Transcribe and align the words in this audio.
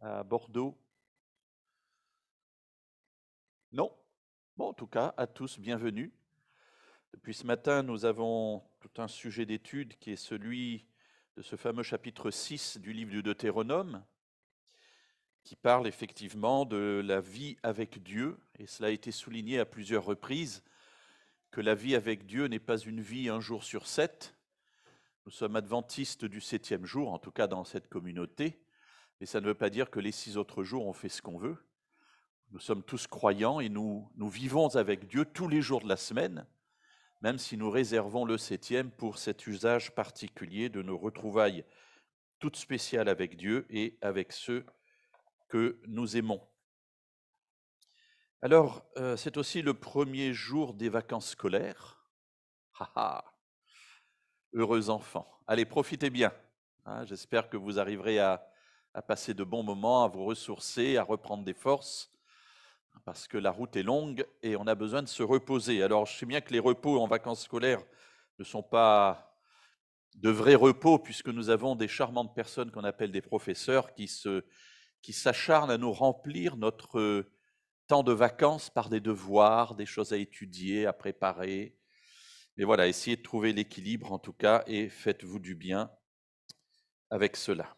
à 0.00 0.24
Bordeaux 0.24 0.76
Non 3.70 3.96
Bon, 4.56 4.68
en 4.68 4.72
tout 4.72 4.88
cas, 4.88 5.14
à 5.16 5.28
tous, 5.28 5.60
bienvenue. 5.60 6.12
Depuis 7.12 7.34
ce 7.34 7.46
matin, 7.46 7.84
nous 7.84 8.04
avons 8.04 8.62
tout 8.80 9.00
un 9.00 9.06
sujet 9.06 9.46
d'étude 9.46 9.96
qui 9.98 10.10
est 10.10 10.16
celui 10.16 10.86
de 11.36 11.42
ce 11.42 11.54
fameux 11.54 11.84
chapitre 11.84 12.32
6 12.32 12.78
du 12.78 12.92
livre 12.92 13.12
du 13.12 13.22
Deutéronome, 13.22 14.04
qui 15.44 15.54
parle 15.54 15.86
effectivement 15.86 16.64
de 16.64 17.00
la 17.04 17.20
vie 17.20 17.56
avec 17.62 18.02
Dieu, 18.02 18.38
et 18.58 18.66
cela 18.66 18.88
a 18.88 18.92
été 18.92 19.12
souligné 19.12 19.60
à 19.60 19.64
plusieurs 19.64 20.04
reprises, 20.04 20.64
que 21.52 21.60
la 21.60 21.76
vie 21.76 21.94
avec 21.94 22.26
Dieu 22.26 22.46
n'est 22.46 22.58
pas 22.58 22.78
une 22.78 23.00
vie 23.00 23.28
un 23.28 23.40
jour 23.40 23.62
sur 23.62 23.86
sept. 23.86 24.34
Nous 25.24 25.32
sommes 25.32 25.54
adventistes 25.54 26.24
du 26.24 26.40
septième 26.40 26.84
jour, 26.84 27.12
en 27.12 27.18
tout 27.18 27.30
cas 27.30 27.46
dans 27.46 27.64
cette 27.64 27.88
communauté, 27.88 28.60
mais 29.20 29.26
ça 29.26 29.40
ne 29.40 29.46
veut 29.46 29.54
pas 29.54 29.70
dire 29.70 29.88
que 29.88 30.00
les 30.00 30.10
six 30.10 30.36
autres 30.36 30.64
jours 30.64 30.84
on 30.84 30.92
fait 30.92 31.08
ce 31.08 31.22
qu'on 31.22 31.38
veut. 31.38 31.64
Nous 32.50 32.58
sommes 32.58 32.82
tous 32.82 33.06
croyants 33.06 33.60
et 33.60 33.68
nous, 33.68 34.10
vivons 34.18 34.74
avec 34.74 35.06
Dieu 35.06 35.24
tous 35.24 35.46
les 35.46 35.62
jours 35.62 35.80
de 35.80 35.88
la 35.88 35.96
semaine, 35.96 36.44
même 37.20 37.38
si 37.38 37.56
nous 37.56 37.70
réservons 37.70 38.24
le 38.24 38.36
septième 38.36 38.90
pour 38.90 39.16
cet 39.16 39.46
usage 39.46 39.94
particulier 39.94 40.68
de 40.68 40.82
nos 40.82 40.98
retrouvailles 40.98 41.64
toutes 42.40 42.56
spéciales 42.56 43.08
avec 43.08 43.36
Dieu 43.36 43.64
et 43.70 43.96
avec 44.02 44.32
ceux 44.32 44.66
que 45.48 45.80
nous 45.86 46.16
aimons. 46.16 46.44
Alors, 48.42 48.84
euh, 48.96 49.16
c'est 49.16 49.36
aussi 49.36 49.62
le 49.62 49.74
premier 49.74 50.32
jour 50.32 50.74
des 50.74 50.88
vacances 50.88 51.30
scolaires. 51.30 52.04
Heureux 54.54 54.90
enfants. 54.90 55.26
Allez, 55.46 55.64
profitez 55.64 56.10
bien. 56.10 56.32
Hein, 56.84 57.04
j'espère 57.06 57.48
que 57.48 57.56
vous 57.56 57.78
arriverez 57.78 58.18
à, 58.18 58.46
à, 58.92 59.00
passer 59.00 59.32
de 59.34 59.44
bons 59.44 59.62
moments, 59.62 60.04
à 60.04 60.08
vous 60.08 60.24
ressourcer, 60.24 60.96
à 60.96 61.02
reprendre 61.02 61.44
des 61.44 61.54
forces, 61.54 62.10
parce 63.04 63.26
que 63.26 63.38
la 63.38 63.50
route 63.50 63.76
est 63.76 63.82
longue 63.82 64.26
et 64.42 64.56
on 64.56 64.66
a 64.66 64.74
besoin 64.74 65.02
de 65.02 65.08
se 65.08 65.22
reposer. 65.22 65.82
Alors, 65.82 66.06
je 66.06 66.16
sais 66.16 66.26
bien 66.26 66.40
que 66.40 66.52
les 66.52 66.58
repos 66.58 67.00
en 67.00 67.06
vacances 67.06 67.44
scolaires 67.44 67.82
ne 68.38 68.44
sont 68.44 68.62
pas 68.62 69.38
de 70.16 70.28
vrais 70.28 70.54
repos, 70.54 70.98
puisque 70.98 71.28
nous 71.28 71.48
avons 71.48 71.74
des 71.74 71.88
charmantes 71.88 72.34
personnes 72.34 72.70
qu'on 72.70 72.84
appelle 72.84 73.12
des 73.12 73.22
professeurs 73.22 73.94
qui 73.94 74.08
se 74.08 74.44
qui 75.00 75.12
s'acharne 75.12 75.70
à 75.70 75.78
nous 75.78 75.92
remplir 75.92 76.56
notre 76.56 77.26
temps 77.88 78.04
de 78.04 78.12
vacances 78.12 78.70
par 78.70 78.88
des 78.88 79.00
devoirs, 79.00 79.74
des 79.74 79.86
choses 79.86 80.12
à 80.12 80.16
étudier, 80.16 80.86
à 80.86 80.92
préparer. 80.92 81.76
Mais 82.56 82.64
voilà, 82.64 82.86
essayez 82.86 83.16
de 83.16 83.22
trouver 83.22 83.52
l'équilibre 83.52 84.12
en 84.12 84.18
tout 84.18 84.32
cas 84.32 84.62
et 84.66 84.88
faites-vous 84.88 85.38
du 85.38 85.54
bien 85.54 85.90
avec 87.10 87.36
cela. 87.36 87.76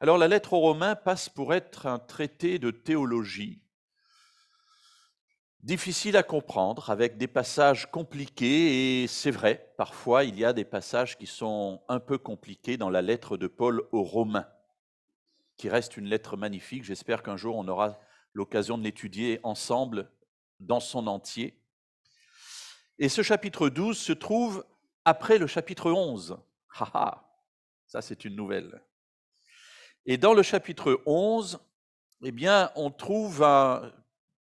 Alors 0.00 0.18
la 0.18 0.28
lettre 0.28 0.52
aux 0.52 0.60
Romains 0.60 0.96
passe 0.96 1.28
pour 1.28 1.54
être 1.54 1.86
un 1.86 1.98
traité 1.98 2.58
de 2.58 2.70
théologie 2.70 3.62
difficile 5.62 6.16
à 6.18 6.22
comprendre, 6.22 6.90
avec 6.90 7.16
des 7.16 7.26
passages 7.26 7.90
compliqués, 7.90 9.02
et 9.02 9.06
c'est 9.06 9.30
vrai, 9.30 9.72
parfois 9.78 10.24
il 10.24 10.38
y 10.38 10.44
a 10.44 10.52
des 10.52 10.64
passages 10.64 11.16
qui 11.16 11.26
sont 11.26 11.82
un 11.88 12.00
peu 12.00 12.18
compliqués 12.18 12.76
dans 12.76 12.90
la 12.90 13.00
lettre 13.00 13.38
de 13.38 13.46
Paul 13.46 13.88
aux 13.90 14.02
Romains 14.02 14.46
qui 15.56 15.68
reste 15.68 15.96
une 15.96 16.06
lettre 16.06 16.36
magnifique. 16.36 16.84
J'espère 16.84 17.22
qu'un 17.22 17.36
jour 17.36 17.56
on 17.56 17.68
aura 17.68 17.98
l'occasion 18.32 18.76
de 18.76 18.82
l'étudier 18.82 19.40
ensemble 19.42 20.10
dans 20.60 20.80
son 20.80 21.06
entier. 21.06 21.63
Et 23.00 23.08
ce 23.08 23.22
chapitre 23.22 23.68
12 23.68 23.98
se 23.98 24.12
trouve 24.12 24.64
après 25.04 25.38
le 25.38 25.48
chapitre 25.48 25.90
11. 25.90 26.38
ça 27.86 28.00
c'est 28.00 28.24
une 28.24 28.36
nouvelle. 28.36 28.82
Et 30.06 30.16
dans 30.16 30.32
le 30.32 30.42
chapitre 30.42 31.02
11, 31.04 31.58
eh 32.22 32.30
bien, 32.30 32.70
on 32.76 32.90
trouve 32.90 33.42
un, 33.42 33.92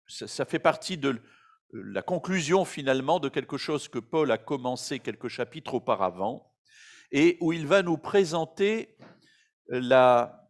ça 0.07 0.45
fait 0.45 0.59
partie 0.59 0.97
de 0.97 1.19
la 1.73 2.03
conclusion 2.03 2.63
finalement 2.63 3.19
de 3.19 3.27
quelque 3.27 3.57
chose 3.57 3.87
que 3.87 3.99
Paul 3.99 4.31
a 4.31 4.37
commencé 4.37 4.99
quelques 4.99 5.29
chapitres 5.29 5.73
auparavant 5.73 6.53
et 7.11 7.37
où 7.41 7.53
il 7.53 7.65
va 7.65 7.81
nous 7.81 7.97
présenter 7.97 8.95
la, 9.67 10.47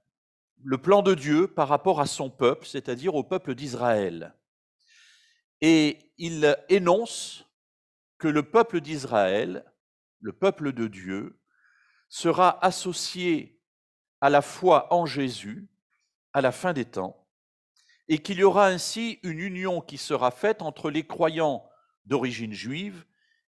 le 0.62 0.78
plan 0.78 1.02
de 1.02 1.16
Dieu 1.16 1.48
par 1.48 1.70
rapport 1.70 2.02
à 2.02 2.06
son 2.06 2.30
peuple, 2.30 2.68
c'est-à-dire 2.68 3.16
au 3.16 3.24
peuple 3.24 3.56
d'Israël. 3.56 4.34
Et 5.62 6.12
il 6.18 6.58
énonce 6.70 7.47
que 8.18 8.28
le 8.28 8.44
peuple 8.44 8.82
d'Israël, 8.82 9.66
le 10.20 10.34
peuple 10.34 10.74
de 10.74 10.88
Dieu, 10.88 11.40
sera 12.10 12.64
associé 12.66 13.60
à 14.22 14.30
la 14.30 14.42
foi 14.42 14.94
en 14.94 15.06
Jésus 15.06 15.68
à 16.34 16.42
la 16.42 16.52
fin 16.52 16.74
des 16.74 16.86
temps, 16.86 17.28
et 18.08 18.20
qu'il 18.20 18.40
y 18.40 18.44
aura 18.44 18.68
ainsi 18.68 19.20
une 19.24 19.40
union 19.40 19.82
qui 19.82 19.98
sera 19.98 20.32
faite 20.32 20.62
entre 20.62 20.90
les 20.90 21.06
croyants 21.06 21.68
d'origine 22.06 22.54
juive 22.54 23.06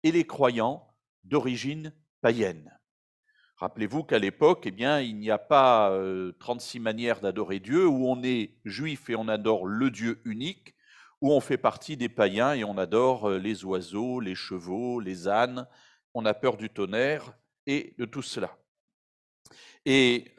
et 0.02 0.12
les 0.12 0.26
croyants 0.26 0.86
d'origine 1.24 1.92
païenne. 2.20 2.78
Rappelez-vous 3.56 4.04
qu'à 4.04 4.18
l'époque, 4.18 4.66
eh 4.66 5.04
il 5.04 5.16
n'y 5.18 5.30
a 5.30 5.38
pas 5.38 5.98
36 6.40 6.80
manières 6.80 7.20
d'adorer 7.20 7.60
Dieu, 7.60 7.86
où 7.86 8.08
on 8.08 8.22
est 8.22 8.56
juif 8.64 9.08
et 9.08 9.16
on 9.16 9.28
adore 9.28 9.66
le 9.66 9.90
Dieu 9.90 10.20
unique, 10.24 10.74
où 11.20 11.32
on 11.32 11.40
fait 11.40 11.58
partie 11.58 11.96
des 11.96 12.08
païens 12.08 12.54
et 12.54 12.64
on 12.64 12.78
adore 12.78 13.30
les 13.30 13.64
oiseaux, 13.64 14.20
les 14.20 14.34
chevaux, 14.34 15.00
les 15.00 15.28
ânes, 15.28 15.66
on 16.14 16.24
a 16.24 16.34
peur 16.34 16.56
du 16.56 16.70
tonnerre 16.70 17.34
et 17.66 17.94
de 17.98 18.04
tout 18.04 18.22
cela. 18.22 18.56
Et 19.86 20.34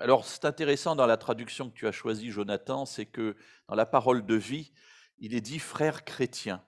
alors, 0.00 0.24
c'est 0.24 0.44
intéressant 0.44 0.94
dans 0.96 1.06
la 1.06 1.16
traduction 1.16 1.70
que 1.70 1.74
tu 1.74 1.86
as 1.86 1.92
choisie, 1.92 2.30
Jonathan, 2.30 2.86
c'est 2.86 3.06
que 3.06 3.36
dans 3.68 3.74
la 3.74 3.86
parole 3.86 4.24
de 4.24 4.34
vie, 4.34 4.72
il 5.18 5.34
est 5.34 5.40
dit 5.40 5.58
frère 5.58 6.04
chrétien. 6.04 6.62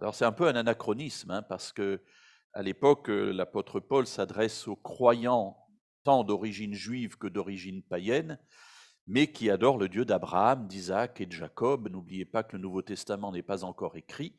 Alors, 0.00 0.14
c'est 0.14 0.24
un 0.24 0.32
peu 0.32 0.48
un 0.48 0.56
anachronisme, 0.56 1.30
hein, 1.30 1.42
parce 1.42 1.72
que 1.72 2.02
à 2.52 2.62
l'époque, 2.62 3.10
euh, 3.10 3.32
l'apôtre 3.32 3.80
Paul 3.80 4.06
s'adresse 4.06 4.68
aux 4.68 4.76
croyants 4.76 5.56
tant 6.04 6.24
d'origine 6.24 6.74
juive 6.74 7.16
que 7.16 7.26
d'origine 7.26 7.82
païenne, 7.82 8.38
mais 9.06 9.28
qui 9.28 9.50
adorent 9.50 9.78
le 9.78 9.88
Dieu 9.88 10.04
d'Abraham, 10.04 10.66
d'Isaac 10.66 11.20
et 11.20 11.26
de 11.26 11.32
Jacob. 11.32 11.88
N'oubliez 11.90 12.24
pas 12.24 12.42
que 12.42 12.56
le 12.56 12.62
Nouveau 12.62 12.82
Testament 12.82 13.32
n'est 13.32 13.42
pas 13.42 13.64
encore 13.64 13.96
écrit, 13.96 14.36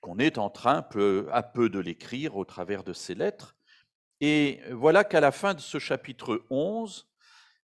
qu'on 0.00 0.18
est 0.18 0.38
en 0.38 0.50
train 0.50 0.86
à 1.32 1.42
peu 1.42 1.68
de 1.68 1.78
l'écrire 1.78 2.36
au 2.36 2.44
travers 2.44 2.84
de 2.84 2.92
ces 2.92 3.14
lettres. 3.14 3.56
Et 4.20 4.60
voilà 4.70 5.02
qu'à 5.02 5.20
la 5.20 5.32
fin 5.32 5.54
de 5.54 5.60
ce 5.60 5.78
chapitre 5.78 6.44
11, 6.50 7.08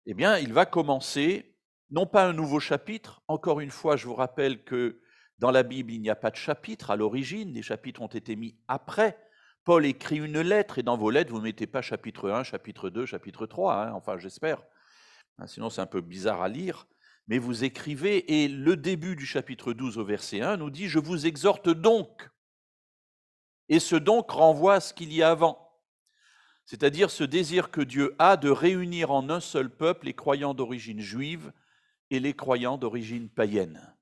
eh 0.07 0.15
bien, 0.15 0.39
il 0.39 0.53
va 0.53 0.65
commencer, 0.65 1.55
non 1.91 2.07
pas 2.07 2.25
un 2.27 2.33
nouveau 2.33 2.61
chapitre, 2.61 3.23
encore 3.29 3.61
une 3.61 3.71
fois, 3.71 3.97
je 3.97 4.07
vous 4.07 4.15
rappelle 4.15 4.65
que 4.65 5.01
dans 5.39 5.51
la 5.51 5.63
Bible, 5.63 5.93
il 5.93 6.01
n'y 6.01 6.09
a 6.09 6.17
pas 6.17 6.31
de 6.31 6.37
chapitre 6.37 6.91
à 6.91 6.97
l'origine, 6.97 7.53
les 7.53 7.63
chapitres 7.63 8.01
ont 8.01 8.07
été 8.07 8.37
mis 8.37 8.57
après. 8.69 9.19
Paul 9.65 9.85
écrit 9.85 10.17
une 10.17 10.41
lettre, 10.41 10.79
et 10.79 10.83
dans 10.83 10.97
vos 10.97 11.11
lettres, 11.11 11.31
vous 11.33 11.41
ne 11.41 11.45
mettez 11.45 11.67
pas 11.67 11.83
chapitre 11.83 12.31
1, 12.31 12.45
chapitre 12.45 12.89
2, 12.89 13.05
chapitre 13.05 13.47
3, 13.47 13.75
hein, 13.75 13.93
enfin 13.93 14.17
j'espère, 14.17 14.63
sinon 15.47 15.71
c'est 15.71 15.81
un 15.81 15.87
peu 15.87 16.01
bizarre 16.01 16.43
à 16.43 16.49
lire, 16.49 16.87
mais 17.29 17.39
vous 17.39 17.65
écrivez, 17.65 18.43
et 18.43 18.49
le 18.49 18.77
début 18.77 19.17
du 19.17 19.27
chapitre 19.27 19.73
12 19.73 19.99
au 19.99 20.05
verset 20.05 20.41
1 20.41 20.57
nous 20.57 20.71
dit, 20.71 20.89
je 20.89 20.99
vous 20.99 21.27
exhorte 21.27 21.69
donc, 21.69 22.31
et 23.69 23.81
ce 23.81 23.97
donc 23.97 24.31
renvoie 24.31 24.75
à 24.75 24.81
ce 24.81 24.95
qu'il 24.95 25.13
y 25.13 25.23
a 25.23 25.31
avant, 25.31 25.81
c'est-à-dire 26.65 27.11
ce 27.11 27.25
désir 27.25 27.71
que 27.71 27.81
Dieu 27.81 28.15
a 28.19 28.37
de 28.37 28.49
réunir 28.49 29.11
en 29.11 29.29
un 29.29 29.41
seul 29.41 29.69
peuple 29.69 30.07
les 30.07 30.15
croyants 30.15 30.55
d'origine 30.55 31.01
juive 31.01 31.53
et 32.11 32.21
les 32.21 32.35
croyants 32.35 32.79
d'origine 32.79 33.29
païenne. 33.29 33.95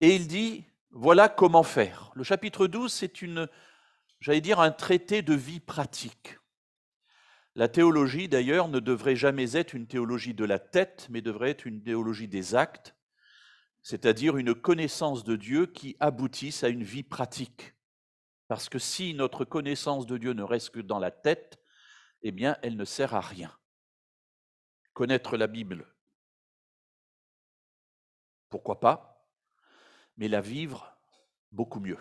Et 0.00 0.14
il 0.14 0.28
dit, 0.28 0.64
voilà 0.90 1.28
comment 1.28 1.62
faire. 1.62 2.10
Le 2.14 2.22
chapitre 2.22 2.66
12, 2.66 2.92
c'est 2.92 3.22
une 3.22 3.48
j'allais 4.20 4.40
dire, 4.40 4.60
un 4.60 4.70
traité 4.70 5.22
de 5.22 5.34
vie 5.34 5.60
pratique. 5.60 6.38
La 7.56 7.68
théologie, 7.68 8.28
d'ailleurs, 8.28 8.68
ne 8.68 8.80
devrait 8.80 9.16
jamais 9.16 9.56
être 9.56 9.72
une 9.72 9.86
théologie 9.86 10.34
de 10.34 10.44
la 10.44 10.58
tête, 10.58 11.06
mais 11.08 11.22
devrait 11.22 11.52
être 11.52 11.64
une 11.64 11.82
théologie 11.82 12.28
des 12.28 12.54
actes, 12.54 12.94
c'est-à-dire 13.80 14.36
une 14.36 14.54
connaissance 14.54 15.24
de 15.24 15.36
Dieu 15.36 15.64
qui 15.64 15.96
aboutisse 15.98 16.64
à 16.64 16.68
une 16.68 16.82
vie 16.82 17.02
pratique. 17.02 17.72
Parce 18.46 18.68
que 18.68 18.78
si 18.78 19.14
notre 19.14 19.46
connaissance 19.46 20.04
de 20.04 20.18
Dieu 20.18 20.34
ne 20.34 20.42
reste 20.42 20.68
que 20.68 20.80
dans 20.80 20.98
la 20.98 21.10
tête, 21.10 21.58
eh 22.20 22.30
bien, 22.30 22.58
elle 22.60 22.76
ne 22.76 22.84
sert 22.84 23.14
à 23.14 23.22
rien. 23.22 23.56
Connaître 24.92 25.38
la 25.38 25.46
Bible, 25.46 25.90
pourquoi 28.50 28.80
pas, 28.80 29.26
mais 30.18 30.28
la 30.28 30.42
vivre, 30.42 30.94
beaucoup 31.52 31.80
mieux. 31.80 31.98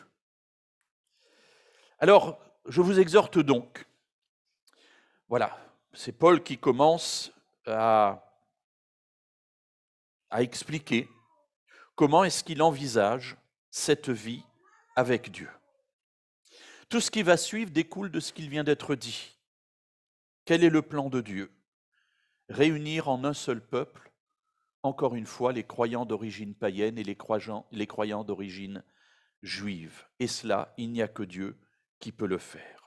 Alors, 1.99 2.43
je 2.67 2.81
vous 2.81 2.99
exhorte 2.99 3.39
donc, 3.39 3.87
voilà, 5.27 5.57
c'est 5.93 6.11
Paul 6.11 6.43
qui 6.43 6.57
commence 6.57 7.31
à, 7.65 8.21
expliquer 10.37 11.07
comment 11.95 12.25
est-ce 12.25 12.43
qu'il 12.43 12.61
envisage 12.61 13.37
cette 13.71 14.09
vie 14.09 14.43
avec 14.95 15.31
Dieu. 15.31 15.49
Tout 16.89 16.99
ce 16.99 17.09
qui 17.09 17.23
va 17.23 17.37
suivre 17.37 17.71
découle 17.71 18.11
de 18.11 18.19
ce 18.19 18.33
qu'il 18.33 18.49
vient 18.49 18.65
d'être 18.65 18.95
dit. 18.95 19.37
Quel 20.43 20.63
est 20.63 20.69
le 20.69 20.81
plan 20.81 21.09
de 21.09 21.21
Dieu? 21.21 21.51
Réunir 22.49 23.07
en 23.07 23.23
un 23.23 23.33
seul 23.33 23.65
peuple, 23.65 24.11
encore 24.83 25.15
une 25.15 25.25
fois, 25.25 25.51
les 25.51 25.63
croyants 25.63 26.05
d'origine 26.05 26.53
païenne 26.53 26.99
et 26.99 27.03
les 27.03 27.15
croyants, 27.15 27.65
d'origine 28.23 28.83
juive. 29.41 30.05
Et 30.19 30.27
cela, 30.27 30.73
il 30.77 30.91
n'y 30.91 31.01
a 31.01 31.07
que 31.07 31.23
Dieu 31.23 31.57
qui 31.99 32.11
peut 32.11 32.27
le 32.27 32.37
faire. 32.37 32.84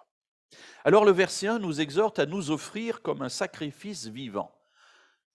Alors 0.84 1.04
le 1.04 1.12
verset 1.12 1.48
1 1.48 1.58
nous 1.58 1.80
exhorte 1.80 2.18
à 2.18 2.26
nous 2.26 2.50
offrir 2.50 3.02
comme 3.02 3.22
un 3.22 3.28
sacrifice 3.28 4.06
vivant. 4.06 4.54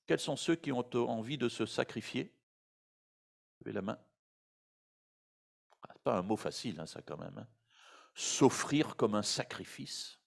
Quels 0.05 0.19
sont 0.19 0.35
ceux 0.35 0.55
qui 0.55 0.71
ont 0.71 0.85
envie 1.09 1.37
de 1.37 1.49
se 1.49 1.65
sacrifier? 1.65 2.33
Levez 3.61 3.73
la 3.73 3.81
main. 3.81 3.99
Ah, 5.87 5.93
pas 6.03 6.17
un 6.17 6.21
mot 6.21 6.35
facile, 6.35 6.79
hein, 6.79 6.85
ça 6.85 7.01
quand 7.01 7.17
même. 7.17 7.37
Hein. 7.37 7.47
S'offrir 8.15 8.95
comme 8.95 9.15
un 9.15 9.23
sacrifice. 9.23 10.19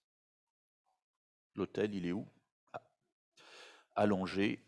L'autel, 1.55 1.93
il 1.93 2.05
est 2.05 2.11
où? 2.11 2.27
Ah. 2.73 2.81
Allongé. 3.95 4.63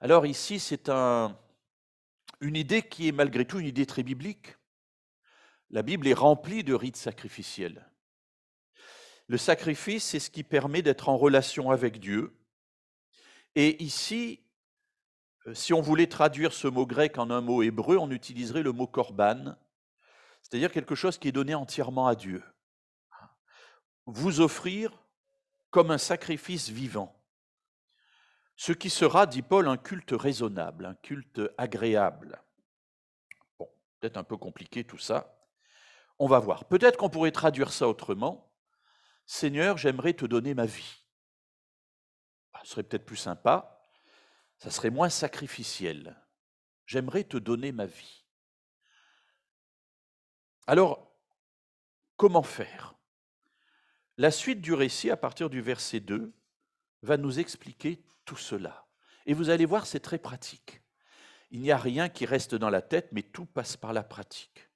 Alors 0.00 0.26
ici, 0.26 0.60
c'est 0.60 0.88
un, 0.88 1.38
une 2.40 2.56
idée 2.56 2.82
qui 2.82 3.08
est 3.08 3.12
malgré 3.12 3.46
tout 3.46 3.58
une 3.58 3.66
idée 3.66 3.86
très 3.86 4.02
biblique. 4.02 4.56
La 5.70 5.82
Bible 5.82 6.06
est 6.06 6.14
remplie 6.14 6.62
de 6.62 6.74
rites 6.74 6.96
sacrificiels. 6.96 7.88
Le 9.28 9.38
sacrifice, 9.38 10.04
c'est 10.04 10.20
ce 10.20 10.30
qui 10.30 10.42
permet 10.42 10.82
d'être 10.82 11.08
en 11.08 11.16
relation 11.16 11.70
avec 11.70 11.98
Dieu. 11.98 12.36
Et 13.54 13.82
ici, 13.82 14.44
euh, 15.46 15.54
si 15.54 15.72
on 15.72 15.80
voulait 15.80 16.06
traduire 16.06 16.52
ce 16.52 16.68
mot 16.68 16.86
grec 16.86 17.18
en 17.18 17.30
un 17.30 17.40
mot 17.40 17.62
hébreu, 17.62 17.96
on 17.96 18.10
utiliserait 18.10 18.62
le 18.62 18.72
mot 18.72 18.86
korban, 18.86 19.56
c'est-à-dire 20.42 20.72
quelque 20.72 20.94
chose 20.94 21.18
qui 21.18 21.28
est 21.28 21.32
donné 21.32 21.54
entièrement 21.54 22.06
à 22.06 22.14
Dieu. 22.14 22.42
Vous 24.06 24.40
offrir 24.40 24.92
comme 25.70 25.90
un 25.90 25.98
sacrifice 25.98 26.68
vivant. 26.68 27.18
Ce 28.56 28.72
qui 28.72 28.90
sera, 28.90 29.26
dit 29.26 29.42
Paul, 29.42 29.66
un 29.66 29.76
culte 29.76 30.12
raisonnable, 30.12 30.86
un 30.86 30.94
culte 30.94 31.40
agréable. 31.58 32.40
Bon, 33.58 33.68
peut-être 33.98 34.16
un 34.16 34.22
peu 34.22 34.36
compliqué 34.36 34.84
tout 34.84 34.98
ça. 34.98 35.34
On 36.18 36.28
va 36.28 36.38
voir. 36.38 36.66
Peut-être 36.66 36.96
qu'on 36.96 37.08
pourrait 37.08 37.32
traduire 37.32 37.72
ça 37.72 37.88
autrement. 37.88 38.53
Seigneur, 39.26 39.78
j'aimerais 39.78 40.14
te 40.14 40.26
donner 40.26 40.54
ma 40.54 40.66
vie. 40.66 41.02
Ah, 42.52 42.60
ce 42.64 42.70
serait 42.70 42.82
peut-être 42.82 43.06
plus 43.06 43.16
sympa. 43.16 43.82
Ça 44.58 44.70
serait 44.70 44.90
moins 44.90 45.08
sacrificiel. 45.08 46.16
J'aimerais 46.86 47.24
te 47.24 47.36
donner 47.36 47.72
ma 47.72 47.86
vie. 47.86 48.24
Alors, 50.66 51.12
comment 52.16 52.42
faire? 52.42 52.94
La 54.16 54.30
suite 54.30 54.60
du 54.60 54.72
récit, 54.72 55.10
à 55.10 55.16
partir 55.16 55.50
du 55.50 55.60
verset 55.60 56.00
2, 56.00 56.32
va 57.02 57.16
nous 57.16 57.38
expliquer 57.38 58.02
tout 58.24 58.36
cela. 58.36 58.86
Et 59.26 59.34
vous 59.34 59.50
allez 59.50 59.66
voir, 59.66 59.86
c'est 59.86 60.00
très 60.00 60.18
pratique. 60.18 60.82
Il 61.50 61.60
n'y 61.60 61.72
a 61.72 61.78
rien 61.78 62.08
qui 62.08 62.26
reste 62.26 62.54
dans 62.54 62.70
la 62.70 62.82
tête, 62.82 63.08
mais 63.12 63.22
tout 63.22 63.46
passe 63.46 63.76
par 63.76 63.92
la 63.92 64.02
pratique. 64.02 64.68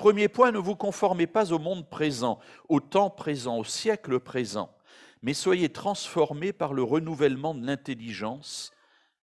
Premier 0.00 0.28
point, 0.28 0.50
ne 0.50 0.56
vous 0.56 0.76
conformez 0.76 1.26
pas 1.26 1.52
au 1.52 1.58
monde 1.58 1.86
présent, 1.86 2.38
au 2.70 2.80
temps 2.80 3.10
présent, 3.10 3.58
au 3.58 3.64
siècle 3.64 4.18
présent, 4.18 4.74
mais 5.20 5.34
soyez 5.34 5.68
transformés 5.68 6.54
par 6.54 6.72
le 6.72 6.82
renouvellement 6.82 7.52
de 7.52 7.66
l'intelligence, 7.66 8.72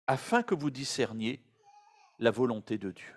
afin 0.06 0.44
que 0.44 0.54
vous 0.54 0.70
discerniez 0.70 1.42
la 2.20 2.30
volonté 2.30 2.78
de 2.78 2.92
Dieu. 2.92 3.12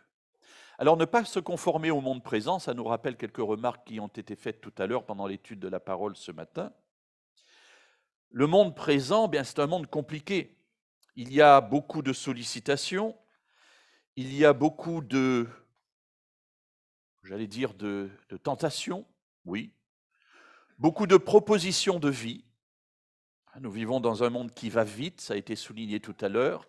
Alors 0.79 0.97
ne 0.97 1.05
pas 1.05 1.23
se 1.23 1.39
conformer 1.39 1.91
au 1.91 2.01
monde 2.01 2.23
présent, 2.23 2.57
ça 2.57 2.73
nous 2.73 2.83
rappelle 2.83 3.15
quelques 3.15 3.37
remarques 3.37 3.85
qui 3.85 3.99
ont 3.99 4.07
été 4.07 4.35
faites 4.35 4.59
tout 4.59 4.73
à 4.79 4.87
l'heure 4.87 5.05
pendant 5.05 5.27
l'étude 5.27 5.59
de 5.59 5.67
la 5.67 5.79
parole 5.79 6.15
ce 6.15 6.31
matin. 6.31 6.73
Le 8.31 8.47
monde 8.47 8.75
présent, 8.75 9.27
bien 9.27 9.43
c'est 9.43 9.59
un 9.59 9.67
monde 9.67 9.85
compliqué. 9.85 10.57
Il 11.15 11.31
y 11.31 11.43
a 11.43 11.61
beaucoup 11.61 12.01
de 12.01 12.11
sollicitations, 12.11 13.15
il 14.15 14.35
y 14.35 14.45
a 14.45 14.53
beaucoup 14.53 15.01
de, 15.01 15.47
j'allais 17.25 17.47
dire, 17.47 17.73
de, 17.73 18.09
de 18.29 18.37
tentations, 18.37 19.05
oui, 19.45 19.73
beaucoup 20.77 21.07
de 21.07 21.17
propositions 21.17 21.99
de 21.99 22.09
vie. 22.09 22.45
Nous 23.59 23.71
vivons 23.71 23.99
dans 23.99 24.23
un 24.23 24.29
monde 24.29 24.51
qui 24.51 24.69
va 24.69 24.83
vite, 24.83 25.21
ça 25.21 25.33
a 25.33 25.37
été 25.37 25.55
souligné 25.55 25.99
tout 25.99 26.15
à 26.21 26.29
l'heure. 26.29 26.67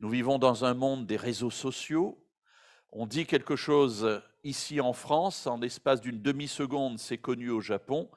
Nous 0.00 0.08
vivons 0.08 0.38
dans 0.38 0.64
un 0.64 0.74
monde 0.74 1.06
des 1.06 1.16
réseaux 1.16 1.50
sociaux. 1.50 2.22
On 2.90 3.06
dit 3.06 3.24
quelque 3.24 3.56
chose 3.56 4.22
ici 4.42 4.80
en 4.80 4.92
France, 4.92 5.46
en 5.46 5.58
l'espace 5.58 6.00
d'une 6.00 6.20
demi-seconde, 6.20 6.98
c'est 6.98 7.18
connu 7.18 7.50
au 7.50 7.60
Japon. 7.60 8.10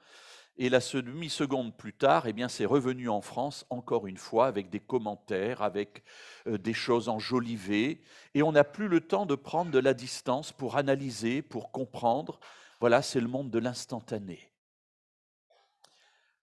Et 0.60 0.70
la 0.70 0.80
demi-seconde 0.80 1.78
plus 1.78 1.94
tard, 1.94 2.26
eh 2.26 2.34
bien, 2.34 2.50
c'est 2.50 2.66
revenu 2.66 3.10
en 3.10 3.22
France, 3.22 3.66
encore 3.70 4.08
une 4.08 4.18
fois, 4.18 4.48
avec 4.48 4.72
des 4.72 4.80
commentaires, 4.80 5.62
avec 5.62 6.04
euh, 6.48 6.58
des 6.58 6.74
choses 6.74 7.10
enjolivées. 7.10 8.02
Et 8.34 8.42
on 8.42 8.52
n'a 8.52 8.64
plus 8.64 8.88
le 8.88 9.02
temps 9.02 9.28
de 9.28 9.36
prendre 9.36 9.70
de 9.70 9.78
la 9.78 9.94
distance 9.94 10.52
pour 10.52 10.78
analyser, 10.78 11.44
pour 11.44 11.72
comprendre. 11.72 12.40
Voilà, 12.80 13.04
c'est 13.04 13.22
le 13.22 13.28
monde 13.28 13.52
de 13.52 13.60
l'instantané. 13.60 14.52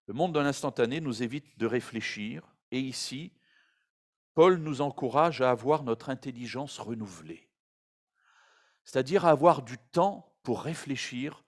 Le 0.07 0.13
monde 0.13 0.33
de 0.33 0.39
l'instantané 0.39 1.01
nous 1.01 1.21
évite 1.21 1.57
de 1.57 1.65
réfléchir. 1.65 2.43
Et 2.71 2.79
ici, 2.79 3.33
Paul 4.33 4.57
nous 4.57 4.81
encourage 4.81 5.41
à 5.41 5.49
avoir 5.49 5.83
notre 5.83 6.09
intelligence 6.09 6.79
renouvelée. 6.79 7.49
C'est-à-dire 8.85 9.25
à 9.25 9.31
avoir 9.31 9.61
du 9.61 9.77
temps 9.77 10.33
pour 10.43 10.61
réfléchir 10.61 11.44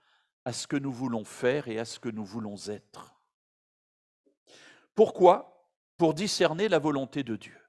à 0.48 0.54
ce 0.54 0.66
que 0.66 0.78
nous 0.78 0.94
voulons 0.94 1.26
faire 1.26 1.68
et 1.68 1.78
à 1.78 1.84
ce 1.84 2.00
que 2.00 2.08
nous 2.08 2.24
voulons 2.24 2.56
être. 2.70 3.14
Pourquoi? 4.96 5.68
Pour 5.98 6.14
discerner 6.14 6.70
la 6.70 6.80
volonté 6.80 7.22
de 7.22 7.36
Dieu. 7.36 7.60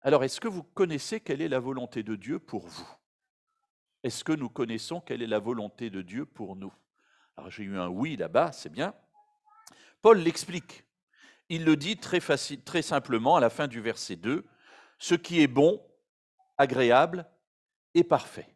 Alors, 0.00 0.24
est-ce 0.24 0.40
que 0.40 0.48
vous 0.48 0.64
connaissez 0.64 1.20
quelle 1.20 1.40
est 1.40 1.48
la 1.48 1.60
volonté 1.60 2.02
de 2.02 2.16
Dieu 2.16 2.40
pour 2.40 2.66
vous? 2.66 2.88
Est-ce 4.02 4.24
que 4.24 4.32
nous 4.32 4.48
connaissons 4.48 5.00
quelle 5.00 5.22
est 5.22 5.28
la 5.28 5.38
volonté 5.38 5.90
de 5.90 6.02
Dieu 6.02 6.26
pour 6.26 6.56
nous? 6.56 6.74
Alors, 7.36 7.52
j'ai 7.52 7.62
eu 7.62 7.78
un 7.78 7.86
oui 7.86 8.16
là-bas, 8.16 8.50
c'est 8.50 8.72
bien. 8.72 8.94
Paul 10.00 10.18
l'explique. 10.18 10.84
Il 11.50 11.64
le 11.64 11.76
dit 11.76 11.98
très, 11.98 12.18
simplement 12.82 13.36
à 13.36 13.40
la 13.40 13.48
fin 13.48 13.68
du 13.68 13.80
verset 13.80 14.16
2, 14.16 14.44
ce 14.98 15.14
qui 15.14 15.40
est 15.40 15.46
bon, 15.46 15.80
agréable 16.58 17.30
et 17.94 18.02
parfait. 18.02 18.48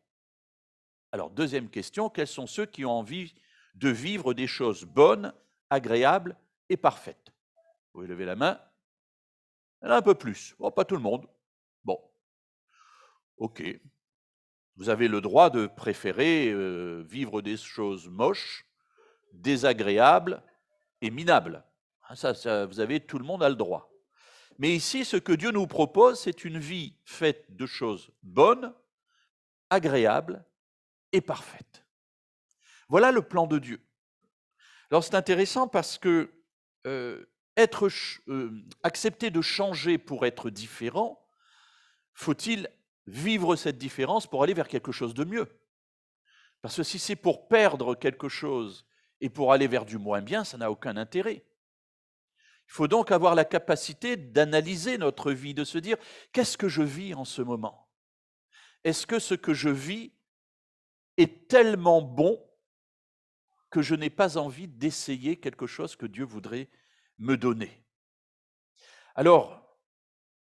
Alors, 1.16 1.30
deuxième 1.30 1.70
question, 1.70 2.10
quels 2.10 2.26
sont 2.26 2.46
ceux 2.46 2.66
qui 2.66 2.84
ont 2.84 2.90
envie 2.90 3.32
de 3.74 3.88
vivre 3.88 4.34
des 4.34 4.46
choses 4.46 4.84
bonnes, 4.84 5.32
agréables 5.70 6.36
et 6.68 6.76
parfaites? 6.76 7.30
Vous 7.30 7.92
pouvez 7.92 8.06
lever 8.06 8.26
la 8.26 8.36
main. 8.36 8.60
Un 9.80 10.02
peu 10.02 10.14
plus. 10.14 10.54
Bon, 10.58 10.70
pas 10.70 10.84
tout 10.84 10.94
le 10.94 11.00
monde. 11.00 11.26
Bon. 11.84 11.98
OK. 13.38 13.62
Vous 14.76 14.90
avez 14.90 15.08
le 15.08 15.22
droit 15.22 15.48
de 15.48 15.66
préférer 15.66 16.50
euh, 16.50 17.02
vivre 17.08 17.40
des 17.40 17.56
choses 17.56 18.10
moches, 18.10 18.66
désagréables 19.32 20.42
et 21.00 21.10
minables. 21.10 21.64
Ça, 22.14 22.34
ça, 22.34 22.66
vous 22.66 22.78
avez, 22.78 23.00
tout 23.00 23.18
le 23.18 23.24
monde 23.24 23.42
a 23.42 23.48
le 23.48 23.56
droit. 23.56 23.90
Mais 24.58 24.76
ici, 24.76 25.06
ce 25.06 25.16
que 25.16 25.32
Dieu 25.32 25.50
nous 25.50 25.66
propose, 25.66 26.20
c'est 26.20 26.44
une 26.44 26.58
vie 26.58 26.94
faite 27.06 27.56
de 27.56 27.64
choses 27.64 28.10
bonnes, 28.22 28.74
agréables 29.70 30.44
parfaite. 31.20 31.84
Voilà 32.88 33.12
le 33.12 33.22
plan 33.22 33.46
de 33.46 33.58
Dieu. 33.58 33.80
Alors 34.90 35.02
c'est 35.02 35.14
intéressant 35.14 35.68
parce 35.68 35.98
que 35.98 36.32
euh, 36.86 37.26
être 37.56 37.88
euh, 38.28 38.64
accepter 38.82 39.30
de 39.30 39.40
changer 39.40 39.98
pour 39.98 40.26
être 40.26 40.50
différent, 40.50 41.26
faut-il 42.14 42.68
vivre 43.06 43.56
cette 43.56 43.78
différence 43.78 44.26
pour 44.26 44.42
aller 44.42 44.54
vers 44.54 44.68
quelque 44.68 44.92
chose 44.92 45.14
de 45.14 45.24
mieux? 45.24 45.48
Parce 46.62 46.76
que 46.76 46.82
si 46.82 46.98
c'est 46.98 47.16
pour 47.16 47.48
perdre 47.48 47.94
quelque 47.94 48.28
chose 48.28 48.86
et 49.20 49.28
pour 49.28 49.52
aller 49.52 49.66
vers 49.66 49.84
du 49.84 49.98
moins 49.98 50.20
bien, 50.20 50.44
ça 50.44 50.58
n'a 50.58 50.70
aucun 50.70 50.96
intérêt. 50.96 51.44
Il 52.68 52.72
faut 52.72 52.88
donc 52.88 53.12
avoir 53.12 53.34
la 53.34 53.44
capacité 53.44 54.16
d'analyser 54.16 54.98
notre 54.98 55.32
vie, 55.32 55.54
de 55.54 55.64
se 55.64 55.78
dire 55.78 55.96
qu'est-ce 56.32 56.58
que 56.58 56.68
je 56.68 56.82
vis 56.82 57.14
en 57.14 57.24
ce 57.24 57.42
moment? 57.42 57.88
Est-ce 58.82 59.06
que 59.06 59.18
ce 59.18 59.34
que 59.34 59.54
je 59.54 59.68
vis 59.68 60.12
est 61.16 61.48
tellement 61.48 62.02
bon 62.02 62.42
que 63.70 63.82
je 63.82 63.94
n'ai 63.94 64.10
pas 64.10 64.38
envie 64.38 64.68
d'essayer 64.68 65.38
quelque 65.38 65.66
chose 65.66 65.96
que 65.96 66.06
Dieu 66.06 66.24
voudrait 66.24 66.68
me 67.18 67.36
donner. 67.36 67.84
Alors, 69.14 69.66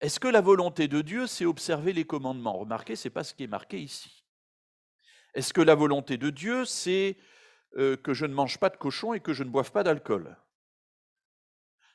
est-ce 0.01 0.21
que 0.21 0.29
la 0.29 0.41
volonté 0.41 0.89
de 0.89 1.01
Dieu, 1.01 1.27
c'est 1.27 1.45
observer 1.45 1.93
les 1.93 2.05
commandements? 2.05 2.59
Remarquez, 2.59 2.97
ce 2.97 3.09
n'est 3.09 3.13
pas 3.13 3.25
ce 3.25 3.35
qui 3.35 3.45
est 3.45 3.49
marqué 3.49 3.81
ici. 3.81 4.25
Est-ce 5.35 5.53
que 5.53 5.61
la 5.61 5.75
volonté 5.75 6.17
de 6.17 6.31
Dieu, 6.31 6.65
c'est 6.65 7.17
euh, 7.77 7.97
que 7.97 8.15
je 8.15 8.27
ne 8.27 8.35
mange 8.35 8.59
pas 8.59 8.71
de 8.71 8.77
cochon 8.77 9.15
et 9.15 9.21
que 9.21 9.33
je 9.33 9.43
ne 9.45 9.51
boive 9.51 9.73
pas 9.73 9.83
d'alcool? 9.83 10.37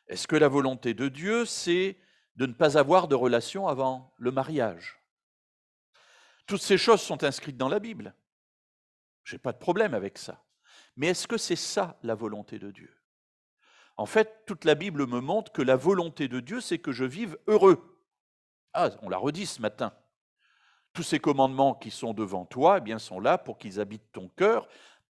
Est-ce 0.07 0.27
que 0.27 0.35
la 0.35 0.47
volonté 0.47 0.93
de 0.93 1.07
Dieu, 1.07 1.45
c'est 1.45 1.97
de 2.35 2.47
ne 2.47 2.53
pas 2.53 2.77
avoir 2.77 3.07
de 3.07 3.15
relation 3.15 3.67
avant 3.67 4.13
le 4.17 4.31
mariage? 4.31 4.99
Toutes 6.47 6.61
ces 6.61 6.77
choses 6.77 7.01
sont 7.01 7.23
inscrites 7.23 7.57
dans 7.57 7.69
la 7.69 7.79
Bible. 7.79 8.15
Je 9.23 9.35
n'ai 9.35 9.39
pas 9.39 9.53
de 9.53 9.57
problème 9.57 9.93
avec 9.93 10.17
ça. 10.17 10.43
Mais 10.95 11.07
est-ce 11.07 11.27
que 11.27 11.37
c'est 11.37 11.55
ça 11.55 11.97
la 12.03 12.15
volonté 12.15 12.59
de 12.59 12.71
Dieu? 12.71 12.95
En 13.97 14.05
fait, 14.05 14.43
toute 14.45 14.65
la 14.65 14.75
Bible 14.75 15.07
me 15.07 15.19
montre 15.19 15.51
que 15.51 15.61
la 15.61 15.75
volonté 15.75 16.27
de 16.27 16.39
Dieu, 16.39 16.61
c'est 16.61 16.79
que 16.79 16.91
je 16.91 17.03
vive 17.03 17.37
heureux. 17.47 17.99
Ah, 18.73 18.89
on 19.01 19.09
l'a 19.09 19.17
redit 19.17 19.45
ce 19.45 19.61
matin. 19.61 19.93
Tous 20.93 21.03
ces 21.03 21.19
commandements 21.19 21.75
qui 21.75 21.91
sont 21.91 22.13
devant 22.13 22.45
toi, 22.45 22.77
eh 22.77 22.81
bien, 22.81 22.97
sont 22.97 23.19
là 23.19 23.37
pour 23.37 23.57
qu'ils 23.57 23.79
habitent 23.79 24.11
ton 24.11 24.29
cœur 24.29 24.67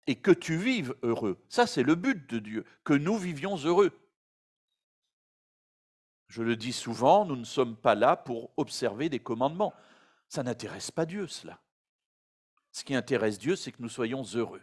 et 0.08 0.16
que 0.16 0.32
tu 0.32 0.56
vives 0.56 0.96
heureux. 1.02 1.44
Ça, 1.50 1.68
c'est 1.68 1.84
le 1.84 1.96
but 1.96 2.30
de 2.30 2.40
Dieu, 2.40 2.66
que 2.84 2.94
nous 2.94 3.18
vivions 3.18 3.58
heureux. 3.58 3.92
Je 6.28 6.44
le 6.44 6.56
dis 6.56 6.74
souvent, 6.74 7.26
nous 7.26 7.36
ne 7.36 7.44
sommes 7.44 7.76
pas 7.76 7.96
là 7.96 8.16
pour 8.16 8.52
observer 8.58 9.10
des 9.10 9.20
commandements. 9.20 9.74
Ça 10.28 10.44
n'intéresse 10.44 10.92
pas 10.92 11.06
Dieu, 11.06 11.28
cela. 11.28 11.60
Ce 12.76 12.84
qui 12.84 12.94
intéresse 12.94 13.40
Dieu, 13.40 13.56
c'est 13.56 13.72
que 13.72 13.82
nous 13.82 13.88
soyons 13.88 14.24
heureux. 14.34 14.62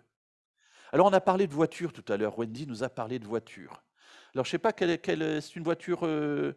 Alors, 0.92 1.06
on 1.06 1.12
a 1.14 1.20
parlé 1.22 1.46
de 1.46 1.54
voiture 1.54 1.94
tout 1.94 2.04
à 2.12 2.18
l'heure. 2.18 2.38
Wendy 2.38 2.66
nous 2.66 2.84
a 2.84 2.90
parlé 2.90 3.18
de 3.18 3.26
voiture. 3.26 3.82
Alors, 4.34 4.44
je 4.44 4.50
ne 4.50 4.52
sais 4.52 4.58
pas, 4.58 4.74
quelle, 4.74 5.00
quelle, 5.00 5.40
c'est 5.40 5.56
une 5.56 5.64
voiture 5.64 6.00
euh, 6.02 6.52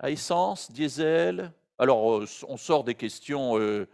à 0.00 0.10
essence, 0.10 0.72
diesel? 0.72 1.52
Alors, 1.78 2.16
euh, 2.16 2.26
on 2.48 2.56
sort 2.56 2.82
des 2.82 2.96
questions 2.96 3.56
euh, 3.60 3.86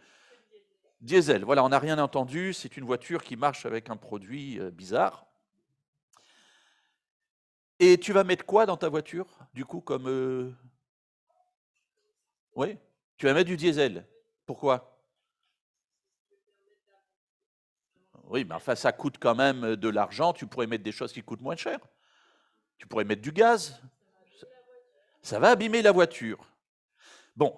diesel. 1.02 1.44
Voilà, 1.44 1.62
on 1.62 1.68
n'a 1.68 1.78
rien 1.78 1.98
entendu. 1.98 2.54
C'est 2.54 2.78
une 2.78 2.86
voiture 2.86 3.22
qui 3.22 3.36
marche 3.36 3.66
avec 3.66 3.90
un 3.90 3.98
produit 3.98 4.58
bizarre. 4.70 5.26
Et 7.80 7.98
tu 7.98 8.14
vas 8.14 8.24
mettre 8.24 8.46
quoi 8.46 8.64
dans 8.64 8.78
ta 8.78 8.88
voiture, 8.88 9.26
du 9.52 9.66
coup, 9.66 9.82
comme... 9.82 10.56
Oui, 12.54 12.78
tu 13.18 13.26
vas 13.26 13.34
mettre 13.34 13.48
du 13.48 13.58
diesel. 13.58 14.08
Pourquoi? 14.46 14.93
Oui, 18.28 18.44
mais 18.44 18.54
enfin, 18.54 18.74
ça 18.74 18.92
coûte 18.92 19.16
quand 19.20 19.34
même 19.34 19.76
de 19.76 19.88
l'argent. 19.88 20.32
Tu 20.32 20.46
pourrais 20.46 20.66
mettre 20.66 20.84
des 20.84 20.92
choses 20.92 21.12
qui 21.12 21.22
coûtent 21.22 21.40
moins 21.40 21.56
cher. 21.56 21.78
Tu 22.78 22.86
pourrais 22.86 23.04
mettre 23.04 23.22
du 23.22 23.32
gaz. 23.32 23.80
Ça 25.22 25.38
va 25.38 25.50
abîmer 25.50 25.82
la 25.82 25.92
voiture. 25.92 26.46
Bon, 27.36 27.56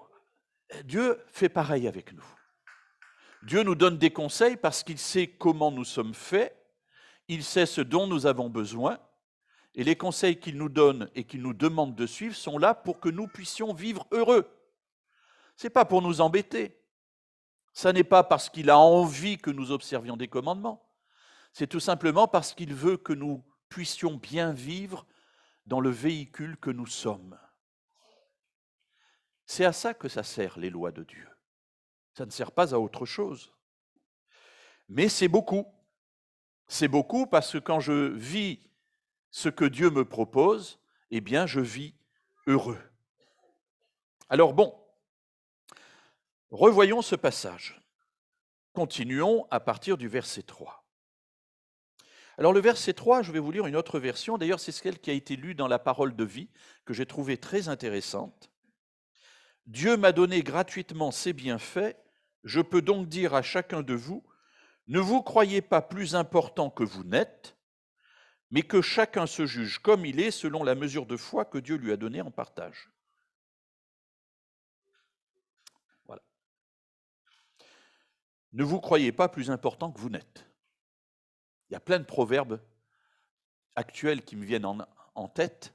Dieu 0.84 1.20
fait 1.28 1.48
pareil 1.48 1.88
avec 1.88 2.12
nous. 2.12 2.24
Dieu 3.42 3.62
nous 3.62 3.74
donne 3.74 3.98
des 3.98 4.10
conseils 4.10 4.56
parce 4.56 4.82
qu'il 4.82 4.98
sait 4.98 5.28
comment 5.28 5.70
nous 5.70 5.84
sommes 5.84 6.14
faits, 6.14 6.56
il 7.28 7.44
sait 7.44 7.66
ce 7.66 7.80
dont 7.80 8.06
nous 8.06 8.26
avons 8.26 8.50
besoin, 8.50 8.98
et 9.74 9.84
les 9.84 9.96
conseils 9.96 10.40
qu'il 10.40 10.56
nous 10.56 10.68
donne 10.68 11.10
et 11.14 11.24
qu'il 11.24 11.42
nous 11.42 11.52
demande 11.52 11.94
de 11.94 12.06
suivre 12.06 12.34
sont 12.34 12.58
là 12.58 12.74
pour 12.74 12.98
que 12.98 13.08
nous 13.08 13.28
puissions 13.28 13.74
vivre 13.74 14.06
heureux. 14.10 14.48
Ce 15.56 15.66
n'est 15.66 15.70
pas 15.70 15.84
pour 15.84 16.02
nous 16.02 16.20
embêter. 16.20 16.80
Ce 17.76 17.88
n'est 17.88 18.04
pas 18.04 18.24
parce 18.24 18.48
qu'il 18.48 18.70
a 18.70 18.78
envie 18.78 19.36
que 19.36 19.50
nous 19.50 19.70
observions 19.70 20.16
des 20.16 20.28
commandements. 20.28 20.90
C'est 21.52 21.66
tout 21.66 21.78
simplement 21.78 22.26
parce 22.26 22.54
qu'il 22.54 22.72
veut 22.72 22.96
que 22.96 23.12
nous 23.12 23.44
puissions 23.68 24.14
bien 24.14 24.54
vivre 24.54 25.06
dans 25.66 25.80
le 25.80 25.90
véhicule 25.90 26.56
que 26.56 26.70
nous 26.70 26.86
sommes. 26.86 27.38
C'est 29.44 29.66
à 29.66 29.74
ça 29.74 29.92
que 29.92 30.08
ça 30.08 30.22
sert 30.22 30.58
les 30.58 30.70
lois 30.70 30.90
de 30.90 31.02
Dieu. 31.02 31.28
Ça 32.14 32.24
ne 32.24 32.30
sert 32.30 32.52
pas 32.52 32.74
à 32.74 32.78
autre 32.78 33.04
chose. 33.04 33.52
Mais 34.88 35.10
c'est 35.10 35.28
beaucoup. 35.28 35.66
C'est 36.68 36.88
beaucoup 36.88 37.26
parce 37.26 37.52
que 37.52 37.58
quand 37.58 37.80
je 37.80 38.08
vis 38.14 38.58
ce 39.30 39.50
que 39.50 39.66
Dieu 39.66 39.90
me 39.90 40.06
propose, 40.06 40.80
eh 41.10 41.20
bien 41.20 41.44
je 41.44 41.60
vis 41.60 41.94
heureux. 42.46 42.80
Alors 44.30 44.54
bon, 44.54 44.74
revoyons 46.50 47.02
ce 47.02 47.16
passage. 47.16 47.80
Continuons 48.72 49.46
à 49.50 49.60
partir 49.60 49.96
du 49.96 50.08
verset 50.08 50.42
3. 50.42 50.84
Alors 52.38 52.52
le 52.52 52.60
verset 52.60 52.92
3, 52.92 53.22
je 53.22 53.32
vais 53.32 53.38
vous 53.38 53.50
lire 53.50 53.66
une 53.66 53.76
autre 53.76 53.98
version, 53.98 54.36
d'ailleurs 54.36 54.60
c'est 54.60 54.72
celle 54.72 54.98
qui 54.98 55.10
a 55.10 55.14
été 55.14 55.36
lue 55.36 55.54
dans 55.54 55.68
la 55.68 55.78
parole 55.78 56.14
de 56.14 56.24
vie, 56.24 56.50
que 56.84 56.92
j'ai 56.92 57.06
trouvée 57.06 57.38
très 57.38 57.68
intéressante. 57.68 58.50
Dieu 59.66 59.96
m'a 59.96 60.12
donné 60.12 60.42
gratuitement 60.42 61.10
ses 61.10 61.32
bienfaits, 61.32 61.96
je 62.44 62.60
peux 62.60 62.82
donc 62.82 63.08
dire 63.08 63.34
à 63.34 63.42
chacun 63.42 63.82
de 63.82 63.94
vous, 63.94 64.22
ne 64.86 65.00
vous 65.00 65.22
croyez 65.22 65.62
pas 65.62 65.80
plus 65.82 66.14
important 66.14 66.70
que 66.70 66.84
vous 66.84 67.04
n'êtes, 67.04 67.56
mais 68.50 68.62
que 68.62 68.82
chacun 68.82 69.26
se 69.26 69.46
juge 69.46 69.78
comme 69.78 70.04
il 70.04 70.20
est 70.20 70.30
selon 70.30 70.62
la 70.62 70.74
mesure 70.74 71.06
de 71.06 71.16
foi 71.16 71.44
que 71.44 71.58
Dieu 71.58 71.76
lui 71.76 71.90
a 71.90 71.96
donnée 71.96 72.20
en 72.20 72.30
partage. 72.30 72.90
Ne 78.56 78.64
vous 78.64 78.80
croyez 78.80 79.12
pas 79.12 79.28
plus 79.28 79.50
important 79.50 79.92
que 79.92 80.00
vous 80.00 80.08
n'êtes. 80.08 80.50
Il 81.68 81.74
y 81.74 81.76
a 81.76 81.80
plein 81.80 81.98
de 81.98 82.04
proverbes 82.04 82.58
actuels 83.74 84.24
qui 84.24 84.34
me 84.34 84.46
viennent 84.46 84.64
en, 84.64 85.28
tête, 85.28 85.74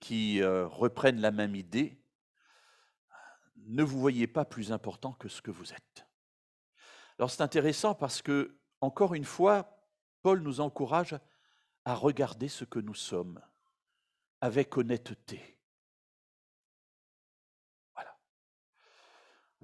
qui 0.00 0.42
euh, 0.42 0.66
reprennent 0.66 1.20
la 1.20 1.30
même 1.30 1.54
idée. 1.54 1.96
Ne 3.54 3.84
vous 3.84 4.00
voyez 4.00 4.26
pas 4.26 4.44
plus 4.44 4.72
important 4.72 5.12
que 5.12 5.28
ce 5.28 5.40
que 5.40 5.52
vous 5.52 5.72
êtes. 5.72 6.08
Alors 7.20 7.30
c'est 7.30 7.42
intéressant 7.42 7.94
parce 7.94 8.20
que, 8.20 8.58
encore 8.80 9.14
une 9.14 9.24
fois, 9.24 9.78
Paul 10.22 10.40
nous 10.42 10.60
encourage 10.60 11.16
à 11.84 11.94
regarder 11.94 12.48
ce 12.48 12.64
que 12.64 12.80
nous 12.80 12.94
sommes 12.94 13.40
avec 14.40 14.76
honnêteté. 14.76 15.51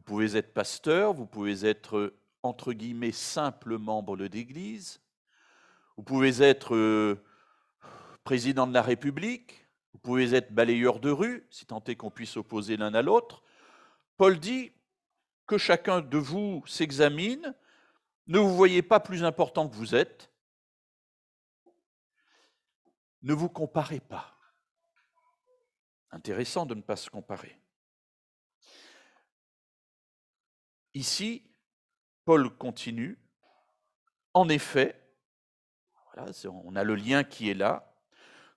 Pouvez 0.09 0.37
être 0.37 0.55
pasteur, 0.55 1.13
vous 1.13 1.27
pouvez 1.27 1.67
être 1.67 2.15
entre 2.43 2.73
guillemets, 2.73 3.13
simple 3.13 3.79
membre 3.79 4.17
de 4.17 4.25
l'Église. 4.25 5.01
Vous 5.97 6.03
pouvez 6.03 6.43
être 6.43 6.75
euh, 6.75 7.23
président 8.25 8.67
de 8.67 8.75
la 8.75 8.83
République, 8.83 9.67
vous 9.93 9.99
pouvez 9.99 10.35
être 10.35 10.53
balayeur 10.55 11.01
de 11.01 11.11
rue, 11.11 11.47
si 11.51 11.67
tant 11.67 11.83
est 11.85 11.97
qu'on 11.97 12.11
puisse 12.11 12.37
opposer 12.37 12.77
l'un 12.77 12.95
à 12.95 13.03
l'autre. 13.03 13.43
Paul 14.17 14.39
dit 14.39 14.73
que 15.47 15.59
chacun 15.59 16.01
de 16.01 16.19
vous 16.19 16.63
s'examine, 16.67 17.55
ne 18.27 18.39
vous 18.39 18.55
voyez 18.55 18.83
pas 18.83 19.01
plus 19.01 19.25
important 19.25 19.69
que 19.69 19.75
vous 19.75 19.95
êtes, 19.95 20.31
ne 23.23 23.35
vous 23.35 23.49
comparez 23.49 24.01
pas. 24.01 24.39
Intéressant 26.11 26.65
de 26.65 26.75
ne 26.75 26.83
pas 26.83 26.97
se 26.97 27.11
comparer. 27.11 27.61
Ici, 30.99 31.45
Paul 32.25 32.51
continue. 32.51 33.21
En 34.35 34.49
effet, 34.49 35.01
on 36.45 36.75
a 36.75 36.83
le 36.83 36.97
lien 36.97 37.23
qui 37.23 37.49
est 37.49 37.55
là. 37.55 37.95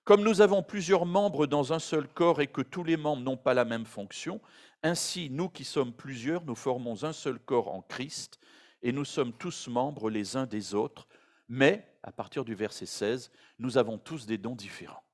Comme 0.02 0.24
nous 0.24 0.40
avons 0.40 0.64
plusieurs 0.64 1.06
membres 1.06 1.46
dans 1.46 1.72
un 1.72 1.78
seul 1.78 2.08
corps 2.08 2.40
et 2.40 2.48
que 2.48 2.60
tous 2.60 2.82
les 2.82 2.96
membres 2.96 3.22
n'ont 3.22 3.36
pas 3.36 3.54
la 3.54 3.64
même 3.64 3.86
fonction, 3.86 4.40
ainsi 4.82 5.30
nous 5.30 5.48
qui 5.48 5.62
sommes 5.62 5.92
plusieurs, 5.92 6.44
nous 6.44 6.56
formons 6.56 7.04
un 7.04 7.12
seul 7.12 7.38
corps 7.38 7.72
en 7.72 7.80
Christ 7.80 8.40
et 8.82 8.90
nous 8.90 9.04
sommes 9.04 9.32
tous 9.34 9.68
membres 9.68 10.10
les 10.10 10.36
uns 10.36 10.46
des 10.46 10.74
autres, 10.74 11.06
mais, 11.48 11.96
à 12.02 12.10
partir 12.10 12.44
du 12.44 12.56
verset 12.56 12.86
16, 12.86 13.30
nous 13.60 13.78
avons 13.78 13.98
tous 13.98 14.26
des 14.26 14.36
dons 14.36 14.56
différents. 14.56 15.04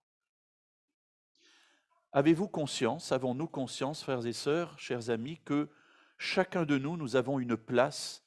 Avez-vous 2.12 2.48
conscience, 2.48 3.12
avons-nous 3.12 3.48
conscience, 3.48 4.02
frères 4.02 4.24
et 4.24 4.32
sœurs, 4.32 4.78
chers 4.78 5.10
amis, 5.10 5.38
que 5.44 5.68
chacun 6.18 6.64
de 6.64 6.76
nous, 6.76 6.96
nous 6.96 7.16
avons 7.16 7.38
une 7.38 7.56
place 7.56 8.24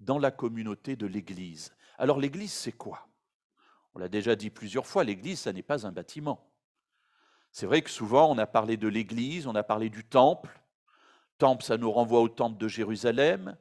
dans 0.00 0.18
la 0.18 0.30
communauté 0.30 0.96
de 0.96 1.06
l'Église. 1.06 1.72
Alors 1.98 2.18
l'Église, 2.18 2.52
c'est 2.52 2.72
quoi? 2.72 3.08
On 3.94 3.98
l'a 3.98 4.08
déjà 4.08 4.36
dit 4.36 4.50
plusieurs 4.50 4.86
fois, 4.86 5.04
l'Église, 5.04 5.40
ça 5.40 5.52
n'est 5.52 5.62
pas 5.62 5.86
un 5.86 5.92
bâtiment. 5.92 6.50
C'est 7.52 7.66
vrai 7.66 7.80
que 7.80 7.90
souvent, 7.90 8.30
on 8.30 8.36
a 8.36 8.46
parlé 8.46 8.76
de 8.76 8.88
l'Église, 8.88 9.46
on 9.46 9.54
a 9.54 9.62
parlé 9.62 9.88
du 9.88 10.04
temple. 10.04 10.60
Temple, 11.38 11.64
ça 11.64 11.78
nous 11.78 11.90
renvoie 11.90 12.20
au 12.20 12.28
temple 12.28 12.58
de 12.58 12.68
Jérusalem, 12.68 13.56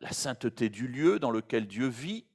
la 0.00 0.12
sainteté 0.12 0.68
du 0.68 0.86
lieu 0.86 1.18
dans 1.18 1.30
lequel 1.30 1.66
Dieu 1.66 1.88
vit. 1.88 2.26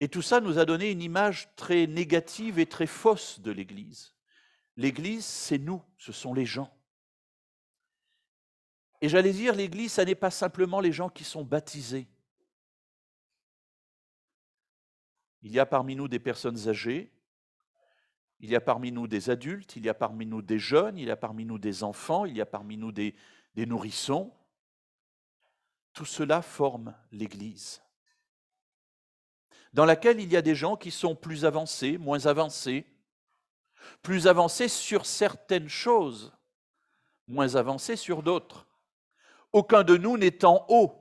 Et 0.00 0.08
tout 0.08 0.22
ça 0.22 0.40
nous 0.40 0.58
a 0.58 0.64
donné 0.64 0.90
une 0.90 1.02
image 1.02 1.48
très 1.56 1.86
négative 1.86 2.58
et 2.58 2.66
très 2.66 2.86
fausse 2.86 3.40
de 3.40 3.50
l'Église. 3.50 4.14
L'Église, 4.76 5.24
c'est 5.24 5.58
nous, 5.58 5.82
ce 5.96 6.12
sont 6.12 6.34
les 6.34 6.46
gens. 6.46 6.72
Et 9.00 9.08
j'allais 9.08 9.32
dire, 9.32 9.54
l'Église, 9.54 9.92
ça 9.92 10.04
n'est 10.04 10.14
pas 10.14 10.30
simplement 10.30 10.80
les 10.80 10.92
gens 10.92 11.08
qui 11.08 11.24
sont 11.24 11.44
baptisés. 11.44 12.08
Il 15.42 15.52
y 15.52 15.60
a 15.60 15.66
parmi 15.66 15.94
nous 15.94 16.08
des 16.08 16.18
personnes 16.18 16.68
âgées, 16.68 17.12
il 18.40 18.50
y 18.50 18.56
a 18.56 18.60
parmi 18.60 18.92
nous 18.92 19.06
des 19.06 19.30
adultes, 19.30 19.76
il 19.76 19.84
y 19.84 19.88
a 19.88 19.94
parmi 19.94 20.26
nous 20.26 20.42
des 20.42 20.58
jeunes, 20.58 20.98
il 20.98 21.06
y 21.06 21.10
a 21.10 21.16
parmi 21.16 21.44
nous 21.44 21.58
des 21.58 21.82
enfants, 21.82 22.24
il 22.24 22.36
y 22.36 22.40
a 22.40 22.46
parmi 22.46 22.76
nous 22.76 22.92
des, 22.92 23.14
des 23.54 23.66
nourrissons. 23.66 24.32
Tout 25.92 26.04
cela 26.04 26.42
forme 26.42 26.94
l'Église, 27.10 27.82
dans 29.72 29.84
laquelle 29.84 30.20
il 30.20 30.30
y 30.30 30.36
a 30.36 30.42
des 30.42 30.54
gens 30.54 30.76
qui 30.76 30.90
sont 30.90 31.16
plus 31.16 31.44
avancés, 31.44 31.98
moins 31.98 32.26
avancés, 32.26 32.86
plus 34.02 34.26
avancés 34.26 34.68
sur 34.68 35.06
certaines 35.06 35.68
choses, 35.68 36.32
moins 37.26 37.56
avancés 37.56 37.96
sur 37.96 38.22
d'autres. 38.22 38.67
Aucun 39.52 39.82
de 39.82 39.96
nous 39.96 40.16
n'est 40.18 40.44
en 40.44 40.64
haut 40.68 40.94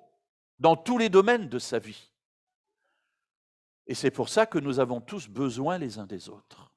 dans 0.59 0.75
tous 0.75 0.97
les 0.97 1.09
domaines 1.09 1.49
de 1.49 1.59
sa 1.59 1.79
vie. 1.79 2.11
Et 3.85 3.93
c'est 3.93 4.11
pour 4.11 4.29
ça 4.29 4.45
que 4.45 4.57
nous 4.57 4.79
avons 4.79 5.01
tous 5.01 5.27
besoin 5.27 5.77
les 5.77 5.99
uns 5.99 6.05
des 6.05 6.29
autres. 6.29 6.71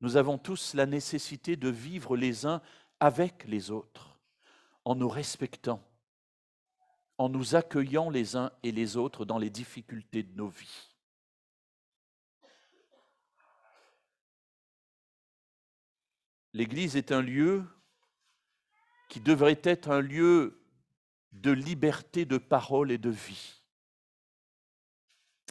nous 0.00 0.16
avons 0.16 0.36
tous 0.36 0.74
la 0.74 0.84
nécessité 0.84 1.54
de 1.54 1.68
vivre 1.68 2.16
les 2.16 2.44
uns 2.44 2.60
avec 2.98 3.44
les 3.44 3.70
autres, 3.70 4.18
en 4.84 4.96
nous 4.96 5.08
respectant, 5.08 5.80
en 7.18 7.28
nous 7.28 7.54
accueillant 7.54 8.10
les 8.10 8.34
uns 8.34 8.50
et 8.64 8.72
les 8.72 8.96
autres 8.96 9.24
dans 9.24 9.38
les 9.38 9.48
difficultés 9.48 10.24
de 10.24 10.34
nos 10.34 10.48
vies. 10.48 10.88
L'Église 16.52 16.96
est 16.96 17.12
un 17.12 17.22
lieu 17.22 17.64
qui 19.12 19.20
devrait 19.20 19.60
être 19.64 19.90
un 19.90 20.00
lieu 20.00 20.58
de 21.32 21.50
liberté 21.50 22.24
de 22.24 22.38
parole 22.38 22.90
et 22.90 22.96
de 22.96 23.10
vie. 23.10 23.62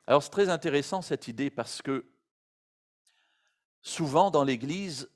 Alors 0.08 0.24
c'est 0.24 0.32
très 0.32 0.50
intéressant 0.50 1.04
cette 1.04 1.28
idée 1.28 1.52
parce 1.52 1.84
que 1.84 2.10
souvent 3.84 4.32
dans 4.32 4.44
l'Église, 4.44 5.12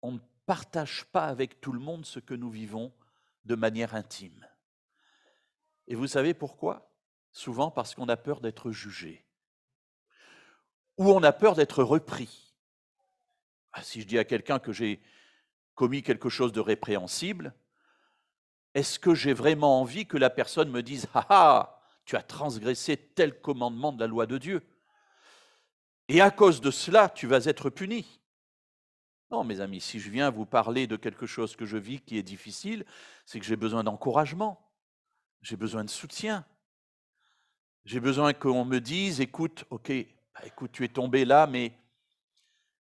on 0.00 0.12
ne 0.12 0.18
partage 0.46 1.04
pas 1.12 1.26
avec 1.26 1.60
tout 1.60 1.72
le 1.72 1.78
monde 1.78 2.06
ce 2.06 2.20
que 2.20 2.32
nous 2.32 2.48
vivons 2.48 2.90
de 3.44 3.54
manière 3.54 3.94
intime. 3.94 4.48
Et 5.86 5.94
vous 5.94 6.06
savez 6.06 6.32
pourquoi? 6.32 6.90
Souvent 7.32 7.70
parce 7.70 7.94
qu'on 7.94 8.08
a 8.08 8.16
peur 8.16 8.40
d'être 8.40 8.70
jugé 8.70 9.26
ou 10.96 11.10
on 11.10 11.22
a 11.22 11.34
peur 11.34 11.54
d'être 11.54 11.84
repris. 11.84 12.54
Ah, 13.74 13.82
si 13.82 14.00
je 14.00 14.06
dis 14.06 14.18
à 14.18 14.24
quelqu'un 14.24 14.58
que 14.58 14.72
j'ai 14.72 15.02
commis 15.74 16.02
quelque 16.02 16.30
chose 16.30 16.52
de 16.52 16.60
répréhensible, 16.60 17.54
est-ce 18.74 18.98
que 18.98 19.14
j'ai 19.14 19.32
vraiment 19.32 19.80
envie 19.80 20.06
que 20.06 20.16
la 20.16 20.30
personne 20.30 20.70
me 20.70 20.82
dise 20.82 21.06
Ah 21.14 21.26
ah, 21.28 21.80
tu 22.04 22.16
as 22.16 22.22
transgressé 22.22 22.96
tel 22.96 23.40
commandement 23.40 23.92
de 23.92 24.00
la 24.00 24.06
loi 24.06 24.26
de 24.26 24.38
Dieu 24.38 24.62
Et 26.08 26.20
à 26.20 26.30
cause 26.30 26.60
de 26.60 26.70
cela, 26.70 27.08
tu 27.08 27.26
vas 27.26 27.44
être 27.44 27.70
puni 27.70 28.20
Non, 29.30 29.44
mes 29.44 29.60
amis, 29.60 29.80
si 29.80 30.00
je 30.00 30.10
viens 30.10 30.30
vous 30.30 30.46
parler 30.46 30.86
de 30.86 30.96
quelque 30.96 31.26
chose 31.26 31.56
que 31.56 31.64
je 31.64 31.76
vis 31.76 32.00
qui 32.00 32.18
est 32.18 32.22
difficile, 32.22 32.84
c'est 33.24 33.38
que 33.38 33.46
j'ai 33.46 33.56
besoin 33.56 33.84
d'encouragement, 33.84 34.70
j'ai 35.40 35.56
besoin 35.56 35.84
de 35.84 35.90
soutien, 35.90 36.44
j'ai 37.84 38.00
besoin 38.00 38.32
qu'on 38.32 38.64
me 38.64 38.80
dise 38.80 39.20
Écoute, 39.20 39.64
ok, 39.70 39.92
bah, 40.34 40.40
écoute, 40.46 40.72
tu 40.72 40.84
es 40.84 40.88
tombé 40.88 41.24
là, 41.24 41.46
mais 41.46 41.78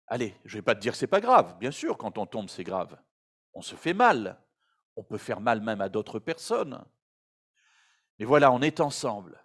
Allez, 0.08 0.36
je 0.46 0.56
ne 0.56 0.60
vais 0.60 0.64
pas 0.64 0.76
te 0.76 0.82
dire 0.82 0.92
que 0.92 0.98
ce 0.98 1.06
n'est 1.06 1.10
pas 1.10 1.22
grave. 1.22 1.58
Bien 1.60 1.72
sûr, 1.72 1.98
quand 1.98 2.18
on 2.18 2.26
tombe, 2.26 2.50
c'est 2.50 2.64
grave. 2.64 2.98
On 3.54 3.62
se 3.62 3.76
fait 3.76 3.94
mal. 3.94 4.38
On 4.96 5.04
peut 5.04 5.18
faire 5.18 5.42
mal 5.42 5.62
même 5.62 5.82
à 5.82 5.90
d'autres 5.90 6.20
personnes. 6.20 6.84
Mais 8.20 8.26
voilà, 8.26 8.52
on 8.52 8.62
est 8.62 8.80
ensemble. 8.80 9.44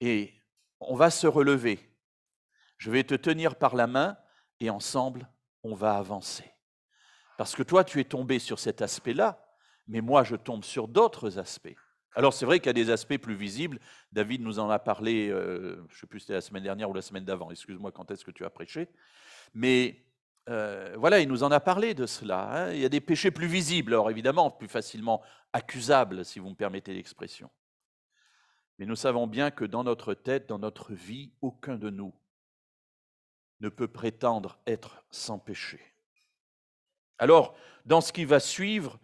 Et 0.00 0.32
on 0.80 0.96
va 0.96 1.10
se 1.10 1.26
relever. 1.26 1.78
Je 2.78 2.90
vais 2.90 3.04
te 3.04 3.14
tenir 3.14 3.56
par 3.56 3.76
la 3.76 3.86
main 3.86 4.16
et 4.60 4.70
ensemble, 4.70 5.28
on 5.62 5.74
va 5.74 5.96
avancer. 5.96 6.50
Parce 7.36 7.54
que 7.54 7.62
toi, 7.62 7.84
tu 7.84 8.00
es 8.00 8.04
tombé 8.04 8.38
sur 8.38 8.58
cet 8.58 8.82
aspect-là, 8.82 9.44
mais 9.86 10.00
moi, 10.00 10.22
je 10.22 10.36
tombe 10.36 10.64
sur 10.64 10.88
d'autres 10.88 11.38
aspects. 11.38 11.76
Alors 12.16 12.32
c'est 12.32 12.46
vrai 12.46 12.60
qu'il 12.60 12.68
y 12.68 12.70
a 12.70 12.74
des 12.74 12.90
aspects 12.90 13.18
plus 13.18 13.34
visibles. 13.34 13.80
David 14.12 14.40
nous 14.40 14.60
en 14.60 14.70
a 14.70 14.78
parlé, 14.78 15.28
euh, 15.30 15.84
je 15.88 15.94
ne 15.94 15.98
sais 15.98 16.06
plus 16.06 16.20
si 16.20 16.26
c'était 16.26 16.34
la 16.34 16.40
semaine 16.40 16.62
dernière 16.62 16.88
ou 16.88 16.94
la 16.94 17.02
semaine 17.02 17.24
d'avant. 17.24 17.50
Excuse-moi, 17.50 17.90
quand 17.90 18.10
est-ce 18.10 18.24
que 18.24 18.30
tu 18.30 18.44
as 18.44 18.50
prêché? 18.50 18.88
Mais 19.52 20.04
euh, 20.48 20.94
voilà, 20.98 21.20
il 21.20 21.28
nous 21.28 21.42
en 21.42 21.50
a 21.50 21.60
parlé 21.60 21.94
de 21.94 22.06
cela. 22.06 22.50
Hein. 22.50 22.72
Il 22.72 22.80
y 22.80 22.84
a 22.84 22.90
des 22.90 23.00
péchés 23.00 23.30
plus 23.30 23.46
visibles, 23.46 23.94
alors 23.94 24.10
évidemment, 24.10 24.50
plus 24.50 24.68
facilement 24.68 25.22
accusables, 25.52 26.24
si 26.24 26.38
vous 26.38 26.50
me 26.50 26.54
permettez 26.54 26.92
l'expression. 26.92 27.50
Mais 28.78 28.86
nous 28.86 28.96
savons 28.96 29.26
bien 29.26 29.50
que 29.50 29.64
dans 29.64 29.84
notre 29.84 30.14
tête, 30.14 30.48
dans 30.48 30.58
notre 30.58 30.92
vie, 30.92 31.32
aucun 31.40 31.76
de 31.76 31.90
nous 31.90 32.12
ne 33.60 33.68
peut 33.68 33.88
prétendre 33.88 34.58
être 34.66 35.04
sans 35.10 35.38
péché. 35.38 35.80
Alors, 37.18 37.54
dans 37.86 38.00
ce 38.00 38.12
qui 38.12 38.24
va 38.24 38.40
suivre, 38.40 38.98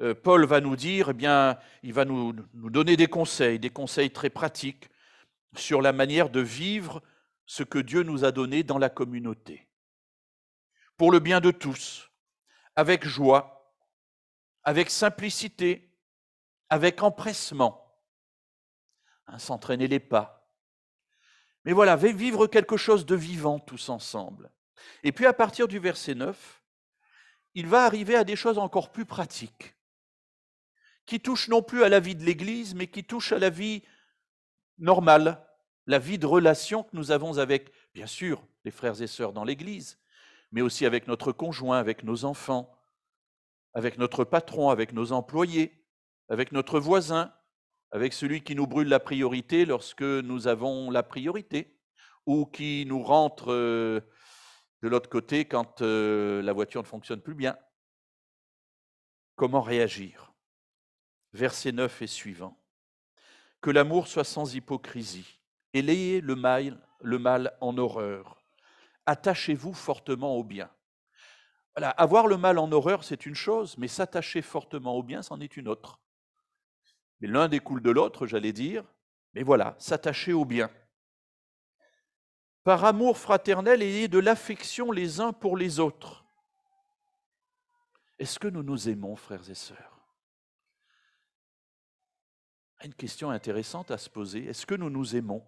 euh, 0.00 0.14
Paul 0.14 0.46
va 0.46 0.60
nous 0.60 0.76
dire, 0.76 1.10
eh 1.10 1.14
bien, 1.14 1.58
il 1.82 1.92
va 1.92 2.04
nous, 2.04 2.34
nous 2.54 2.70
donner 2.70 2.96
des 2.96 3.08
conseils, 3.08 3.58
des 3.58 3.68
conseils 3.68 4.10
très 4.10 4.30
pratiques 4.30 4.88
sur 5.56 5.82
la 5.82 5.92
manière 5.92 6.30
de 6.30 6.40
vivre 6.40 7.02
ce 7.44 7.64
que 7.64 7.80
Dieu 7.80 8.04
nous 8.04 8.24
a 8.24 8.30
donné 8.30 8.62
dans 8.62 8.78
la 8.78 8.88
communauté 8.88 9.69
pour 11.00 11.10
le 11.10 11.18
bien 11.18 11.40
de 11.40 11.50
tous, 11.50 12.10
avec 12.76 13.06
joie, 13.06 13.74
avec 14.64 14.90
simplicité, 14.90 15.96
avec 16.68 17.02
empressement, 17.02 17.98
hein, 19.26 19.38
s'entraîner 19.38 19.88
les 19.88 19.98
pas. 19.98 20.46
Mais 21.64 21.72
voilà, 21.72 21.96
vivre 21.96 22.46
quelque 22.48 22.76
chose 22.76 23.06
de 23.06 23.16
vivant 23.16 23.58
tous 23.58 23.88
ensemble. 23.88 24.52
Et 25.02 25.10
puis 25.10 25.24
à 25.24 25.32
partir 25.32 25.68
du 25.68 25.78
verset 25.78 26.14
9, 26.14 26.62
il 27.54 27.66
va 27.66 27.86
arriver 27.86 28.14
à 28.14 28.24
des 28.24 28.36
choses 28.36 28.58
encore 28.58 28.92
plus 28.92 29.06
pratiques, 29.06 29.74
qui 31.06 31.18
touchent 31.18 31.48
non 31.48 31.62
plus 31.62 31.82
à 31.82 31.88
la 31.88 32.00
vie 32.00 32.14
de 32.14 32.24
l'Église, 32.24 32.74
mais 32.74 32.88
qui 32.88 33.04
touchent 33.04 33.32
à 33.32 33.38
la 33.38 33.48
vie 33.48 33.82
normale, 34.76 35.42
la 35.86 35.98
vie 35.98 36.18
de 36.18 36.26
relation 36.26 36.82
que 36.82 36.94
nous 36.94 37.10
avons 37.10 37.38
avec, 37.38 37.72
bien 37.94 38.06
sûr, 38.06 38.46
les 38.66 38.70
frères 38.70 39.00
et 39.00 39.06
sœurs 39.06 39.32
dans 39.32 39.44
l'Église, 39.44 39.98
mais 40.52 40.62
aussi 40.62 40.86
avec 40.86 41.06
notre 41.06 41.32
conjoint, 41.32 41.78
avec 41.78 42.04
nos 42.04 42.24
enfants, 42.24 42.76
avec 43.74 43.98
notre 43.98 44.24
patron, 44.24 44.70
avec 44.70 44.92
nos 44.92 45.12
employés, 45.12 45.84
avec 46.28 46.52
notre 46.52 46.80
voisin, 46.80 47.32
avec 47.92 48.12
celui 48.12 48.42
qui 48.42 48.54
nous 48.54 48.66
brûle 48.66 48.88
la 48.88 49.00
priorité 49.00 49.64
lorsque 49.64 50.02
nous 50.02 50.46
avons 50.46 50.90
la 50.90 51.02
priorité, 51.02 51.76
ou 52.26 52.46
qui 52.46 52.84
nous 52.86 53.02
rentre 53.02 53.52
euh, 53.52 54.00
de 54.82 54.88
l'autre 54.88 55.08
côté 55.08 55.46
quand 55.46 55.82
euh, 55.82 56.42
la 56.42 56.52
voiture 56.52 56.82
ne 56.82 56.86
fonctionne 56.86 57.20
plus 57.20 57.34
bien. 57.34 57.56
Comment 59.36 59.62
réagir? 59.62 60.32
Verset 61.32 61.72
9 61.72 62.02
et 62.02 62.06
suivant. 62.06 62.56
Que 63.60 63.70
l'amour 63.70 64.06
soit 64.06 64.24
sans 64.24 64.54
hypocrisie, 64.54 65.40
et 65.74 65.82
l'ayez 65.82 66.20
le 66.20 66.34
mal, 66.34 66.80
le 67.00 67.18
mal 67.18 67.56
en 67.60 67.76
horreur 67.78 68.39
attachez-vous 69.10 69.74
fortement 69.74 70.36
au 70.36 70.44
bien. 70.44 70.70
Voilà, 71.74 71.90
avoir 71.90 72.28
le 72.28 72.36
mal 72.36 72.58
en 72.58 72.70
horreur, 72.70 73.02
c'est 73.02 73.26
une 73.26 73.34
chose, 73.34 73.76
mais 73.76 73.88
s'attacher 73.88 74.40
fortement 74.40 74.94
au 74.94 75.02
bien, 75.02 75.20
c'en 75.20 75.40
est 75.40 75.56
une 75.56 75.66
autre. 75.66 76.00
Mais 77.20 77.26
l'un 77.26 77.48
découle 77.48 77.82
de 77.82 77.90
l'autre, 77.90 78.26
j'allais 78.26 78.52
dire, 78.52 78.84
mais 79.34 79.42
voilà, 79.42 79.74
s'attacher 79.78 80.32
au 80.32 80.44
bien. 80.44 80.70
Par 82.62 82.84
amour 82.84 83.18
fraternel, 83.18 83.82
ayez 83.82 84.06
de 84.06 84.20
l'affection 84.20 84.92
les 84.92 85.18
uns 85.18 85.32
pour 85.32 85.56
les 85.56 85.80
autres. 85.80 86.24
Est-ce 88.20 88.38
que 88.38 88.48
nous 88.48 88.62
nous 88.62 88.88
aimons, 88.88 89.16
frères 89.16 89.48
et 89.50 89.54
sœurs? 89.56 89.98
Une 92.84 92.94
question 92.94 93.30
intéressante 93.30 93.90
à 93.90 93.98
se 93.98 94.08
poser. 94.08 94.46
Est-ce 94.46 94.66
que 94.66 94.74
nous 94.76 94.90
nous 94.90 95.16
aimons? 95.16 95.44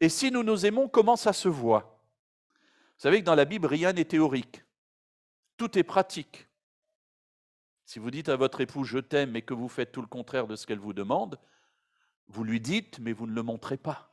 Et 0.00 0.08
si 0.08 0.30
nous 0.30 0.42
nous 0.42 0.66
aimons, 0.66 0.88
comment 0.88 1.16
ça 1.16 1.32
se 1.32 1.48
voit? 1.48 1.97
Savez 2.98 3.20
que 3.20 3.24
dans 3.24 3.34
la 3.34 3.44
Bible, 3.44 3.66
rien 3.66 3.92
n'est 3.92 4.04
théorique. 4.04 4.64
Tout 5.56 5.78
est 5.78 5.84
pratique. 5.84 6.48
Si 7.84 7.98
vous 7.98 8.10
dites 8.10 8.28
à 8.28 8.36
votre 8.36 8.60
époux 8.60 8.84
je 8.84 8.98
t'aime 8.98 9.34
et 9.34 9.42
que 9.42 9.54
vous 9.54 9.68
faites 9.68 9.92
tout 9.92 10.02
le 10.02 10.06
contraire 10.06 10.46
de 10.46 10.56
ce 10.56 10.66
qu'elle 10.66 10.78
vous 10.78 10.92
demande, 10.92 11.38
vous 12.28 12.44
lui 12.44 12.60
dites 12.60 12.98
mais 13.00 13.12
vous 13.12 13.26
ne 13.26 13.32
le 13.32 13.42
montrez 13.42 13.78
pas. 13.78 14.10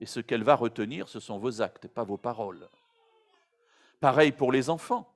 Et 0.00 0.06
ce 0.06 0.20
qu'elle 0.20 0.44
va 0.44 0.54
retenir, 0.54 1.08
ce 1.08 1.18
sont 1.18 1.38
vos 1.38 1.62
actes, 1.62 1.88
pas 1.88 2.04
vos 2.04 2.18
paroles. 2.18 2.68
Pareil 4.00 4.30
pour 4.30 4.52
les 4.52 4.70
enfants. 4.70 5.12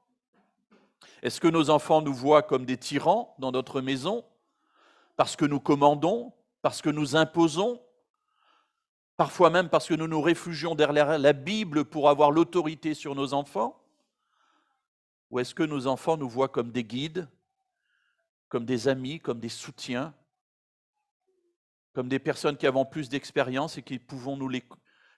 Est-ce 1.23 1.41
que 1.41 1.49
nos 1.49 1.71
enfants 1.71 2.03
nous 2.03 2.15
voient 2.15 2.43
comme 2.43 2.65
des 2.65 2.77
tyrans 2.77 3.35
dans 3.39 3.53
notre 3.53 3.81
maison? 3.81 4.25
Parce 5.17 5.37
que 5.37 5.45
nous 5.45 5.61
commandons, 5.61 6.33
parce 6.63 6.83
que 6.83 6.91
nous 6.91 7.15
imposons, 7.15 7.81
parfois 9.23 9.51
même 9.51 9.69
parce 9.69 9.87
que 9.87 9.95
nous 9.95 10.09
nous 10.09 10.21
réfugions 10.21 10.75
derrière 10.75 11.17
la 11.17 11.33
Bible 11.33 11.85
pour 11.85 12.09
avoir 12.09 12.33
l'autorité 12.33 12.93
sur 12.93 13.15
nos 13.15 13.35
enfants 13.35 13.81
Ou 15.31 15.39
est-ce 15.39 15.55
que 15.55 15.63
nos 15.63 15.87
enfants 15.87 16.17
nous 16.17 16.29
voient 16.29 16.49
comme 16.49 16.73
des 16.73 16.83
guides, 16.83 17.29
comme 18.49 18.65
des 18.65 18.89
amis, 18.89 19.21
comme 19.21 19.39
des 19.39 19.49
soutiens, 19.49 20.13
comme 21.93 22.09
des 22.09 22.19
personnes 22.19 22.57
qui 22.57 22.67
avons 22.67 22.85
plus 22.85 23.09
d'expérience 23.09 23.79
et 23.79 23.85
qui 23.85 24.01
pouvons, 24.01 24.49
les, 24.49 24.65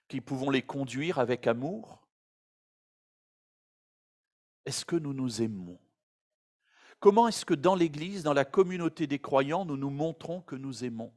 qui 0.07 0.21
pouvons 0.21 0.51
les 0.51 0.61
conduire 0.61 1.17
avec 1.17 1.47
amour? 1.47 2.07
Est-ce 4.67 4.85
que 4.85 4.97
nous 4.97 5.15
nous 5.15 5.41
aimons? 5.41 5.79
Comment 6.99 7.27
est-ce 7.27 7.43
que 7.43 7.55
dans 7.55 7.73
l'Église, 7.73 8.21
dans 8.21 8.33
la 8.33 8.45
communauté 8.45 9.07
des 9.07 9.17
croyants, 9.17 9.65
nous 9.65 9.77
nous 9.77 9.89
montrons 9.89 10.41
que 10.41 10.55
nous 10.55 10.85
aimons? 10.85 11.11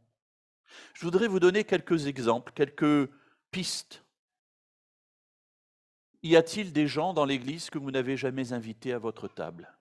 Je 0.94 1.04
voudrais 1.04 1.28
vous 1.28 1.40
donner 1.40 1.64
quelques 1.64 2.06
exemples, 2.06 2.52
quelques 2.52 3.10
pistes. 3.50 4.04
Y 6.22 6.36
a-t-il 6.36 6.72
des 6.72 6.86
gens 6.86 7.14
dans 7.14 7.24
l'Église 7.24 7.70
que 7.70 7.78
vous 7.78 7.90
n'avez 7.90 8.16
jamais 8.16 8.52
invités 8.52 8.92
à 8.92 8.98
votre 8.98 9.28
table? 9.28 9.72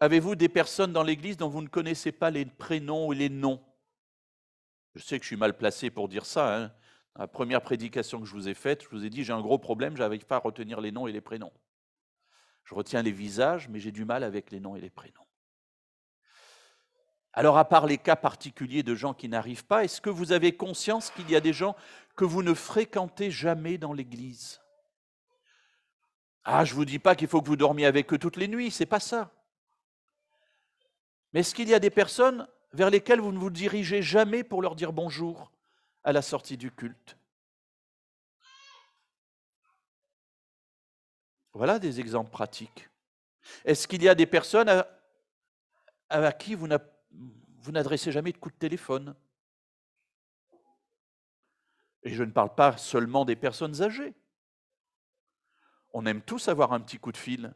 Avez-vous 0.00 0.34
des 0.34 0.48
personnes 0.48 0.92
dans 0.92 1.02
l'Église 1.02 1.36
dont 1.36 1.48
vous 1.48 1.62
ne 1.62 1.68
connaissez 1.68 2.12
pas 2.12 2.30
les 2.30 2.44
prénoms 2.44 3.06
ou 3.06 3.12
les 3.12 3.30
noms? 3.30 3.64
Je 4.94 5.02
sais 5.02 5.18
que 5.18 5.24
je 5.24 5.28
suis 5.28 5.36
mal 5.36 5.56
placé 5.56 5.90
pour 5.90 6.08
dire 6.08 6.26
ça. 6.26 6.56
Hein. 6.56 6.72
La 7.16 7.26
première 7.26 7.62
prédication 7.62 8.20
que 8.20 8.26
je 8.26 8.32
vous 8.32 8.48
ai 8.48 8.54
faite, 8.54 8.82
je 8.82 8.88
vous 8.88 9.04
ai 9.04 9.10
dit, 9.10 9.24
j'ai 9.24 9.32
un 9.32 9.40
gros 9.40 9.58
problème, 9.58 9.96
j'arrive 9.96 10.26
pas 10.26 10.36
à 10.36 10.40
retenir 10.40 10.80
les 10.80 10.92
noms 10.92 11.06
et 11.06 11.12
les 11.12 11.20
prénoms. 11.20 11.52
Je 12.64 12.74
retiens 12.74 13.02
les 13.02 13.12
visages, 13.12 13.68
mais 13.68 13.78
j'ai 13.78 13.92
du 13.92 14.04
mal 14.04 14.24
avec 14.24 14.50
les 14.50 14.60
noms 14.60 14.76
et 14.76 14.80
les 14.80 14.90
prénoms. 14.90 15.23
Alors, 17.34 17.58
à 17.58 17.68
part 17.68 17.86
les 17.86 17.98
cas 17.98 18.16
particuliers 18.16 18.84
de 18.84 18.94
gens 18.94 19.12
qui 19.12 19.28
n'arrivent 19.28 19.64
pas, 19.64 19.84
est-ce 19.84 20.00
que 20.00 20.10
vous 20.10 20.30
avez 20.30 20.56
conscience 20.56 21.10
qu'il 21.10 21.28
y 21.28 21.36
a 21.36 21.40
des 21.40 21.52
gens 21.52 21.74
que 22.16 22.24
vous 22.24 22.44
ne 22.44 22.54
fréquentez 22.54 23.30
jamais 23.30 23.76
dans 23.76 23.92
l'Église? 23.92 24.60
Ah, 26.44 26.64
je 26.64 26.72
ne 26.72 26.76
vous 26.76 26.84
dis 26.84 27.00
pas 27.00 27.16
qu'il 27.16 27.26
faut 27.26 27.42
que 27.42 27.48
vous 27.48 27.56
dormiez 27.56 27.86
avec 27.86 28.12
eux 28.12 28.18
toutes 28.18 28.36
les 28.36 28.48
nuits, 28.48 28.70
c'est 28.70 28.86
pas 28.86 29.00
ça. 29.00 29.32
Mais 31.32 31.40
est-ce 31.40 31.54
qu'il 31.54 31.68
y 31.68 31.74
a 31.74 31.80
des 31.80 31.90
personnes 31.90 32.46
vers 32.72 32.90
lesquelles 32.90 33.20
vous 33.20 33.32
ne 33.32 33.38
vous 33.38 33.50
dirigez 33.50 34.02
jamais 34.02 34.44
pour 34.44 34.62
leur 34.62 34.76
dire 34.76 34.92
bonjour 34.92 35.50
à 36.04 36.12
la 36.12 36.22
sortie 36.22 36.56
du 36.56 36.70
culte? 36.70 37.16
Voilà 41.54 41.78
des 41.78 41.98
exemples 41.98 42.30
pratiques. 42.30 42.88
Est-ce 43.64 43.88
qu'il 43.88 44.02
y 44.02 44.08
a 44.08 44.14
des 44.14 44.26
personnes 44.26 44.84
à, 46.10 46.32
qui 46.32 46.54
vous 46.54 46.66
n'adressez 47.68 48.12
jamais 48.12 48.32
de 48.32 48.38
coup 48.38 48.50
de 48.50 48.56
téléphone 48.56 49.14
Et 52.02 52.12
je 52.12 52.22
ne 52.22 52.30
parle 52.30 52.54
pas 52.54 52.76
seulement 52.76 53.24
des 53.24 53.36
personnes 53.36 53.82
âgées. 53.82 54.14
On 55.92 56.06
aime 56.06 56.20
tous 56.20 56.48
avoir 56.48 56.72
un 56.72 56.80
petit 56.80 56.98
coup 56.98 57.12
de 57.12 57.16
fil 57.16 57.54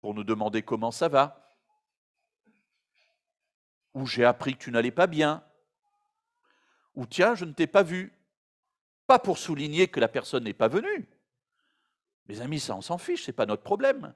pour 0.00 0.14
nous 0.14 0.24
demander 0.24 0.62
comment 0.62 0.90
ça 0.92 1.08
va, 1.08 1.56
ou 3.94 4.06
j'ai 4.06 4.24
appris 4.24 4.54
que 4.54 4.62
tu 4.62 4.70
n'allais 4.70 4.90
pas 4.92 5.06
bien, 5.06 5.42
ou 6.94 7.06
tiens, 7.06 7.34
je 7.34 7.44
ne 7.44 7.52
t'ai 7.52 7.66
pas 7.66 7.82
vu. 7.82 8.12
Pas 9.06 9.18
pour 9.18 9.38
souligner 9.38 9.88
que 9.88 10.00
la 10.00 10.08
personne 10.08 10.44
n'est 10.44 10.52
pas 10.52 10.68
venue, 10.68 11.08
mes 12.28 12.40
amis, 12.40 12.60
ça, 12.60 12.74
on 12.74 12.80
s'en 12.80 12.98
fiche, 12.98 13.24
ce 13.24 13.30
n'est 13.30 13.36
pas 13.36 13.46
notre 13.46 13.62
problème. 13.62 14.14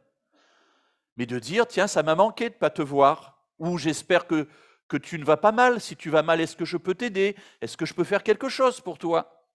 Mais 1.17 1.27
de 1.27 1.39
dire, 1.39 1.67
tiens, 1.67 1.87
ça 1.87 2.03
m'a 2.03 2.15
manqué 2.15 2.49
de 2.49 2.55
ne 2.55 2.59
pas 2.59 2.71
te 2.71 2.83
voir, 2.83 3.40
ou 3.61 3.79
j'espère 3.79 4.27
que, 4.27 4.49
que 4.89 4.97
tu 4.97 5.19
ne 5.19 5.25
vas 5.25 5.37
pas 5.37 5.53
mal. 5.53 5.81
Si 5.81 5.97
tu 5.97 6.11
vas 6.11 6.23
mal, 6.23 6.41
est-ce 6.41 6.57
que 6.57 6.65
je 6.65 6.77
peux 6.77 6.95
t'aider? 6.95 7.37
Est-ce 7.61 7.77
que 7.77 7.87
je 7.87 7.95
peux 7.95 8.05
faire 8.05 8.25
quelque 8.25 8.49
chose 8.49 8.81
pour 8.81 8.99
toi? 8.99 9.47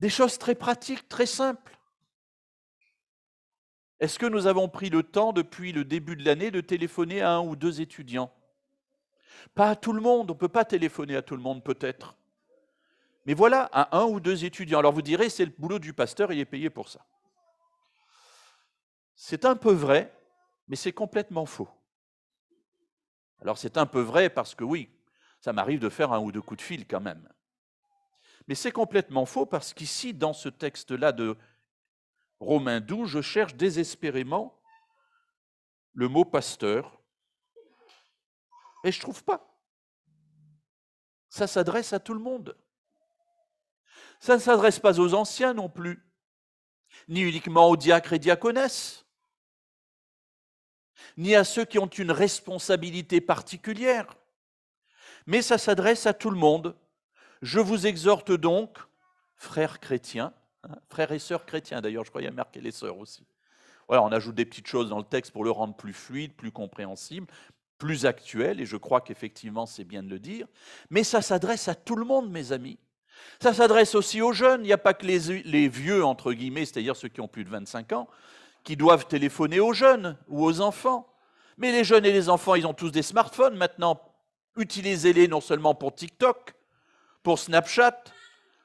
Des 0.00 0.08
choses 0.08 0.38
très 0.38 0.54
pratiques, 0.54 1.08
très 1.08 1.26
simples. 1.26 1.78
Est-ce 4.00 4.18
que 4.18 4.26
nous 4.26 4.46
avons 4.46 4.68
pris 4.68 4.90
le 4.90 5.02
temps 5.02 5.32
depuis 5.32 5.72
le 5.72 5.84
début 5.84 6.16
de 6.16 6.24
l'année 6.24 6.50
de 6.50 6.60
téléphoner 6.60 7.22
à 7.22 7.32
un 7.32 7.40
ou 7.40 7.56
deux 7.56 7.80
étudiants? 7.80 8.32
Pas 9.54 9.70
à 9.70 9.76
tout 9.76 9.92
le 9.92 10.00
monde, 10.00 10.30
on 10.30 10.34
ne 10.34 10.38
peut 10.38 10.48
pas 10.48 10.64
téléphoner 10.64 11.16
à 11.16 11.22
tout 11.22 11.36
le 11.36 11.42
monde 11.42 11.62
peut-être. 11.62 12.16
Mais 13.26 13.34
voilà, 13.34 13.68
à 13.72 13.96
un 13.98 14.04
ou 14.04 14.20
deux 14.20 14.44
étudiants. 14.44 14.78
Alors 14.78 14.92
vous 14.92 15.02
direz, 15.02 15.28
c'est 15.28 15.44
le 15.44 15.52
boulot 15.56 15.78
du 15.78 15.92
pasteur, 15.92 16.32
il 16.32 16.38
est 16.38 16.44
payé 16.44 16.70
pour 16.70 16.88
ça. 16.88 17.04
C'est 19.14 19.44
un 19.44 19.56
peu 19.56 19.72
vrai, 19.72 20.12
mais 20.68 20.76
c'est 20.76 20.92
complètement 20.92 21.46
faux. 21.46 21.68
Alors 23.44 23.58
c'est 23.58 23.76
un 23.76 23.86
peu 23.86 24.00
vrai 24.00 24.30
parce 24.30 24.54
que 24.54 24.64
oui, 24.64 24.90
ça 25.38 25.52
m'arrive 25.52 25.78
de 25.78 25.90
faire 25.90 26.12
un 26.12 26.18
ou 26.18 26.32
deux 26.32 26.40
coups 26.40 26.58
de 26.58 26.64
fil 26.64 26.86
quand 26.86 27.00
même. 27.00 27.28
Mais 28.48 28.54
c'est 28.54 28.72
complètement 28.72 29.26
faux 29.26 29.44
parce 29.44 29.74
qu'ici, 29.74 30.14
dans 30.14 30.32
ce 30.32 30.48
texte-là 30.48 31.12
de 31.12 31.36
Romains 32.40 32.80
12, 32.80 33.08
je 33.08 33.20
cherche 33.20 33.54
désespérément 33.54 34.58
le 35.92 36.08
mot 36.08 36.24
pasteur 36.24 36.98
et 38.82 38.90
je 38.90 38.98
ne 38.98 39.02
trouve 39.02 39.22
pas. 39.22 39.54
Ça 41.28 41.46
s'adresse 41.46 41.92
à 41.92 42.00
tout 42.00 42.14
le 42.14 42.20
monde. 42.20 42.56
Ça 44.20 44.36
ne 44.36 44.40
s'adresse 44.40 44.78
pas 44.78 44.98
aux 44.98 45.12
anciens 45.12 45.52
non 45.52 45.68
plus, 45.68 46.02
ni 47.08 47.20
uniquement 47.20 47.68
aux 47.68 47.76
diacres 47.76 48.14
et 48.14 48.18
diaconesses, 48.18 49.03
ni 51.16 51.34
à 51.34 51.44
ceux 51.44 51.64
qui 51.64 51.78
ont 51.78 51.86
une 51.86 52.10
responsabilité 52.10 53.20
particulière, 53.20 54.06
mais 55.26 55.42
ça 55.42 55.58
s'adresse 55.58 56.06
à 56.06 56.14
tout 56.14 56.30
le 56.30 56.38
monde. 56.38 56.76
Je 57.42 57.60
vous 57.60 57.86
exhorte 57.86 58.32
donc, 58.32 58.78
frères 59.36 59.80
chrétiens, 59.80 60.32
hein, 60.64 60.76
frères 60.88 61.12
et 61.12 61.18
sœurs 61.18 61.46
chrétiens 61.46 61.80
d'ailleurs, 61.80 62.04
je 62.04 62.26
a 62.26 62.30
marqué 62.30 62.60
les 62.60 62.72
sœurs 62.72 62.98
aussi. 62.98 63.26
Voilà, 63.88 64.02
on 64.02 64.12
ajoute 64.12 64.34
des 64.34 64.46
petites 64.46 64.66
choses 64.66 64.88
dans 64.88 64.98
le 64.98 65.04
texte 65.04 65.32
pour 65.32 65.44
le 65.44 65.50
rendre 65.50 65.76
plus 65.76 65.92
fluide, 65.92 66.32
plus 66.34 66.52
compréhensible, 66.52 67.26
plus 67.78 68.06
actuel, 68.06 68.60
et 68.60 68.66
je 68.66 68.76
crois 68.76 69.00
qu'effectivement 69.00 69.66
c'est 69.66 69.84
bien 69.84 70.02
de 70.02 70.08
le 70.08 70.18
dire, 70.18 70.46
mais 70.90 71.04
ça 71.04 71.20
s'adresse 71.20 71.68
à 71.68 71.74
tout 71.74 71.96
le 71.96 72.04
monde, 72.04 72.30
mes 72.30 72.52
amis. 72.52 72.78
Ça 73.40 73.52
s'adresse 73.52 73.94
aussi 73.94 74.20
aux 74.22 74.32
jeunes. 74.32 74.62
Il 74.62 74.66
n'y 74.66 74.72
a 74.72 74.78
pas 74.78 74.94
que 74.94 75.06
les, 75.06 75.68
vieux, 75.68 76.04
entre 76.04 76.32
guillemets, 76.32 76.64
c'est-à-dire 76.64 76.96
ceux 76.96 77.08
qui 77.08 77.20
ont 77.20 77.28
plus 77.28 77.44
de 77.44 77.50
25 77.50 77.92
ans, 77.92 78.08
qui 78.64 78.76
doivent 78.76 79.06
téléphoner 79.06 79.60
aux 79.60 79.74
jeunes 79.74 80.18
ou 80.28 80.44
aux 80.44 80.60
enfants. 80.60 81.14
Mais 81.58 81.70
les 81.70 81.84
jeunes 81.84 82.06
et 82.06 82.12
les 82.12 82.28
enfants, 82.28 82.54
ils 82.54 82.66
ont 82.66 82.74
tous 82.74 82.90
des 82.90 83.02
smartphones 83.02 83.56
maintenant. 83.56 84.00
Utilisez-les 84.56 85.28
non 85.28 85.40
seulement 85.40 85.74
pour 85.74 85.94
TikTok, 85.94 86.54
pour 87.22 87.38
Snapchat, 87.38 88.02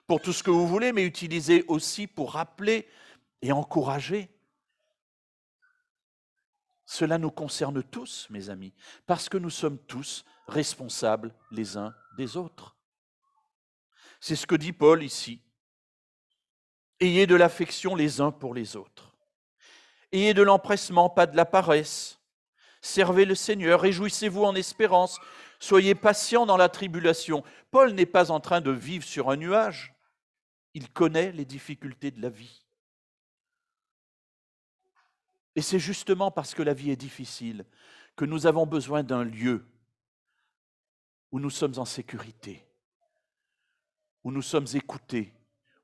pour 0.08 0.22
tout 0.22 0.34
ce 0.34 0.42
que 0.42 0.50
vous 0.50 0.68
voulez, 0.68 0.92
mais 0.92 1.06
utilisez 1.06 1.66
aussi 1.68 2.08
pour 2.08 2.34
rappeler 2.34 2.88
et 3.42 3.52
encourager. 3.52 4.30
Cela 6.86 7.20
nous 7.20 7.30
concerne 7.30 7.84
tous, 7.84 8.26
mes 8.32 8.50
amis, 8.50 8.74
parce 9.06 9.30
que 9.30 9.38
nous 9.38 9.52
sommes 9.52 9.78
tous 9.78 10.26
responsables 10.48 11.36
les 11.52 11.78
uns 11.78 11.94
des 12.18 12.38
autres. 12.38 12.76
C'est 14.20 14.36
ce 14.36 14.48
que 14.48 14.56
dit 14.56 14.74
Paul 14.74 15.04
ici. 15.04 15.44
Ayez 17.00 17.28
de 17.28 17.36
l'affection 17.36 17.96
les 17.96 18.20
uns 18.20 18.32
pour 18.32 18.54
les 18.54 18.76
autres. 18.76 19.09
Ayez 20.12 20.34
de 20.34 20.42
l'empressement, 20.42 21.10
pas 21.10 21.28
de 21.28 21.36
la 21.36 21.46
paresse. 21.46 22.20
Servez 22.82 23.26
le 23.26 23.36
Seigneur, 23.36 23.82
réjouissez-vous 23.82 24.44
en 24.44 24.56
espérance, 24.56 25.20
soyez 25.60 25.96
patients 25.96 26.46
dans 26.46 26.58
la 26.58 26.70
tribulation. 26.70 27.44
Paul 27.72 27.92
n'est 27.92 28.06
pas 28.06 28.32
en 28.32 28.40
train 28.40 28.62
de 28.62 28.72
vivre 28.72 29.04
sur 29.04 29.30
un 29.30 29.36
nuage, 29.36 29.94
il 30.74 30.90
connaît 30.90 31.32
les 31.32 31.46
difficultés 31.46 32.12
de 32.12 32.22
la 32.22 32.30
vie. 32.30 32.64
Et 35.56 35.62
c'est 35.62 35.80
justement 35.80 36.32
parce 36.32 36.54
que 36.54 36.64
la 36.64 36.74
vie 36.74 36.92
est 36.92 36.96
difficile 36.96 37.66
que 38.16 38.26
nous 38.26 38.48
avons 38.48 38.66
besoin 38.66 39.04
d'un 39.04 39.24
lieu 39.24 39.66
où 41.32 41.40
nous 41.40 41.50
sommes 41.50 41.78
en 41.78 41.86
sécurité, 41.86 42.66
où 44.24 44.32
nous 44.32 44.42
sommes 44.42 44.68
écoutés, 44.74 45.34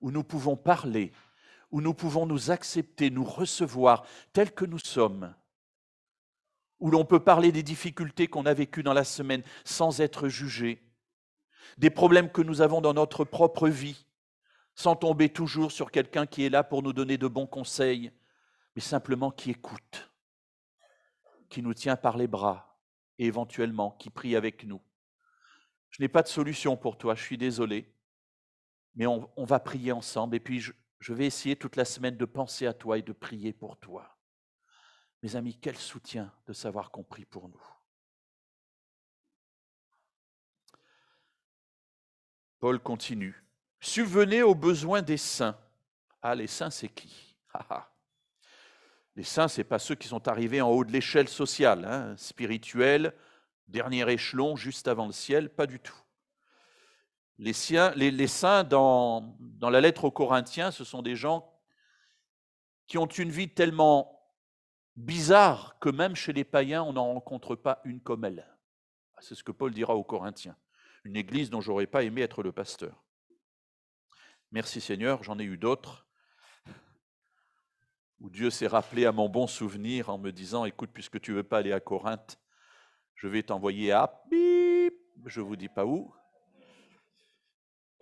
où 0.01 0.11
nous 0.11 0.23
pouvons 0.23 0.55
parler, 0.55 1.11
où 1.75 1.81
nous 1.81 1.93
pouvons 1.93 2.25
nous 2.25 2.51
accepter, 2.51 3.09
nous 3.09 3.25
recevoir 3.25 4.05
tels 4.31 4.53
que 4.53 4.63
nous 4.63 4.79
sommes, 4.79 5.35
où 6.79 6.89
l'on 6.89 7.03
peut 7.03 7.19
parler 7.19 7.51
des 7.51 7.63
difficultés 7.63 8.27
qu'on 8.27 8.45
a 8.45 8.53
vécues 8.53 8.81
dans 8.81 8.93
la 8.93 9.03
semaine 9.03 9.43
sans 9.65 9.99
être 9.99 10.29
jugé, 10.29 10.81
des 11.77 11.89
problèmes 11.89 12.31
que 12.31 12.41
nous 12.41 12.61
avons 12.61 12.79
dans 12.79 12.93
notre 12.93 13.25
propre 13.25 13.67
vie, 13.67 14.05
sans 14.73 14.95
tomber 14.95 15.27
toujours 15.27 15.73
sur 15.73 15.91
quelqu'un 15.91 16.25
qui 16.25 16.45
est 16.45 16.49
là 16.49 16.63
pour 16.63 16.81
nous 16.81 16.93
donner 16.93 17.17
de 17.17 17.27
bons 17.27 17.45
conseils, 17.45 18.09
mais 18.77 18.81
simplement 18.81 19.29
qui 19.29 19.51
écoute, 19.51 20.09
qui 21.49 21.61
nous 21.61 21.73
tient 21.73 21.97
par 21.97 22.15
les 22.15 22.27
bras 22.27 22.79
et 23.19 23.25
éventuellement 23.25 23.91
qui 23.99 24.09
prie 24.09 24.37
avec 24.37 24.63
nous. 24.63 24.79
Je 25.89 26.01
n'ai 26.01 26.07
pas 26.07 26.23
de 26.23 26.29
solution 26.29 26.77
pour 26.77 26.97
toi, 26.97 27.15
je 27.15 27.23
suis 27.23 27.37
désolé 27.37 27.91
mais 28.95 29.05
on, 29.07 29.43
va 29.43 29.59
prier 29.59 29.91
ensemble. 29.91 30.37
Et 30.37 30.39
puis, 30.39 30.61
je, 30.61 30.71
je 31.05 31.13
vais 31.13 31.27
essayer 31.27 31.55
toute 31.55 31.75
la 31.75 31.85
semaine 31.85 32.17
de 32.17 32.25
penser 32.25 32.65
à 32.65 32.73
toi 32.73 32.97
et 32.97 33.03
de 33.03 33.13
prier 33.13 33.53
pour 33.53 33.77
toi. 33.77 34.17
Mes 35.21 35.35
amis, 35.35 35.55
quel 35.55 35.77
soutien 35.77 36.33
de 36.47 36.51
savoir 36.51 36.89
qu'on 36.89 37.03
prie 37.03 37.25
pour 37.25 37.47
nous. 37.47 37.61
Paul 42.57 42.79
continue. 42.79 43.45
Subvenez 43.79 44.41
aux 44.41 44.55
besoins 44.55 45.03
des 45.03 45.17
saints. 45.17 45.55
Ah, 46.23 46.33
les 46.33 46.47
saints, 46.47 46.71
c'est 46.71 46.89
qui? 46.89 47.37
Les 49.15 49.21
saints, 49.23 49.47
ce 49.47 49.61
n'est 49.61 49.63
pas 49.63 49.77
ceux 49.77 49.93
qui 49.93 50.07
sont 50.07 50.27
arrivés 50.27 50.61
en 50.61 50.71
haut 50.71 50.83
de 50.83 50.91
l'échelle 50.91 51.29
sociale, 51.29 51.85
hein, 51.85 52.17
spirituelle, 52.17 53.13
dernier 53.67 54.11
échelon, 54.11 54.55
juste 54.55 54.87
avant 54.87 55.05
le 55.05 55.13
ciel, 55.13 55.53
pas 55.53 55.67
du 55.67 55.79
tout. 55.79 56.04
Les, 57.37 57.53
saints, 57.53 58.63
dans, 58.63 59.35
la 59.61 59.81
lettre 59.81 60.05
aux 60.05 60.11
Corinthiens, 60.11 60.71
ce 60.71 60.83
sont 60.83 61.01
des 61.01 61.15
gens 61.15 61.51
qui 62.87 62.97
ont 62.97 63.07
une 63.07 63.31
vie 63.31 63.49
tellement 63.49 64.21
bizarre 64.95 65.77
que 65.79 65.89
même 65.89 66.15
chez 66.15 66.31
les 66.31 66.45
païens, 66.45 66.83
on 66.83 66.93
n'en 66.93 67.13
rencontre 67.13 67.55
pas 67.55 67.81
une 67.83 67.99
comme 67.99 68.23
elle. 68.23 68.47
C'est 69.19 69.35
ce 69.35 69.43
que 69.43 69.51
Paul 69.51 69.73
dira 69.73 69.95
aux 69.95 70.03
Corinthiens. 70.03 70.55
Une 71.03 71.17
église 71.17 71.49
dont 71.49 71.61
j'aurais 71.61 71.87
pas 71.87 72.03
aimé 72.03 72.21
être 72.21 72.41
le 72.41 72.51
pasteur. 72.51 73.03
Merci 74.51 74.79
Seigneur, 74.79 75.23
j'en 75.23 75.37
ai 75.39 75.43
eu 75.43 75.57
d'autres 75.57 76.05
où 78.19 78.29
Dieu 78.29 78.49
s'est 78.49 78.67
rappelé 78.67 79.05
à 79.05 79.11
mon 79.11 79.29
bon 79.29 79.47
souvenir 79.47 80.09
en 80.09 80.17
me 80.17 80.31
disant, 80.31 80.65
écoute, 80.65 80.91
puisque 80.93 81.19
tu 81.19 81.33
veux 81.33 81.43
pas 81.43 81.57
aller 81.57 81.73
à 81.73 81.79
Corinthe, 81.79 82.39
je 83.15 83.27
vais 83.27 83.43
t'envoyer 83.43 83.91
à, 83.91 84.23
bip, 84.29 84.93
je 85.25 85.41
vous 85.41 85.55
dis 85.55 85.69
pas 85.69 85.85
où, 85.85 86.13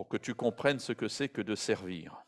pour 0.04 0.10
que 0.10 0.18
tu 0.18 0.36
comprennes 0.36 0.80
ce 0.80 0.92
que 0.92 1.08
c'est 1.08 1.30
que 1.30 1.42
de 1.42 1.56
servir. 1.56 2.26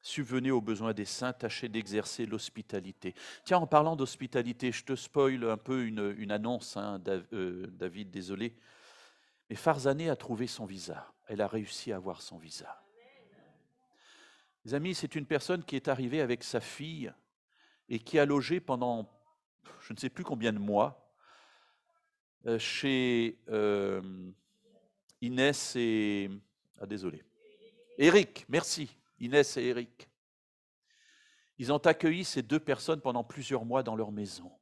Subvenez 0.00 0.50
aux 0.50 0.60
besoins 0.60 0.92
des 0.92 1.04
saints, 1.04 1.32
tâchez 1.32 1.68
d'exercer 1.68 2.26
l'hospitalité. 2.26 3.14
Tiens, 3.44 3.58
en 3.58 3.68
parlant 3.68 3.94
d'hospitalité, 3.94 4.72
je 4.72 4.84
te 4.84 4.96
spoil 4.96 5.48
un 5.48 5.56
peu 5.56 5.84
une, 5.84 6.32
annonce, 6.32 6.76
hein, 6.76 7.00
euh, 7.32 7.68
David, 7.68 8.10
désolé. 8.10 8.56
Mais 9.50 9.54
Farzaneh 9.54 10.10
a 10.10 10.16
trouvé 10.16 10.48
son 10.48 10.66
visa. 10.66 11.14
Elle 11.28 11.42
a 11.42 11.46
réussi 11.46 11.92
à 11.92 11.96
avoir 11.98 12.20
son 12.20 12.38
visa. 12.38 12.82
Mes 14.64 14.74
amis, 14.74 14.96
c'est 14.96 15.14
une 15.14 15.26
personne 15.26 15.62
qui 15.62 15.76
est 15.76 15.86
arrivée 15.86 16.22
avec 16.22 16.42
sa 16.42 16.58
fille 16.58 17.12
et 17.88 18.00
qui 18.00 18.18
a 18.18 18.26
logé 18.26 18.58
pendant 18.58 19.08
je 19.80 19.92
ne 19.92 19.98
sais 19.98 20.10
plus 20.10 20.24
combien 20.24 20.52
de 20.52 20.58
mois 20.58 21.05
chez 22.58 23.38
euh, 23.48 24.02
Inès 25.20 25.74
et... 25.76 26.30
Ah 26.80 26.86
désolé. 26.86 27.22
Eric, 27.98 28.44
merci. 28.48 28.88
Inès 29.18 29.56
et 29.56 29.64
Eric. 29.64 30.08
Ils 31.58 31.72
ont 31.72 31.78
accueilli 31.78 32.24
ces 32.24 32.42
deux 32.42 32.60
personnes 32.60 33.00
pendant 33.00 33.24
plusieurs 33.24 33.64
mois 33.64 33.82
dans 33.82 33.96
leur 33.96 34.12
maison. 34.12 34.52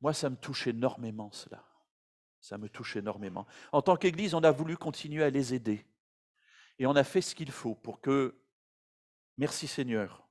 Moi, 0.00 0.12
ça 0.14 0.30
me 0.30 0.36
touche 0.36 0.66
énormément 0.66 1.30
cela. 1.32 1.64
Ça 2.40 2.58
me 2.58 2.68
touche 2.68 2.96
énormément. 2.96 3.46
En 3.72 3.82
tant 3.82 3.96
qu'Église, 3.96 4.34
on 4.34 4.42
a 4.42 4.52
voulu 4.52 4.76
continuer 4.76 5.22
à 5.22 5.30
les 5.30 5.54
aider. 5.54 5.84
Et 6.78 6.86
on 6.86 6.96
a 6.96 7.04
fait 7.04 7.20
ce 7.20 7.34
qu'il 7.34 7.50
faut 7.50 7.74
pour 7.74 8.00
que, 8.00 8.38
merci 9.36 9.66
Seigneur, 9.66 10.28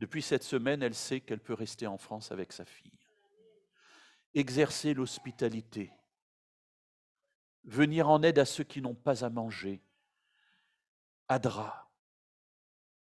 depuis 0.00 0.22
cette 0.22 0.42
semaine, 0.42 0.82
elle 0.82 0.94
sait 0.94 1.20
qu'elle 1.20 1.40
peut 1.40 1.54
rester 1.54 1.86
en 1.86 1.98
France 1.98 2.32
avec 2.32 2.52
sa 2.52 2.64
fille. 2.64 3.03
Exercer 4.34 4.94
l'hospitalité, 4.94 5.92
venir 7.64 8.08
en 8.08 8.22
aide 8.22 8.38
à 8.38 8.44
ceux 8.44 8.64
qui 8.64 8.82
n'ont 8.82 8.94
pas 8.94 9.24
à 9.24 9.30
manger, 9.30 9.80
Adra, 11.28 11.88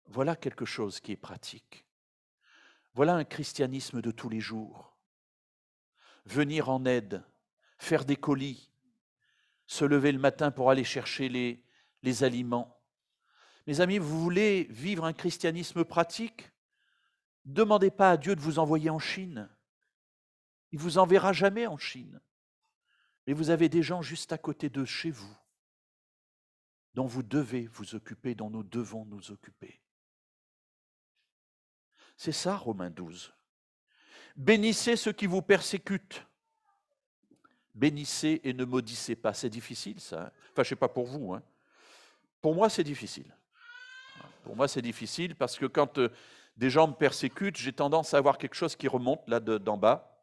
voilà 0.07 0.37
quelque 0.37 0.65
chose 0.65 1.01
qui 1.01 1.12
est 1.12 1.17
pratique. 1.17 1.85
Voilà 2.95 3.15
un 3.15 3.25
christianisme 3.25 4.01
de 4.01 4.11
tous 4.11 4.29
les 4.29 4.41
jours. 4.41 4.97
Venir 6.25 6.71
en 6.71 6.85
aide, 6.87 7.25
faire 7.79 8.05
des 8.05 8.17
colis, 8.17 8.71
se 9.67 9.85
lever 9.85 10.12
le 10.12 10.19
matin 10.19 10.51
pour 10.51 10.71
aller 10.71 10.85
chercher 10.85 11.29
les, 11.29 11.62
les 12.03 12.25
aliments. 12.25 12.81
Mes 13.67 13.81
amis, 13.81 13.99
vous 13.99 14.23
voulez 14.23 14.65
vivre 14.71 15.05
un 15.05 15.12
christianisme 15.12 15.85
pratique? 15.85 16.53
Demandez 17.45 17.91
pas 17.91 18.12
à 18.12 18.17
Dieu 18.17 18.37
de 18.37 18.41
vous 18.41 18.59
envoyer 18.59 18.91
en 18.91 19.01
Chine. 19.01 19.49
Il 20.72 20.79
vous 20.79 20.98
enverra 20.98 21.33
jamais 21.33 21.66
en 21.66 21.79
Chine. 21.79 22.20
Mais 23.26 23.33
vous 23.33 23.50
avez 23.50 23.68
des 23.68 23.83
gens 23.83 24.02
juste 24.02 24.33
à 24.33 24.38
côté 24.38 24.68
de 24.68 24.85
chez 24.85 25.11
vous 25.11 25.37
dont 26.94 27.07
vous 27.07 27.22
devez 27.22 27.66
vous 27.66 27.94
occuper, 27.94 28.35
dont 28.35 28.48
nous 28.48 28.62
devons 28.62 29.05
nous 29.05 29.31
occuper. 29.31 29.81
C'est 32.16 32.33
ça, 32.33 32.57
Romains 32.57 32.90
12. 32.90 33.33
Bénissez 34.35 34.96
ceux 34.96 35.12
qui 35.12 35.26
vous 35.26 35.42
persécutent. 35.42 36.26
Bénissez 37.74 38.40
et 38.44 38.55
ne 38.55 38.64
maudissez 38.64 39.14
pas. 39.14 39.35
C'est 39.35 39.50
difficile, 39.50 40.00
ça. 40.00 40.22
Hein. 40.22 40.33
Enfin, 40.52 40.55
je 40.57 40.61
ne 40.61 40.64
sais 40.64 40.76
pas 40.76 40.88
pour 40.88 41.07
vous. 41.07 41.35
Hein. 41.35 41.42
Pour 42.40 42.55
moi, 42.55 42.70
c'est 42.70 42.85
difficile. 42.85 43.31
Pour 44.44 44.57
moi, 44.57 44.66
c'est 44.66 44.81
difficile 44.81 45.37
parce 45.37 45.59
que 45.59 45.66
quand 45.66 45.98
euh, 45.98 46.09
des 46.57 46.70
gens 46.70 46.88
me 46.88 46.94
persécutent, 46.94 47.59
j'ai 47.59 47.74
tendance 47.74 48.14
à 48.14 48.18
avoir 48.18 48.38
quelque 48.38 48.55
chose 48.55 48.74
qui 48.74 48.88
remonte 48.88 49.20
là 49.29 49.40
d'en 49.40 49.76
bas. 49.76 50.15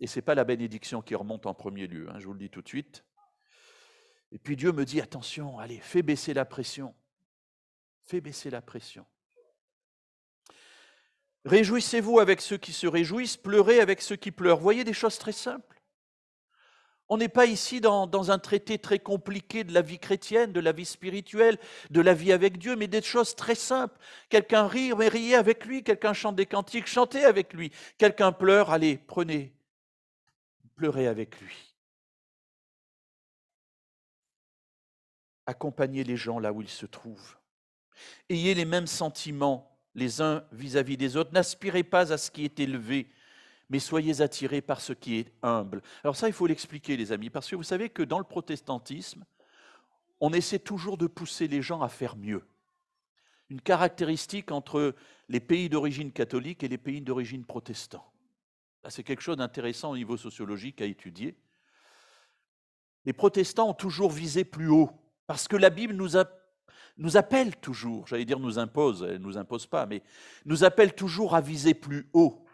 Et 0.00 0.06
ce 0.06 0.18
n'est 0.18 0.22
pas 0.22 0.34
la 0.34 0.44
bénédiction 0.44 1.02
qui 1.02 1.14
remonte 1.14 1.46
en 1.46 1.54
premier 1.54 1.86
lieu, 1.86 2.08
hein, 2.10 2.18
je 2.18 2.26
vous 2.26 2.32
le 2.32 2.38
dis 2.38 2.50
tout 2.50 2.62
de 2.62 2.68
suite. 2.68 3.04
Et 4.32 4.38
puis 4.38 4.56
Dieu 4.56 4.72
me 4.72 4.84
dit, 4.84 5.00
attention, 5.00 5.58
allez, 5.58 5.78
fais 5.78 6.02
baisser 6.02 6.34
la 6.34 6.44
pression. 6.44 6.94
Fais 8.04 8.20
baisser 8.20 8.50
la 8.50 8.60
pression. 8.60 9.06
Réjouissez-vous 11.44 12.18
avec 12.18 12.40
ceux 12.40 12.56
qui 12.56 12.72
se 12.72 12.86
réjouissent, 12.86 13.36
pleurez 13.36 13.80
avec 13.80 14.02
ceux 14.02 14.16
qui 14.16 14.32
pleurent. 14.32 14.58
Voyez 14.58 14.84
des 14.84 14.92
choses 14.92 15.18
très 15.18 15.32
simples. 15.32 15.80
On 17.08 17.18
n'est 17.18 17.28
pas 17.28 17.46
ici 17.46 17.80
dans, 17.80 18.08
dans, 18.08 18.32
un 18.32 18.40
traité 18.40 18.80
très 18.80 18.98
compliqué 18.98 19.62
de 19.62 19.72
la 19.72 19.80
vie 19.80 20.00
chrétienne, 20.00 20.52
de 20.52 20.58
la 20.58 20.72
vie 20.72 20.84
spirituelle, 20.84 21.56
de 21.90 22.00
la 22.00 22.14
vie 22.14 22.32
avec 22.32 22.58
Dieu, 22.58 22.74
mais 22.74 22.88
des 22.88 23.00
choses 23.00 23.36
très 23.36 23.54
simples. 23.54 23.96
Quelqu'un 24.28 24.66
rit, 24.66 24.92
mais 24.92 25.06
riez 25.06 25.36
avec 25.36 25.64
lui. 25.66 25.84
Quelqu'un 25.84 26.12
chante 26.12 26.34
des 26.34 26.46
cantiques, 26.46 26.88
chantez 26.88 27.24
avec 27.24 27.52
lui. 27.52 27.70
Quelqu'un 27.96 28.32
pleure, 28.32 28.72
allez, 28.72 28.98
prenez, 28.98 29.55
pleurez 30.76 31.06
avec 31.06 31.40
lui. 31.40 31.74
Accompagnez 35.46 36.04
les 36.04 36.16
gens 36.16 36.38
là 36.38 36.52
où 36.52 36.62
ils 36.62 36.68
se 36.68 36.86
trouvent. 36.86 37.36
Ayez 38.28 38.54
les 38.54 38.64
mêmes 38.64 38.86
sentiments 38.86 39.76
les 39.94 40.20
uns 40.20 40.44
vis-à-vis 40.52 40.96
des 40.96 41.16
autres. 41.16 41.32
N'aspirez 41.32 41.82
pas 41.82 42.12
à 42.12 42.18
ce 42.18 42.30
qui 42.30 42.44
est 42.44 42.60
élevé, 42.60 43.08
mais 43.70 43.78
soyez 43.78 44.20
attirés 44.20 44.60
par 44.60 44.80
ce 44.80 44.92
qui 44.92 45.16
est 45.16 45.32
humble. 45.42 45.82
Alors 46.04 46.16
ça, 46.16 46.28
il 46.28 46.34
faut 46.34 46.46
l'expliquer, 46.46 46.96
les 46.96 47.12
amis, 47.12 47.30
parce 47.30 47.48
que 47.48 47.56
vous 47.56 47.62
savez 47.62 47.88
que 47.88 48.02
dans 48.02 48.18
le 48.18 48.24
protestantisme, 48.24 49.24
on 50.20 50.32
essaie 50.32 50.58
toujours 50.58 50.98
de 50.98 51.06
pousser 51.06 51.48
les 51.48 51.62
gens 51.62 51.80
à 51.80 51.88
faire 51.88 52.16
mieux. 52.16 52.46
Une 53.48 53.60
caractéristique 53.60 54.50
entre 54.50 54.94
les 55.28 55.40
pays 55.40 55.68
d'origine 55.68 56.12
catholique 56.12 56.62
et 56.62 56.68
les 56.68 56.78
pays 56.78 57.00
d'origine 57.00 57.44
protestant. 57.44 58.04
C'est 58.88 59.02
quelque 59.02 59.22
chose 59.22 59.36
d'intéressant 59.36 59.90
au 59.90 59.96
niveau 59.96 60.16
sociologique 60.16 60.80
à 60.80 60.84
étudier. 60.84 61.36
Les 63.04 63.12
protestants 63.12 63.70
ont 63.70 63.74
toujours 63.74 64.10
visé 64.10 64.44
plus 64.44 64.68
haut, 64.68 64.90
parce 65.26 65.48
que 65.48 65.56
la 65.56 65.70
Bible 65.70 65.94
nous 65.94 67.16
appelle 67.16 67.56
toujours, 67.56 68.06
j'allais 68.06 68.24
dire 68.24 68.40
nous 68.40 68.58
impose, 68.58 69.02
elle 69.02 69.20
ne 69.20 69.24
nous 69.24 69.38
impose 69.38 69.66
pas, 69.66 69.86
mais 69.86 70.02
nous 70.44 70.64
appelle 70.64 70.94
toujours 70.94 71.34
à 71.34 71.40
viser 71.40 71.74
plus 71.74 72.08
haut, 72.12 72.44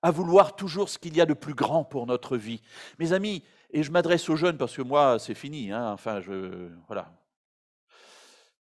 à 0.00 0.10
vouloir 0.10 0.56
toujours 0.56 0.88
ce 0.88 0.98
qu'il 0.98 1.16
y 1.16 1.20
a 1.20 1.26
de 1.26 1.34
plus 1.34 1.54
grand 1.54 1.84
pour 1.84 2.06
notre 2.06 2.36
vie. 2.36 2.62
Mes 2.98 3.12
amis, 3.12 3.42
et 3.70 3.82
je 3.82 3.90
m'adresse 3.90 4.28
aux 4.28 4.36
jeunes 4.36 4.56
parce 4.56 4.74
que 4.74 4.82
moi, 4.82 5.18
c'est 5.18 5.34
fini, 5.34 5.72
hein, 5.72 5.92
enfin, 5.92 6.20
je. 6.20 6.70
Voilà. 6.86 7.12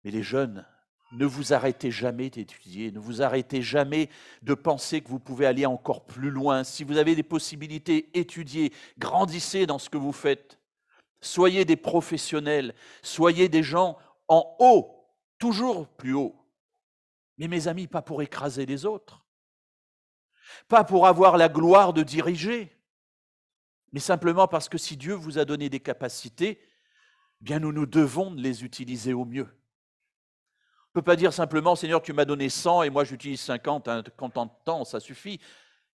Mais 0.03 0.11
les 0.11 0.23
jeunes, 0.23 0.65
ne 1.11 1.25
vous 1.25 1.53
arrêtez 1.53 1.91
jamais 1.91 2.29
d'étudier, 2.29 2.91
ne 2.91 2.99
vous 2.99 3.21
arrêtez 3.21 3.61
jamais 3.61 4.09
de 4.43 4.53
penser 4.53 5.01
que 5.01 5.09
vous 5.09 5.19
pouvez 5.19 5.45
aller 5.45 5.65
encore 5.65 6.05
plus 6.05 6.29
loin. 6.29 6.63
Si 6.63 6.83
vous 6.83 6.97
avez 6.97 7.15
des 7.15 7.23
possibilités, 7.23 8.09
étudiez, 8.13 8.71
grandissez 8.97 9.65
dans 9.65 9.79
ce 9.79 9.89
que 9.89 9.97
vous 9.97 10.11
faites. 10.11 10.59
Soyez 11.21 11.65
des 11.65 11.75
professionnels, 11.75 12.75
soyez 13.01 13.49
des 13.49 13.63
gens 13.63 13.97
en 14.27 14.55
haut, 14.59 15.05
toujours 15.39 15.87
plus 15.87 16.13
haut. 16.13 16.35
Mais 17.37 17.47
mes 17.47 17.67
amis, 17.67 17.87
pas 17.87 18.01
pour 18.01 18.21
écraser 18.21 18.65
les 18.65 18.85
autres, 18.85 19.25
pas 20.67 20.83
pour 20.83 21.07
avoir 21.07 21.37
la 21.37 21.49
gloire 21.49 21.93
de 21.93 22.03
diriger, 22.03 22.71
mais 23.91 23.99
simplement 23.99 24.47
parce 24.47 24.69
que 24.69 24.77
si 24.77 24.95
Dieu 24.95 25.13
vous 25.13 25.39
a 25.39 25.45
donné 25.45 25.69
des 25.69 25.79
capacités, 25.79 26.59
eh 26.61 27.43
bien 27.43 27.59
nous 27.59 27.71
nous 27.71 27.85
devons 27.85 28.31
de 28.31 28.41
les 28.41 28.63
utiliser 28.63 29.13
au 29.13 29.25
mieux. 29.25 29.47
Ne 30.89 31.01
peut 31.01 31.05
pas 31.05 31.15
dire 31.15 31.33
simplement, 31.33 31.75
Seigneur, 31.75 32.01
tu 32.01 32.13
m'as 32.13 32.25
donné 32.25 32.49
100 32.49 32.83
et 32.83 32.89
moi 32.89 33.03
j'utilise 33.03 33.41
50, 33.41 33.87
un 33.87 34.01
temps 34.01 34.45
de 34.45 34.51
temps, 34.65 34.85
ça 34.85 34.99
suffit. 34.99 35.39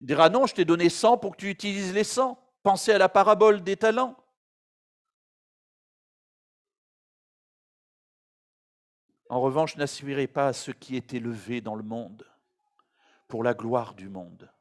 Il 0.01 0.07
dira, 0.07 0.29
non, 0.29 0.45
je 0.45 0.53
t'ai 0.53 0.65
donné 0.65 0.89
100 0.89 1.17
pour 1.17 1.31
que 1.31 1.37
tu 1.37 1.49
utilises 1.49 1.93
les 1.93 2.03
100. 2.03 2.39
Pensez 2.61 2.91
à 2.91 2.97
la 2.97 3.09
parabole 3.09 3.63
des 3.63 3.75
talents. 3.75 4.15
En 9.29 9.41
revanche, 9.41 9.75
n'aspirez 9.77 10.27
pas 10.27 10.49
à 10.49 10.53
ce 10.53 10.69
qui 10.69 10.95
est 10.95 11.13
élevé 11.15 11.59
dans 11.59 11.73
le 11.73 11.81
monde, 11.81 12.27
pour 13.27 13.43
la 13.43 13.55
gloire 13.55 13.95
du 13.95 14.07
monde. 14.07 14.51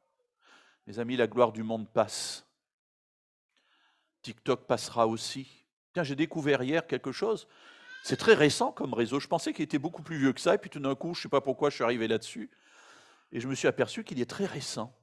Mes 0.87 0.97
amis, 0.97 1.15
la 1.15 1.27
gloire 1.27 1.51
du 1.51 1.61
monde 1.61 1.87
passe. 1.87 2.45
TikTok 4.23 4.65
passera 4.65 5.05
aussi. 5.05 5.47
Tiens, 5.93 6.01
j'ai 6.01 6.15
découvert 6.15 6.63
hier 6.63 6.87
quelque 6.87 7.11
chose. 7.11 7.47
C'est 8.03 8.17
très 8.17 8.33
récent 8.33 8.73
comme 8.73 8.93
réseau. 8.93 9.21
Je 9.21 9.29
pensais 9.29 9.53
qu'il 9.53 9.63
était 9.63 9.79
beaucoup 9.79 10.03
plus 10.03 10.17
vieux 10.17 10.33
que 10.33 10.41
ça. 10.41 10.55
Et 10.55 10.57
puis 10.57 10.69
tout 10.69 10.81
d'un 10.81 10.93
coup, 10.93 11.13
je 11.13 11.19
ne 11.19 11.23
sais 11.23 11.29
pas 11.29 11.39
pourquoi 11.39 11.69
je 11.69 11.75
suis 11.75 11.85
arrivé 11.85 12.09
là-dessus. 12.09 12.51
Et 13.31 13.39
je 13.39 13.47
me 13.47 13.55
suis 13.55 13.67
aperçu 13.69 14.03
qu'il 14.03 14.19
est 14.19 14.29
très 14.29 14.45
récent. 14.45 14.93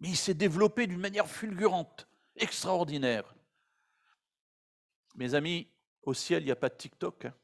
Mais 0.00 0.08
il 0.08 0.16
s'est 0.16 0.32
développé 0.32 0.86
d'une 0.86 1.00
manière 1.00 1.28
fulgurante, 1.28 2.08
extraordinaire. 2.34 3.34
Mes 5.16 5.34
amis, 5.34 5.68
au 6.02 6.14
ciel, 6.14 6.42
il 6.42 6.46
n'y 6.46 6.50
a 6.50 6.56
pas 6.56 6.70
de 6.70 6.76
TikTok. 6.76 7.26
Hein. 7.26 7.34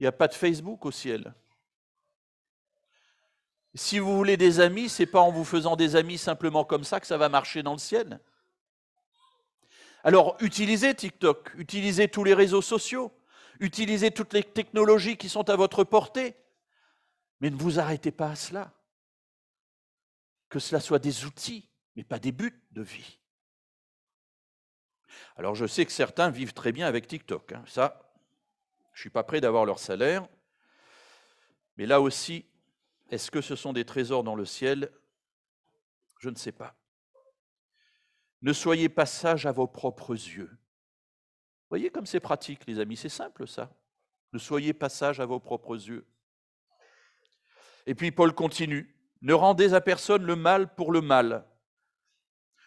Il 0.00 0.02
n'y 0.02 0.08
a 0.08 0.12
pas 0.12 0.26
de 0.26 0.34
Facebook 0.34 0.84
au 0.84 0.90
ciel. 0.90 1.32
Si 3.76 4.00
vous 4.00 4.16
voulez 4.16 4.36
des 4.36 4.58
amis, 4.58 4.88
ce 4.88 5.02
n'est 5.02 5.06
pas 5.06 5.20
en 5.20 5.30
vous 5.30 5.44
faisant 5.44 5.76
des 5.76 5.94
amis 5.94 6.18
simplement 6.18 6.64
comme 6.64 6.82
ça 6.82 6.98
que 6.98 7.06
ça 7.06 7.18
va 7.18 7.28
marcher 7.28 7.62
dans 7.62 7.72
le 7.72 7.78
ciel. 7.78 8.18
Alors 10.06 10.36
utilisez 10.38 10.94
TikTok, 10.94 11.50
utilisez 11.56 12.06
tous 12.06 12.22
les 12.22 12.32
réseaux 12.32 12.62
sociaux, 12.62 13.12
utilisez 13.58 14.12
toutes 14.12 14.34
les 14.34 14.44
technologies 14.44 15.16
qui 15.16 15.28
sont 15.28 15.50
à 15.50 15.56
votre 15.56 15.82
portée, 15.82 16.36
mais 17.40 17.50
ne 17.50 17.56
vous 17.56 17.80
arrêtez 17.80 18.12
pas 18.12 18.30
à 18.30 18.36
cela. 18.36 18.72
que 20.48 20.60
cela 20.60 20.80
soit 20.80 21.00
des 21.00 21.24
outils, 21.24 21.68
mais 21.96 22.04
pas 22.04 22.20
des 22.20 22.30
buts 22.30 22.62
de 22.70 22.82
vie. 22.82 23.18
Alors 25.34 25.56
je 25.56 25.66
sais 25.66 25.84
que 25.84 25.90
certains 25.90 26.30
vivent 26.30 26.54
très 26.54 26.70
bien 26.70 26.86
avec 26.86 27.08
TikTok. 27.08 27.50
Hein. 27.50 27.64
Ça, 27.66 28.14
je 28.92 28.98
ne 28.98 29.00
suis 29.00 29.10
pas 29.10 29.24
prêt 29.24 29.40
d'avoir 29.40 29.64
leur 29.64 29.80
salaire. 29.80 30.28
Mais 31.78 31.84
là 31.84 32.00
aussi, 32.00 32.46
est-ce 33.10 33.32
que 33.32 33.40
ce 33.40 33.56
sont 33.56 33.72
des 33.72 33.84
trésors 33.84 34.22
dans 34.22 34.36
le 34.36 34.44
ciel? 34.44 34.92
Je 36.20 36.30
ne 36.30 36.36
sais 36.36 36.52
pas. 36.52 36.76
Ne 38.42 38.52
soyez 38.52 38.88
pas 38.88 39.06
sages 39.06 39.46
à 39.46 39.52
vos 39.52 39.66
propres 39.66 40.12
yeux. 40.12 40.56
Voyez 41.68 41.90
comme 41.90 42.06
c'est 42.06 42.20
pratique, 42.20 42.66
les 42.66 42.78
amis, 42.78 42.96
c'est 42.96 43.08
simple 43.08 43.48
ça. 43.48 43.70
Ne 44.32 44.38
soyez 44.38 44.72
pas 44.72 44.88
sages 44.88 45.20
à 45.20 45.26
vos 45.26 45.40
propres 45.40 45.74
yeux. 45.74 46.06
Et 47.86 47.94
puis 47.94 48.10
Paul 48.10 48.34
continue, 48.34 48.94
ne 49.22 49.32
rendez 49.32 49.74
à 49.74 49.80
personne 49.80 50.24
le 50.24 50.36
mal 50.36 50.74
pour 50.74 50.92
le 50.92 51.00
mal. 51.00 51.46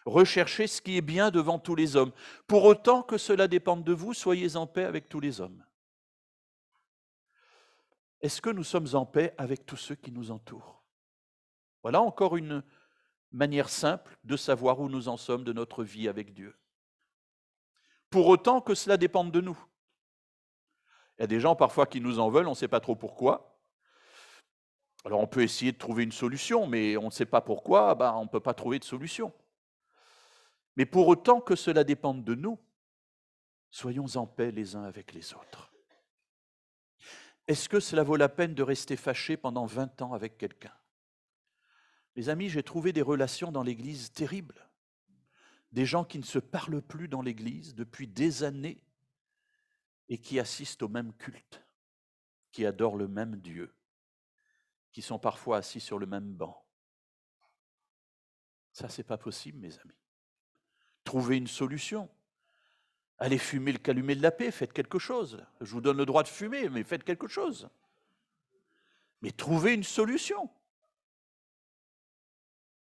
Recherchez 0.06 0.66
ce 0.66 0.80
qui 0.80 0.96
est 0.96 1.02
bien 1.02 1.30
devant 1.30 1.58
tous 1.58 1.74
les 1.74 1.96
hommes. 1.96 2.12
Pour 2.46 2.64
autant 2.64 3.02
que 3.02 3.18
cela 3.18 3.48
dépende 3.48 3.84
de 3.84 3.92
vous, 3.92 4.14
soyez 4.14 4.56
en 4.56 4.66
paix 4.66 4.84
avec 4.84 5.08
tous 5.08 5.20
les 5.20 5.40
hommes. 5.40 5.64
Est-ce 8.20 8.42
que 8.42 8.50
nous 8.50 8.64
sommes 8.64 8.88
en 8.94 9.06
paix 9.06 9.34
avec 9.38 9.64
tous 9.66 9.76
ceux 9.76 9.94
qui 9.94 10.10
nous 10.12 10.30
entourent? 10.30 10.82
Voilà 11.82 12.02
encore 12.02 12.36
une 12.36 12.62
manière 13.32 13.68
simple 13.68 14.18
de 14.24 14.36
savoir 14.36 14.80
où 14.80 14.88
nous 14.88 15.08
en 15.08 15.16
sommes 15.16 15.44
de 15.44 15.52
notre 15.52 15.84
vie 15.84 16.08
avec 16.08 16.34
Dieu. 16.34 16.56
Pour 18.10 18.26
autant 18.26 18.60
que 18.60 18.74
cela 18.74 18.96
dépende 18.96 19.30
de 19.30 19.40
nous. 19.40 19.58
Il 21.18 21.22
y 21.22 21.24
a 21.24 21.28
des 21.28 21.40
gens 21.40 21.54
parfois 21.54 21.86
qui 21.86 22.00
nous 22.00 22.18
en 22.18 22.30
veulent, 22.30 22.46
on 22.46 22.50
ne 22.50 22.56
sait 22.56 22.68
pas 22.68 22.80
trop 22.80 22.96
pourquoi. 22.96 23.60
Alors 25.04 25.20
on 25.20 25.26
peut 25.26 25.42
essayer 25.42 25.72
de 25.72 25.78
trouver 25.78 26.04
une 26.04 26.12
solution, 26.12 26.66
mais 26.66 26.96
on 26.96 27.06
ne 27.06 27.10
sait 27.10 27.26
pas 27.26 27.40
pourquoi, 27.40 27.94
ben, 27.94 28.12
on 28.14 28.24
ne 28.24 28.28
peut 28.28 28.40
pas 28.40 28.54
trouver 28.54 28.78
de 28.78 28.84
solution. 28.84 29.32
Mais 30.76 30.86
pour 30.86 31.08
autant 31.08 31.40
que 31.40 31.56
cela 31.56 31.84
dépende 31.84 32.24
de 32.24 32.34
nous, 32.34 32.58
soyons 33.70 34.06
en 34.16 34.26
paix 34.26 34.50
les 34.50 34.76
uns 34.76 34.84
avec 34.84 35.12
les 35.12 35.34
autres. 35.34 35.70
Est-ce 37.46 37.68
que 37.68 37.80
cela 37.80 38.02
vaut 38.02 38.16
la 38.16 38.28
peine 38.28 38.54
de 38.54 38.62
rester 38.62 38.96
fâché 38.96 39.36
pendant 39.36 39.66
20 39.66 40.02
ans 40.02 40.12
avec 40.12 40.38
quelqu'un? 40.38 40.72
Mes 42.16 42.28
amis, 42.28 42.48
j'ai 42.48 42.62
trouvé 42.62 42.92
des 42.92 43.02
relations 43.02 43.52
dans 43.52 43.62
l'Église 43.62 44.12
terribles. 44.12 44.68
Des 45.72 45.86
gens 45.86 46.04
qui 46.04 46.18
ne 46.18 46.24
se 46.24 46.38
parlent 46.38 46.82
plus 46.82 47.08
dans 47.08 47.22
l'Église 47.22 47.74
depuis 47.74 48.08
des 48.08 48.42
années 48.42 48.82
et 50.08 50.18
qui 50.18 50.40
assistent 50.40 50.82
au 50.82 50.88
même 50.88 51.12
culte, 51.14 51.64
qui 52.50 52.66
adorent 52.66 52.96
le 52.96 53.06
même 53.06 53.36
Dieu, 53.36 53.72
qui 54.90 55.02
sont 55.02 55.20
parfois 55.20 55.58
assis 55.58 55.80
sur 55.80 55.98
le 55.98 56.06
même 56.06 56.34
banc. 56.34 56.64
Ça, 58.72 58.88
c'est 58.88 59.04
pas 59.04 59.18
possible, 59.18 59.58
mes 59.58 59.78
amis. 59.78 59.94
Trouvez 61.04 61.36
une 61.36 61.46
solution. 61.46 62.08
Allez 63.18 63.38
fumer 63.38 63.72
le 63.72 63.78
calumet 63.78 64.16
de 64.16 64.22
la 64.22 64.30
paix, 64.30 64.50
faites 64.50 64.72
quelque 64.72 64.98
chose. 64.98 65.44
Je 65.60 65.72
vous 65.72 65.80
donne 65.80 65.98
le 65.98 66.06
droit 66.06 66.22
de 66.22 66.28
fumer, 66.28 66.68
mais 66.68 66.82
faites 66.82 67.04
quelque 67.04 67.28
chose. 67.28 67.68
Mais 69.22 69.30
trouvez 69.30 69.74
une 69.74 69.84
solution. 69.84 70.50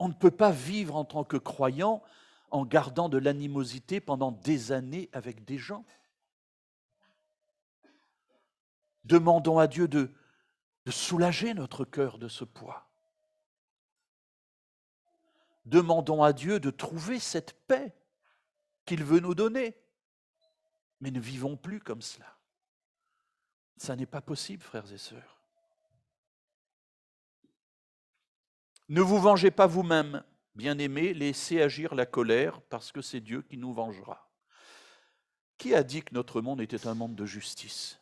On 0.01 0.07
ne 0.07 0.13
peut 0.13 0.31
pas 0.31 0.49
vivre 0.49 0.95
en 0.95 1.05
tant 1.05 1.23
que 1.23 1.37
croyant 1.37 2.01
en 2.49 2.65
gardant 2.65 3.07
de 3.07 3.19
l'animosité 3.19 4.01
pendant 4.01 4.31
des 4.31 4.71
années 4.71 5.11
avec 5.13 5.45
des 5.45 5.59
gens. 5.59 5.85
Demandons 9.03 9.59
à 9.59 9.67
Dieu 9.67 9.87
de, 9.87 10.11
soulager 10.89 11.53
notre 11.53 11.85
cœur 11.85 12.17
de 12.17 12.27
ce 12.27 12.43
poids. 12.43 12.89
Demandons 15.65 16.23
à 16.23 16.33
Dieu 16.33 16.59
de 16.59 16.71
trouver 16.71 17.19
cette 17.19 17.53
paix 17.67 17.95
qu'il 18.85 19.03
veut 19.03 19.19
nous 19.19 19.35
donner. 19.35 19.77
Mais 20.99 21.11
ne 21.11 21.19
vivons 21.19 21.57
plus 21.57 21.79
comme 21.79 22.01
cela. 22.01 22.39
Ça 23.77 23.95
n'est 23.95 24.07
pas 24.07 24.21
possible, 24.21 24.63
frères 24.63 24.91
et 24.91 24.97
sœurs. 24.97 25.40
Ne 28.91 28.99
vous 28.99 29.21
vengez 29.21 29.51
pas 29.51 29.67
vous-même, 29.67 30.21
bien-aimés, 30.53 31.13
laissez 31.13 31.61
agir 31.61 31.95
la 31.95 32.05
colère, 32.05 32.59
parce 32.63 32.91
que 32.91 33.01
c'est 33.01 33.21
Dieu 33.21 33.41
qui 33.41 33.55
nous 33.55 33.73
vengera. 33.73 34.29
Qui 35.57 35.73
a 35.73 35.81
dit 35.81 36.01
que 36.03 36.13
notre 36.13 36.41
monde 36.41 36.59
était 36.59 36.87
un 36.87 36.93
monde 36.93 37.15
de 37.15 37.25
justice? 37.25 38.01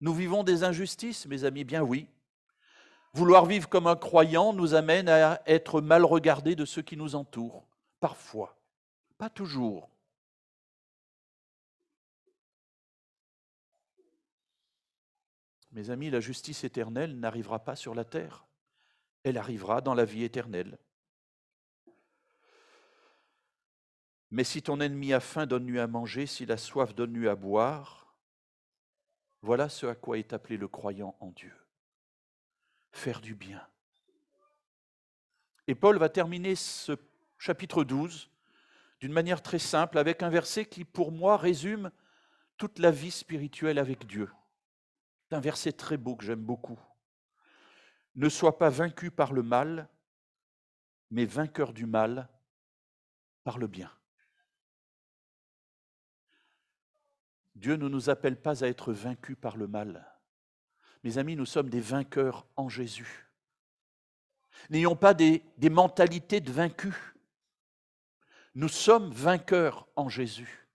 Nous 0.00 0.12
vivons 0.12 0.42
des 0.42 0.64
injustices, 0.64 1.26
mes 1.26 1.44
amis, 1.44 1.62
bien 1.62 1.82
oui. 1.82 2.08
Vouloir 3.12 3.46
vivre 3.46 3.68
comme 3.68 3.86
un 3.86 3.94
croyant 3.94 4.52
nous 4.52 4.74
amène 4.74 5.08
à 5.08 5.40
être 5.46 5.80
mal 5.80 6.04
regardés 6.04 6.56
de 6.56 6.64
ceux 6.64 6.82
qui 6.82 6.96
nous 6.96 7.14
entourent, 7.14 7.64
parfois, 8.00 8.58
pas 9.18 9.30
toujours. 9.30 9.88
Mes 15.70 15.90
amis, 15.90 16.10
la 16.10 16.18
justice 16.18 16.64
éternelle 16.64 17.20
n'arrivera 17.20 17.60
pas 17.60 17.76
sur 17.76 17.94
la 17.94 18.04
terre, 18.04 18.45
elle 19.26 19.38
arrivera 19.38 19.80
dans 19.80 19.94
la 19.94 20.04
vie 20.04 20.22
éternelle. 20.22 20.78
Mais 24.30 24.44
si 24.44 24.62
ton 24.62 24.80
ennemi 24.80 25.12
a 25.12 25.20
faim, 25.20 25.46
donne-lui 25.46 25.80
à 25.80 25.88
manger, 25.88 26.26
s'il 26.26 26.52
a 26.52 26.56
soif, 26.56 26.94
donne-lui 26.94 27.28
à 27.28 27.34
boire. 27.34 28.14
Voilà 29.42 29.68
ce 29.68 29.86
à 29.86 29.94
quoi 29.94 30.18
est 30.18 30.32
appelé 30.32 30.56
le 30.56 30.68
croyant 30.68 31.16
en 31.20 31.30
Dieu. 31.30 31.54
Faire 32.92 33.20
du 33.20 33.34
bien. 33.34 33.66
Et 35.66 35.74
Paul 35.74 35.98
va 35.98 36.08
terminer 36.08 36.54
ce 36.54 36.92
chapitre 37.38 37.82
12 37.82 38.30
d'une 39.00 39.12
manière 39.12 39.42
très 39.42 39.58
simple 39.58 39.98
avec 39.98 40.22
un 40.22 40.30
verset 40.30 40.66
qui, 40.66 40.84
pour 40.84 41.10
moi, 41.10 41.36
résume 41.36 41.90
toute 42.56 42.78
la 42.78 42.92
vie 42.92 43.10
spirituelle 43.10 43.78
avec 43.78 44.06
Dieu. 44.06 44.30
C'est 45.28 45.36
un 45.36 45.40
verset 45.40 45.72
très 45.72 45.96
beau 45.96 46.14
que 46.14 46.24
j'aime 46.24 46.44
beaucoup. 46.44 46.78
Ne 48.16 48.28
sois 48.28 48.58
pas 48.58 48.70
vaincu 48.70 49.10
par 49.10 49.32
le 49.32 49.42
mal, 49.42 49.88
mais 51.10 51.26
vainqueur 51.26 51.72
du 51.72 51.86
mal 51.86 52.28
par 53.44 53.58
le 53.58 53.66
bien. 53.66 53.92
Dieu 57.54 57.76
ne 57.76 57.88
nous 57.88 58.10
appelle 58.10 58.40
pas 58.40 58.64
à 58.64 58.68
être 58.68 58.92
vaincus 58.92 59.36
par 59.40 59.56
le 59.56 59.66
mal. 59.66 60.06
Mes 61.04 61.18
amis, 61.18 61.36
nous 61.36 61.46
sommes 61.46 61.70
des 61.70 61.80
vainqueurs 61.80 62.46
en 62.56 62.68
Jésus. 62.68 63.28
N'ayons 64.70 64.96
pas 64.96 65.14
des, 65.14 65.42
des 65.58 65.70
mentalités 65.70 66.40
de 66.40 66.50
vaincus. 66.50 66.94
Nous 68.54 68.68
sommes 68.68 69.10
vainqueurs 69.10 69.86
en 69.96 70.08
Jésus. 70.08 70.66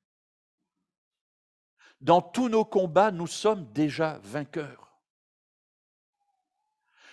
Dans 2.00 2.22
tous 2.22 2.50
nos 2.50 2.66
combats, 2.66 3.12
nous 3.12 3.28
sommes 3.28 3.72
déjà 3.74 4.20
vainqueurs. 4.24 4.91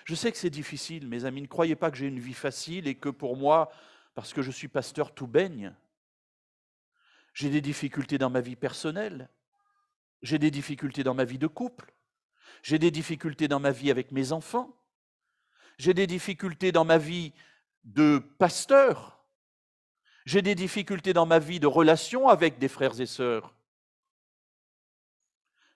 Je 0.09 0.15
sais 0.15 0.33
que 0.33 0.39
c'est 0.39 0.49
difficile, 0.49 1.07
mes 1.07 1.27
amis, 1.27 1.43
ne 1.43 1.47
croyez 1.47 1.77
pas 1.77 1.91
que 1.91 1.99
j'ai 1.99 2.07
une 2.07 2.19
vie 2.19 2.33
facile 2.33 2.89
et 2.89 2.95
que 2.95 3.11
pour 3.11 3.37
moi, 3.37 3.71
parce 4.15 4.33
que 4.33 4.41
je 4.41 4.51
suis 4.51 4.67
pasteur, 4.67 5.13
tout 5.13 5.27
baigne. 5.27 5.75
J'ai 7.35 7.51
des 7.51 7.61
difficultés 7.61 8.17
dans 8.17 8.31
ma 8.31 8.41
vie 8.41 8.57
personnelle, 8.57 9.29
j'ai 10.23 10.39
des 10.39 10.51
difficultés 10.51 11.05
dans 11.05 11.13
ma 11.13 11.25
vie 11.25 11.37
de 11.37 11.47
couple, 11.47 11.93
j'ai 12.63 12.79
des 12.79 12.91
difficultés 12.91 13.49
dans 13.49 13.61
ma 13.61 13.71
vie 13.71 13.91
avec 13.91 14.11
mes 14.11 14.33
enfants, 14.33 14.75
j'ai 15.77 15.93
des 15.93 16.07
difficultés 16.07 16.73
dans 16.73 16.87
ma 16.87 16.97
vie 16.97 17.35
de 17.85 18.19
pasteur, 18.39 19.23
j'ai 20.25 20.41
des 20.41 20.55
difficultés 20.55 21.13
dans 21.13 21.27
ma 21.27 21.39
vie 21.39 21.61
de 21.61 21.67
relation 21.67 22.31
avec 22.31 22.59
des 22.59 22.69
frères 22.69 22.99
et 22.99 23.07
sœurs. 23.07 23.55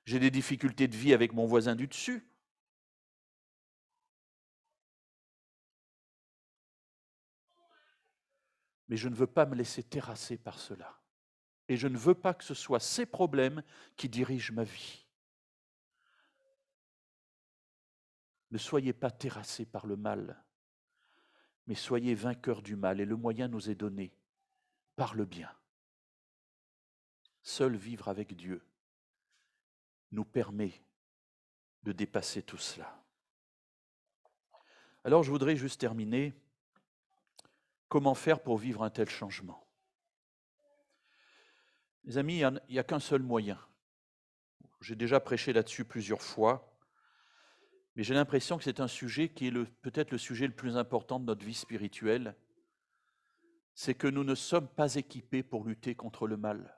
J'ai 0.07 0.19
des 0.19 0.31
difficultés 0.31 0.89
de 0.89 0.97
vie 0.97 1.13
avec 1.13 1.35
mon 1.35 1.45
voisin 1.45 1.75
du 1.75 1.87
dessus. 1.87 2.27
Mais 8.93 8.99
je 8.99 9.09
ne 9.09 9.15
veux 9.15 9.27
pas 9.27 9.47
me 9.47 9.55
laisser 9.55 9.83
terrasser 9.83 10.37
par 10.37 10.59
cela. 10.59 11.01
Et 11.67 11.79
je 11.79 11.89
ne 11.89 11.97
veux 11.97 12.15
pas 12.15 12.35
que 12.35 12.45
ce 12.45 12.53
soit 12.53 12.79
ces 12.79 13.07
problèmes 13.07 13.63
qui 13.97 14.11
dirigent 14.11 14.53
ma 14.53 14.65
vie. 14.65 15.07
Ne 18.51 18.59
soyez 18.59 18.93
pas 18.93 19.11
terrassés 19.11 19.65
par 19.65 19.87
le 19.87 19.97
mal, 19.97 20.45
mais 21.67 21.75
soyez 21.75 22.15
vainqueurs 22.15 22.61
du 22.61 22.77
mal. 22.77 23.01
Et 23.01 23.07
le 23.07 23.17
moyen 23.17 23.49
nous 23.49 23.71
est 23.71 23.75
donné 23.75 24.13
par 24.95 25.15
le 25.15 25.25
bien. 25.25 25.51
Seul 27.41 27.77
vivre 27.77 28.09
avec 28.09 28.37
Dieu 28.37 28.63
nous 30.11 30.27
permet 30.27 30.85
de 31.83 31.93
dépasser 31.93 32.43
tout 32.43 32.59
cela. 32.59 33.03
Alors 35.03 35.23
je 35.23 35.31
voudrais 35.31 35.57
juste 35.57 35.81
terminer. 35.81 36.35
Comment 37.93 38.15
faire 38.15 38.41
pour 38.41 38.57
vivre 38.57 38.83
un 38.85 38.89
tel 38.89 39.11
changement 39.11 39.69
Mes 42.05 42.17
amis, 42.17 42.39
il 42.39 42.63
n'y 42.71 42.79
a, 42.79 42.85
qu'un 42.85 42.99
seul 42.99 43.21
moyen. 43.21 43.59
J'ai 44.81 44.97
déjà 44.97 45.21
prêché 45.21 45.53
là-dessus 45.53 45.85
plusieurs 45.85 46.23
fois. 46.23 46.75
Mais 47.95 48.03
j'ai 48.03 48.15
l'impression 48.15 48.57
que 48.57 48.65
c'est 48.65 48.81
un 48.81 48.89
sujet 48.89 49.29
qui 49.29 49.49
est 49.49 49.65
peut-être 49.83 50.11
le 50.11 50.17
sujet 50.17 50.47
le 50.47 50.55
plus 50.55 50.79
important 50.79 51.21
de 51.21 51.27
notre 51.27 51.45
vie 51.45 51.53
spirituelle. 51.53 52.35
C'est 53.75 53.95
que 53.95 54.09
nous 54.09 54.25
ne 54.25 54.37
sommes 54.37 54.69
pas 54.69 54.95
équipés 54.95 55.43
pour 55.43 55.67
lutter 55.67 55.95
contre 55.95 56.27
le 56.27 56.39
mal. 56.39 56.75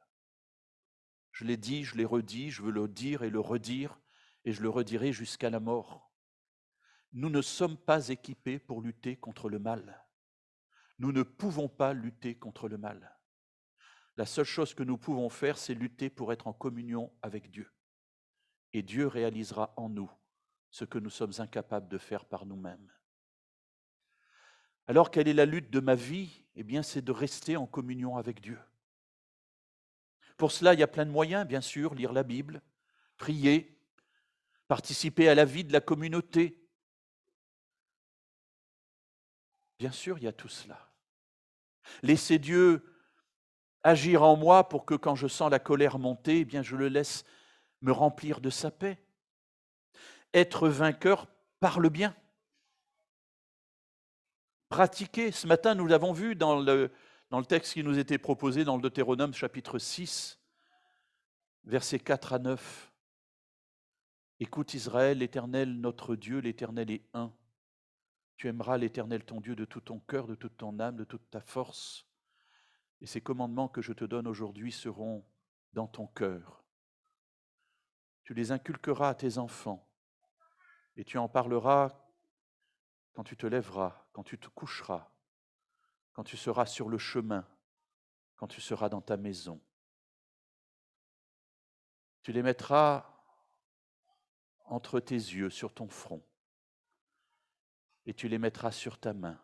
Je 1.30 1.44
l'ai 1.44 1.56
dit, 1.56 1.84
je 1.84 1.94
l'ai 1.94 2.04
redit, 2.04 2.50
je 2.50 2.62
veux 2.62 2.72
le 2.72 2.88
dire 2.88 3.22
et 3.22 3.30
le 3.30 3.38
redire, 3.38 4.00
et 4.44 4.50
je 4.50 4.62
le 4.62 4.68
redirai 4.68 5.12
jusqu'à 5.12 5.48
la 5.48 5.60
mort. 5.60 6.10
Nous 7.12 7.30
ne 7.30 7.40
sommes 7.40 7.76
pas 7.76 8.08
équipés 8.08 8.58
pour 8.58 8.82
lutter 8.82 9.14
contre 9.14 9.48
le 9.48 9.60
mal. 9.60 10.03
Nous 10.98 11.12
ne 11.12 11.22
pouvons 11.22 11.68
pas 11.68 11.92
lutter 11.92 12.36
contre 12.36 12.68
le 12.68 12.78
mal. 12.78 13.16
La 14.16 14.26
seule 14.26 14.44
chose 14.44 14.74
que 14.74 14.84
nous 14.84 14.96
pouvons 14.96 15.28
faire, 15.28 15.58
c'est 15.58 15.74
lutter 15.74 16.08
pour 16.08 16.32
être 16.32 16.46
en 16.46 16.52
communion 16.52 17.12
avec 17.22 17.50
Dieu. 17.50 17.72
Et 18.72 18.82
Dieu 18.82 19.06
réalisera 19.06 19.74
en 19.76 19.88
nous 19.88 20.10
ce 20.70 20.84
que 20.84 20.98
nous 20.98 21.10
sommes 21.10 21.32
incapables 21.38 21.88
de 21.88 21.98
faire 21.98 22.24
par 22.24 22.46
nous-mêmes. 22.46 22.92
Alors 24.86 25.10
quelle 25.10 25.28
est 25.28 25.34
la 25.34 25.46
lutte 25.46 25.70
de 25.70 25.80
ma 25.80 25.94
vie? 25.94 26.44
Eh 26.56 26.62
bien, 26.62 26.82
c'est 26.82 27.02
de 27.02 27.12
rester 27.12 27.56
en 27.56 27.66
communion 27.66 28.16
avec 28.16 28.40
Dieu. 28.40 28.58
Pour 30.36 30.52
cela, 30.52 30.74
il 30.74 30.80
y 30.80 30.82
a 30.82 30.88
plein 30.88 31.06
de 31.06 31.10
moyens, 31.10 31.46
bien 31.46 31.60
sûr, 31.60 31.94
lire 31.94 32.12
la 32.12 32.22
Bible, 32.22 32.62
prier, 33.16 33.80
participer 34.68 35.28
à 35.28 35.34
la 35.34 35.44
vie 35.44 35.64
de 35.64 35.72
la 35.72 35.80
communauté. 35.80 36.63
Bien 39.78 39.90
sûr, 39.90 40.18
il 40.18 40.24
y 40.24 40.28
a 40.28 40.32
tout 40.32 40.48
cela. 40.48 40.78
Laisser 42.02 42.38
Dieu 42.38 42.84
agir 43.82 44.22
en 44.22 44.36
moi 44.36 44.68
pour 44.68 44.86
que 44.86 44.94
quand 44.94 45.14
je 45.14 45.28
sens 45.28 45.50
la 45.50 45.58
colère 45.58 45.98
monter, 45.98 46.40
eh 46.40 46.44
bien 46.44 46.62
je 46.62 46.76
le 46.76 46.88
laisse 46.88 47.24
me 47.82 47.92
remplir 47.92 48.40
de 48.40 48.50
sa 48.50 48.70
paix 48.70 48.98
être 50.34 50.68
vainqueur 50.68 51.26
par 51.60 51.80
le 51.80 51.88
bien. 51.88 52.14
Pratiquer. 54.68 55.30
Ce 55.30 55.46
matin, 55.46 55.74
nous 55.74 55.86
l'avons 55.86 56.12
vu 56.12 56.34
dans 56.34 56.60
le, 56.60 56.90
dans 57.30 57.38
le 57.38 57.46
texte 57.46 57.74
qui 57.74 57.84
nous 57.84 57.98
était 57.98 58.18
proposé 58.18 58.64
dans 58.64 58.76
le 58.76 58.82
Deutéronome 58.82 59.32
chapitre 59.32 59.78
6, 59.78 60.40
versets 61.64 62.00
4 62.00 62.32
à 62.32 62.38
9. 62.40 62.92
Écoute 64.40 64.74
Israël, 64.74 65.18
l'Éternel 65.18 65.80
notre 65.80 66.16
Dieu, 66.16 66.40
l'Éternel 66.40 66.90
est 66.90 67.04
un. 67.14 67.32
Tu 68.36 68.48
aimeras 68.48 68.78
l'Éternel 68.78 69.24
ton 69.24 69.40
Dieu 69.40 69.54
de 69.54 69.64
tout 69.64 69.80
ton 69.80 70.00
cœur, 70.00 70.26
de 70.26 70.34
toute 70.34 70.56
ton 70.56 70.78
âme, 70.80 70.96
de 70.96 71.04
toute 71.04 71.30
ta 71.30 71.40
force. 71.40 72.06
Et 73.00 73.06
ces 73.06 73.20
commandements 73.20 73.68
que 73.68 73.82
je 73.82 73.92
te 73.92 74.04
donne 74.04 74.26
aujourd'hui 74.26 74.72
seront 74.72 75.24
dans 75.72 75.86
ton 75.86 76.06
cœur. 76.06 76.64
Tu 78.24 78.34
les 78.34 78.52
inculqueras 78.52 79.10
à 79.10 79.14
tes 79.14 79.38
enfants 79.38 79.86
et 80.96 81.04
tu 81.04 81.18
en 81.18 81.28
parleras 81.28 81.92
quand 83.12 83.24
tu 83.24 83.36
te 83.36 83.46
lèveras, 83.46 84.06
quand 84.12 84.22
tu 84.22 84.38
te 84.38 84.48
coucheras, 84.48 85.10
quand 86.12 86.24
tu 86.24 86.36
seras 86.36 86.66
sur 86.66 86.88
le 86.88 86.98
chemin, 86.98 87.46
quand 88.36 88.46
tu 88.48 88.60
seras 88.60 88.88
dans 88.88 89.00
ta 89.00 89.16
maison. 89.16 89.60
Tu 92.22 92.32
les 92.32 92.42
mettras 92.42 93.10
entre 94.64 94.98
tes 94.98 95.14
yeux, 95.14 95.50
sur 95.50 95.74
ton 95.74 95.88
front, 95.88 96.24
et 98.06 98.14
tu 98.14 98.28
les 98.28 98.38
mettras 98.38 98.72
sur 98.72 98.98
ta 98.98 99.12
main. 99.12 99.40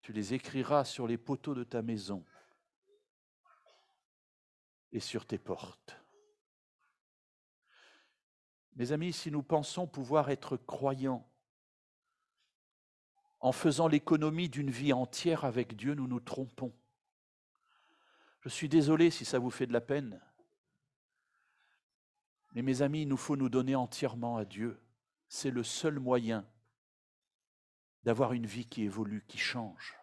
Tu 0.00 0.12
les 0.12 0.34
écriras 0.34 0.84
sur 0.84 1.06
les 1.06 1.18
poteaux 1.18 1.54
de 1.54 1.64
ta 1.64 1.82
maison 1.82 2.24
et 4.90 5.00
sur 5.00 5.26
tes 5.26 5.38
portes. 5.38 5.96
Mes 8.74 8.92
amis, 8.92 9.12
si 9.12 9.30
nous 9.30 9.42
pensons 9.42 9.86
pouvoir 9.86 10.30
être 10.30 10.56
croyants 10.56 11.28
en 13.40 13.52
faisant 13.52 13.88
l'économie 13.88 14.48
d'une 14.48 14.70
vie 14.70 14.92
entière 14.92 15.44
avec 15.44 15.76
Dieu, 15.76 15.94
nous 15.94 16.06
nous 16.06 16.20
trompons. 16.20 16.72
Je 18.40 18.48
suis 18.48 18.68
désolé 18.68 19.10
si 19.10 19.24
ça 19.24 19.38
vous 19.38 19.50
fait 19.50 19.66
de 19.66 19.72
la 19.72 19.80
peine. 19.80 20.20
Mais 22.54 22.62
mes 22.62 22.82
amis, 22.82 23.02
il 23.02 23.08
nous 23.08 23.16
faut 23.16 23.36
nous 23.36 23.48
donner 23.48 23.74
entièrement 23.74 24.36
à 24.36 24.44
Dieu. 24.44 24.80
C'est 25.28 25.50
le 25.50 25.62
seul 25.62 25.98
moyen 25.98 26.46
d'avoir 28.04 28.32
une 28.32 28.46
vie 28.46 28.66
qui 28.66 28.82
évolue, 28.82 29.24
qui 29.28 29.38
change. 29.38 29.96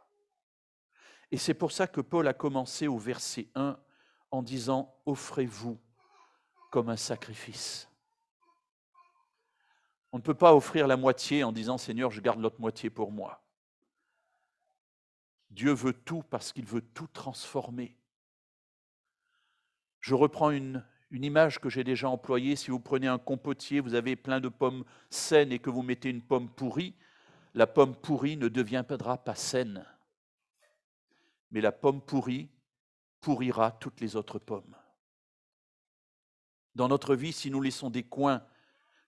Et 1.32 1.38
c'est 1.38 1.54
pour 1.54 1.72
ça 1.72 1.88
que 1.88 2.02
Paul 2.02 2.28
a 2.28 2.34
commencé 2.34 2.88
au 2.88 2.97
verset 2.97 3.47
1 3.56 3.78
en 4.32 4.43
disant, 4.43 4.95
offrez-vous 5.06 5.80
comme 6.72 6.89
un 6.89 6.97
sacrifice. 6.97 7.89
On 10.12 10.18
ne 10.18 10.24
peut 10.24 10.34
pas 10.34 10.56
offrir 10.56 10.88
la 10.88 10.97
moitié 10.97 11.43
en 11.43 11.52
disant 11.52 11.78
Seigneur, 11.78 12.10
je 12.12 12.22
garde 12.22 12.39
l'autre 12.39 12.60
moitié 12.60 12.89
pour 12.89 13.12
moi. 13.12 13.43
Dieu 15.52 15.72
veut 15.72 15.93
tout 15.93 16.24
parce 16.30 16.52
qu'il 16.52 16.66
veut 16.66 16.82
tout 16.82 17.08
transformer. 17.08 17.95
Je 20.00 20.16
reprends 20.16 20.52
une, 20.52 20.86
une 21.12 21.24
image 21.24 21.60
que 21.60 21.70
j'ai 21.70 21.84
déjà 21.84 22.10
employée. 22.10 22.56
Si 22.56 22.72
vous 22.72 22.80
prenez 22.80 23.08
un 23.08 23.18
compotier, 23.18 23.80
vous 23.80 23.93
avez 23.93 24.16
plein 24.16 24.39
de 24.39 24.50
pommes 24.50 24.86
saines 25.10 25.52
et 25.52 25.60
que 25.60 25.70
vous 25.70 25.82
mettez 25.82 26.10
une 26.10 26.22
pomme 26.22 26.50
pourrie, 26.50 26.95
la 27.54 27.68
pomme 27.68 27.95
pourrie 27.95 28.38
ne 28.38 28.47
deviendra 28.47 29.18
pas 29.18 29.36
saine. 29.36 29.86
Mais 31.52 31.62
la 31.62 31.72
pomme 31.72 32.02
pourrie 32.02 32.50
pourrira 33.22 33.72
toutes 33.72 34.02
les 34.02 34.16
autres 34.16 34.39
pommes. 34.39 34.76
Dans 36.76 36.88
notre 36.88 37.16
vie, 37.16 37.34
si 37.34 37.50
nous 37.50 37.62
laissons 37.62 37.89
des 37.89 38.04
coins 38.04 38.45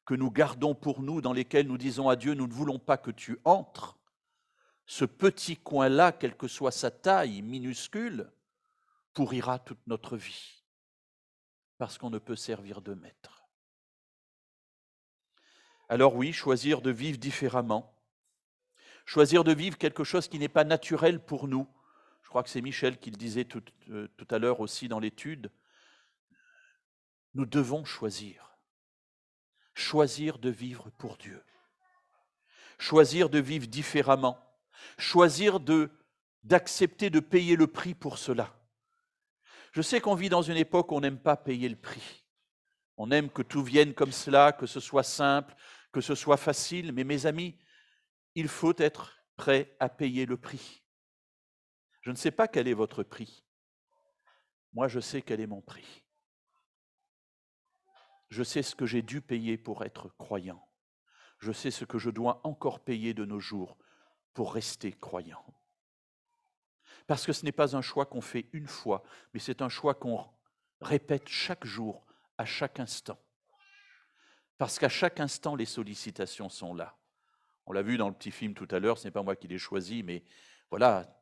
que 0.06 0.16
nous 0.16 0.32
gardons 0.32 0.76
pour 0.76 1.02
nous, 1.02 1.22
dans 1.22 1.34
lesquels 1.34 1.68
nous 1.68 1.78
disons 1.78 2.10
à 2.10 2.16
Dieu, 2.16 2.34
nous 2.34 2.48
ne 2.48 2.54
voulons 2.54 2.80
pas 2.80 2.98
que 2.98 3.12
tu 3.12 3.40
entres, 3.46 3.98
ce 4.86 5.06
petit 5.06 5.56
coin-là, 5.56 6.12
quelle 6.12 6.36
que 6.36 6.48
soit 6.48 6.72
sa 6.72 6.92
taille 6.92 7.42
minuscule, 7.42 8.32
pourrira 9.14 9.60
toute 9.60 9.86
notre 9.88 10.18
vie, 10.18 10.64
parce 11.78 11.98
qu'on 11.98 12.10
ne 12.10 12.18
peut 12.18 12.36
servir 12.36 12.82
de 12.82 12.94
maître. 12.94 13.46
Alors 15.88 16.16
oui, 16.16 16.34
choisir 16.34 16.82
de 16.82 16.90
vivre 16.90 17.18
différemment, 17.18 17.94
choisir 19.12 19.44
de 19.44 19.52
vivre 19.52 19.78
quelque 19.78 20.06
chose 20.06 20.30
qui 20.30 20.40
n'est 20.40 20.48
pas 20.48 20.64
naturel 20.64 21.20
pour 21.20 21.50
nous. 21.50 21.68
Je 22.24 22.30
crois 22.30 22.44
que 22.44 22.50
c'est 22.50 22.62
Michel 22.62 22.98
qui 22.98 23.12
le 23.12 23.18
disait 23.18 23.44
tout, 23.44 23.62
euh, 23.90 24.08
tout 24.16 24.28
à 24.34 24.40
l'heure 24.40 24.62
aussi 24.62 24.88
dans 24.88 25.02
l'étude. 25.02 25.52
Nous 27.34 27.46
devons 27.46 27.84
choisir 27.84 28.48
choisir 29.74 30.38
de 30.38 30.50
vivre 30.50 30.90
pour 30.98 31.18
Dieu, 31.18 31.44
choisir 32.78 33.30
de 33.30 33.40
vivre 33.40 33.68
différemment, 33.68 34.38
choisir 34.98 35.60
de 35.60 35.90
d'accepter 36.44 37.10
de 37.10 37.20
payer 37.20 37.56
le 37.56 37.68
prix 37.68 37.94
pour 37.94 38.18
cela. 38.18 38.56
Je 39.74 39.82
sais 39.82 40.00
qu'on 40.00 40.16
vit 40.16 40.30
dans 40.30 40.42
une 40.42 40.58
époque 40.58 40.92
où 40.92 40.96
on 40.96 41.02
n'aime 41.02 41.20
pas 41.20 41.36
payer 41.36 41.68
le 41.70 41.76
prix. 41.76 42.26
On 42.98 43.12
aime 43.12 43.30
que 43.30 43.42
tout 43.42 43.64
vienne 43.64 43.94
comme 43.94 44.12
cela, 44.12 44.52
que 44.54 44.66
ce 44.66 44.80
soit 44.80 45.04
simple, 45.04 45.54
que 45.92 46.02
ce 46.02 46.16
soit 46.16 46.38
facile, 46.38 46.94
mais 46.94 47.04
mes 47.04 47.26
amis, 47.26 47.58
il 48.36 48.48
faut 48.48 48.76
être 48.78 49.24
prêt 49.36 49.76
à 49.80 49.90
payer 49.90 50.26
le 50.26 50.38
prix. 50.38 50.84
Je 52.02 52.12
ne 52.12 52.16
sais 52.16 52.32
pas 52.32 52.48
quel 52.48 52.68
est 52.68 52.74
votre 52.74 53.04
prix. 53.04 53.46
Moi, 54.74 54.88
je 54.88 55.00
sais 55.00 55.22
quel 55.22 55.42
est 55.42 55.48
mon 55.48 55.62
prix 55.62 56.04
je 58.32 58.44
sais 58.44 58.64
ce 58.64 58.76
que 58.76 58.86
j'ai 58.86 59.02
dû 59.02 59.22
payer 59.22 59.58
pour 59.58 59.84
être 59.84 60.10
croyant. 60.18 60.66
Je 61.40 61.52
sais 61.52 61.70
ce 61.70 61.86
que 61.86 62.00
je 62.00 62.10
dois 62.10 62.40
encore 62.46 62.80
payer 62.80 63.14
de 63.14 63.26
nos 63.26 63.42
jours 63.42 63.78
pour 64.34 64.54
rester 64.54 64.94
croyant. 64.94 65.46
Parce 67.08 67.26
que 67.26 67.34
ce 67.34 67.44
n'est 67.44 67.52
pas 67.52 67.76
un 67.76 67.82
choix 67.82 68.06
qu'on 68.06 68.22
fait 68.22 68.48
une 68.54 68.68
fois, 68.68 69.04
mais 69.34 69.42
c'est 69.42 69.62
un 69.62 69.68
choix 69.68 69.96
qu'on 69.96 70.26
répète 70.80 71.28
chaque 71.28 71.66
jour, 71.66 72.06
à 72.38 72.46
chaque 72.46 72.80
instant. 72.80 73.20
Parce 74.58 74.80
qu'à 74.80 74.90
chaque 74.90 75.20
instant, 75.20 75.56
les 75.56 75.66
sollicitations 75.66 76.48
sont 76.48 76.74
là. 76.74 76.98
On 77.66 77.74
l'a 77.74 77.82
vu 77.82 77.98
dans 77.98 78.08
le 78.08 78.14
petit 78.14 78.32
film 78.32 78.54
tout 78.54 78.68
à 78.72 78.80
l'heure, 78.80 78.98
ce 78.98 79.06
n'est 79.06 79.12
pas 79.12 79.24
moi 79.24 79.36
qui 79.36 79.48
l'ai 79.48 79.58
choisi, 79.58 80.04
mais 80.04 80.24
voilà, 80.70 81.22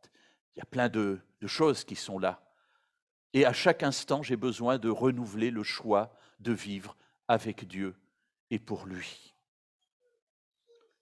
il 0.55 0.59
y 0.59 0.61
a 0.61 0.65
plein 0.65 0.89
de, 0.89 1.19
choses 1.45 1.83
qui 1.83 1.95
sont 1.95 2.19
là. 2.19 2.43
Et 3.33 3.45
à 3.45 3.53
chaque 3.53 3.83
instant, 3.83 4.23
j'ai 4.23 4.35
besoin 4.35 4.77
de 4.77 4.89
renouveler 4.89 5.51
le 5.51 5.63
choix 5.63 6.13
de 6.39 6.51
vivre 6.51 6.97
avec 7.27 7.67
Dieu 7.67 7.95
et 8.49 8.59
pour 8.59 8.85
lui. 8.85 9.35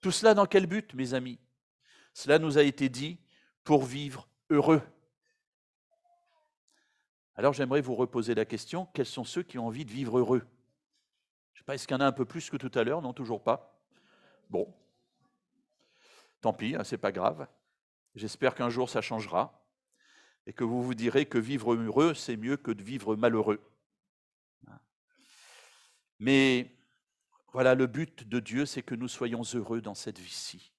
Tout 0.00 0.10
cela 0.10 0.34
dans 0.34 0.46
quel 0.46 0.66
but, 0.66 0.94
mes 0.94 1.14
amis? 1.14 1.38
Cela 2.12 2.38
nous 2.38 2.58
a 2.58 2.62
été 2.62 2.88
dit 2.88 3.18
pour 3.64 3.84
vivre 3.84 4.28
heureux. 4.50 4.82
Alors 7.34 7.52
j'aimerais 7.52 7.80
vous 7.80 7.94
reposer 7.94 8.34
la 8.34 8.44
question, 8.44 8.86
quels 8.92 9.06
sont 9.06 9.24
ceux 9.24 9.42
qui 9.42 9.58
ont 9.58 9.66
envie 9.66 9.84
de 9.84 9.90
vivre 9.90 10.18
heureux? 10.18 10.46
Je 11.52 11.58
ne 11.58 11.58
sais 11.58 11.64
pas, 11.64 11.74
est-ce 11.74 11.86
qu'il 11.86 11.96
y 11.96 11.98
en 11.98 12.02
a 12.02 12.06
un 12.06 12.12
peu 12.12 12.24
plus 12.24 12.50
que 12.50 12.56
tout 12.56 12.70
à 12.74 12.84
l'heure? 12.84 13.02
Non, 13.02 13.12
toujours 13.12 13.42
pas. 13.42 13.80
Bon, 14.50 14.72
tant 16.40 16.52
pis, 16.52 16.74
hein, 16.76 16.84
ce 16.84 16.94
n'est 16.94 17.00
pas 17.00 17.12
grave. 17.12 17.46
J'espère 18.14 18.54
qu'un 18.54 18.70
jour 18.70 18.88
ça 18.90 19.00
changera 19.00 19.66
et 20.46 20.52
que 20.52 20.64
vous 20.64 20.82
vous 20.82 20.94
direz 20.94 21.26
que 21.26 21.38
vivre 21.38 21.74
heureux, 21.74 22.14
c'est 22.14 22.36
mieux 22.36 22.56
que 22.56 22.70
de 22.70 22.82
vivre 22.82 23.16
malheureux. 23.16 23.60
Mais 26.18 26.74
Voilà, 27.52 27.74
le 27.74 27.86
but 27.86 28.28
de 28.28 28.40
Dieu, 28.40 28.66
c'est 28.66 28.82
que 28.82 28.94
nous 28.94 29.08
soyons 29.08 29.42
heureux 29.54 29.80
dans 29.80 29.94
cette 29.94 30.18
vie-ci. 30.18 30.72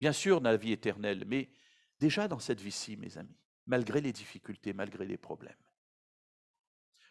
Bien 0.00 0.12
sûr, 0.12 0.40
dans 0.40 0.50
la 0.50 0.56
vie 0.56 0.72
éternelle, 0.72 1.24
mais 1.26 1.50
déjà 2.00 2.28
dans 2.28 2.38
cette 2.38 2.60
vie-ci, 2.60 2.96
mes 2.96 3.18
amis, 3.18 3.36
malgré 3.66 4.00
les 4.00 4.12
difficultés, 4.12 4.72
malgré 4.72 5.04
les 5.04 5.18
problèmes. 5.18 5.54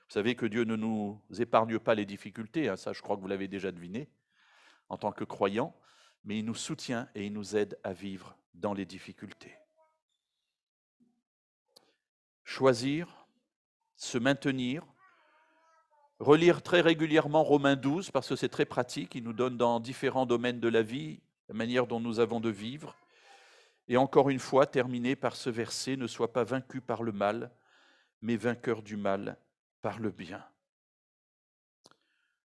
Vous 0.07 0.13
savez 0.13 0.35
que 0.35 0.45
Dieu 0.45 0.65
ne 0.65 0.75
nous 0.75 1.21
épargne 1.39 1.79
pas 1.79 1.95
les 1.95 2.05
difficultés, 2.05 2.69
hein, 2.69 2.75
ça 2.75 2.91
je 2.91 3.01
crois 3.01 3.15
que 3.15 3.21
vous 3.21 3.27
l'avez 3.27 3.47
déjà 3.47 3.71
deviné 3.71 4.09
en 4.89 4.97
tant 4.97 5.13
que 5.13 5.23
croyants, 5.23 5.73
mais 6.23 6.39
il 6.39 6.45
nous 6.45 6.55
soutient 6.55 7.07
et 7.15 7.25
il 7.25 7.33
nous 7.33 7.55
aide 7.55 7.79
à 7.83 7.93
vivre 7.93 8.35
dans 8.53 8.73
les 8.73 8.85
difficultés. 8.85 9.55
Choisir, 12.43 13.27
se 13.95 14.17
maintenir, 14.17 14.85
relire 16.19 16.61
très 16.61 16.81
régulièrement 16.81 17.43
Romains 17.43 17.75
12 17.75 18.11
parce 18.11 18.29
que 18.29 18.35
c'est 18.35 18.49
très 18.49 18.65
pratique, 18.65 19.15
il 19.15 19.23
nous 19.23 19.33
donne 19.33 19.57
dans 19.57 19.79
différents 19.79 20.25
domaines 20.25 20.59
de 20.59 20.67
la 20.67 20.81
vie 20.81 21.21
la 21.47 21.55
manière 21.55 21.87
dont 21.87 21.99
nous 21.99 22.19
avons 22.19 22.39
de 22.39 22.49
vivre. 22.49 22.95
Et 23.87 23.97
encore 23.97 24.29
une 24.29 24.39
fois, 24.39 24.65
terminer 24.65 25.15
par 25.15 25.35
ce 25.35 25.49
verset, 25.49 25.97
ne 25.97 26.07
sois 26.07 26.31
pas 26.31 26.45
vaincu 26.45 26.79
par 26.79 27.03
le 27.03 27.11
mal, 27.11 27.51
mais 28.21 28.37
vainqueur 28.37 28.81
du 28.83 28.95
mal 28.95 29.37
par 29.81 29.99
le 29.99 30.11
bien. 30.11 30.45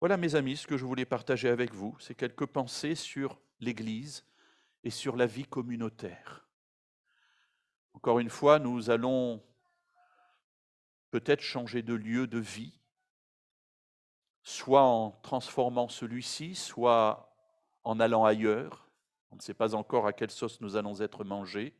Voilà 0.00 0.16
mes 0.16 0.34
amis, 0.34 0.56
ce 0.56 0.66
que 0.66 0.76
je 0.76 0.84
voulais 0.84 1.06
partager 1.06 1.48
avec 1.48 1.72
vous, 1.72 1.96
c'est 1.98 2.14
quelques 2.14 2.46
pensées 2.46 2.94
sur 2.94 3.40
l'Église 3.64 4.24
et 4.84 4.90
sur 4.90 5.16
la 5.16 5.26
vie 5.26 5.46
communautaire. 5.46 6.46
Encore 7.94 8.18
une 8.18 8.30
fois, 8.30 8.58
nous 8.58 8.90
allons 8.90 9.42
peut-être 11.10 11.40
changer 11.40 11.82
de 11.82 11.94
lieu 11.94 12.26
de 12.26 12.38
vie, 12.38 12.78
soit 14.42 14.82
en 14.82 15.12
transformant 15.22 15.88
celui-ci, 15.88 16.54
soit 16.54 17.34
en 17.84 18.00
allant 18.00 18.24
ailleurs. 18.24 18.88
On 19.30 19.36
ne 19.36 19.40
sait 19.40 19.54
pas 19.54 19.74
encore 19.74 20.06
à 20.06 20.12
quelle 20.12 20.30
sauce 20.30 20.60
nous 20.60 20.76
allons 20.76 21.00
être 21.00 21.24
mangés, 21.24 21.74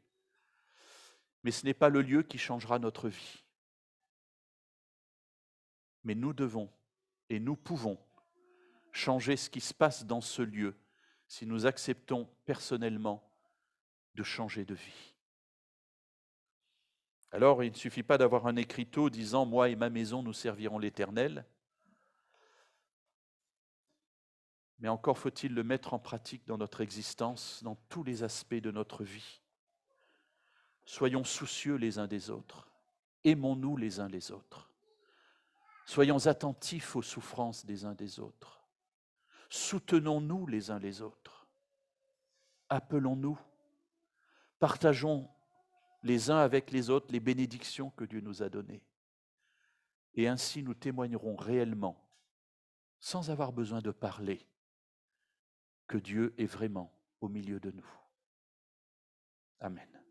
mais 1.42 1.50
ce 1.50 1.66
n'est 1.66 1.74
pas 1.74 1.88
le 1.88 2.00
lieu 2.00 2.22
qui 2.22 2.38
changera 2.38 2.78
notre 2.78 3.08
vie. 3.08 3.44
Mais 6.04 6.14
nous 6.14 6.32
devons 6.32 6.70
et 7.28 7.40
nous 7.40 7.56
pouvons 7.56 7.98
changer 8.92 9.36
ce 9.36 9.50
qui 9.50 9.60
se 9.60 9.74
passe 9.74 10.04
dans 10.04 10.20
ce 10.20 10.42
lieu 10.42 10.74
si 11.34 11.46
nous 11.46 11.66
acceptons 11.66 12.28
personnellement 12.44 13.28
de 14.14 14.22
changer 14.22 14.64
de 14.64 14.74
vie. 14.74 15.14
Alors, 17.32 17.64
il 17.64 17.72
ne 17.72 17.76
suffit 17.76 18.04
pas 18.04 18.18
d'avoir 18.18 18.46
un 18.46 18.54
écriteau 18.54 19.10
disant⁇ 19.10 19.44
Moi 19.48 19.70
et 19.70 19.74
ma 19.74 19.90
maison, 19.90 20.22
nous 20.22 20.32
servirons 20.32 20.78
l'Éternel⁇ 20.78 21.44
mais 24.80 24.88
encore 24.90 25.18
faut-il 25.18 25.54
le 25.54 25.64
mettre 25.64 25.94
en 25.94 25.98
pratique 25.98 26.46
dans 26.46 26.58
notre 26.58 26.82
existence, 26.82 27.62
dans 27.62 27.76
tous 27.88 28.04
les 28.04 28.22
aspects 28.22 28.54
de 28.54 28.70
notre 28.70 29.02
vie. 29.02 29.40
Soyons 30.84 31.24
soucieux 31.24 31.76
les 31.76 31.98
uns 31.98 32.06
des 32.06 32.28
autres, 32.28 32.68
aimons-nous 33.24 33.78
les 33.78 33.98
uns 33.98 34.08
les 34.08 34.30
autres, 34.30 34.70
soyons 35.86 36.26
attentifs 36.26 36.96
aux 36.96 37.02
souffrances 37.02 37.64
des 37.64 37.86
uns 37.86 37.94
des 37.94 38.20
autres, 38.20 38.62
soutenons-nous 39.48 40.46
les 40.46 40.70
uns 40.70 40.78
les 40.78 41.00
autres, 41.00 41.23
appelons-nous, 42.74 43.38
partageons 44.58 45.30
les 46.02 46.30
uns 46.30 46.38
avec 46.38 46.70
les 46.70 46.90
autres 46.90 47.12
les 47.12 47.20
bénédictions 47.20 47.90
que 47.90 48.04
Dieu 48.04 48.20
nous 48.20 48.42
a 48.42 48.48
données. 48.48 48.82
Et 50.14 50.28
ainsi 50.28 50.62
nous 50.62 50.74
témoignerons 50.74 51.36
réellement, 51.36 52.04
sans 52.98 53.30
avoir 53.30 53.52
besoin 53.52 53.80
de 53.80 53.90
parler, 53.90 54.46
que 55.86 55.98
Dieu 55.98 56.34
est 56.38 56.46
vraiment 56.46 56.92
au 57.20 57.28
milieu 57.28 57.60
de 57.60 57.70
nous. 57.70 57.88
Amen. 59.60 60.03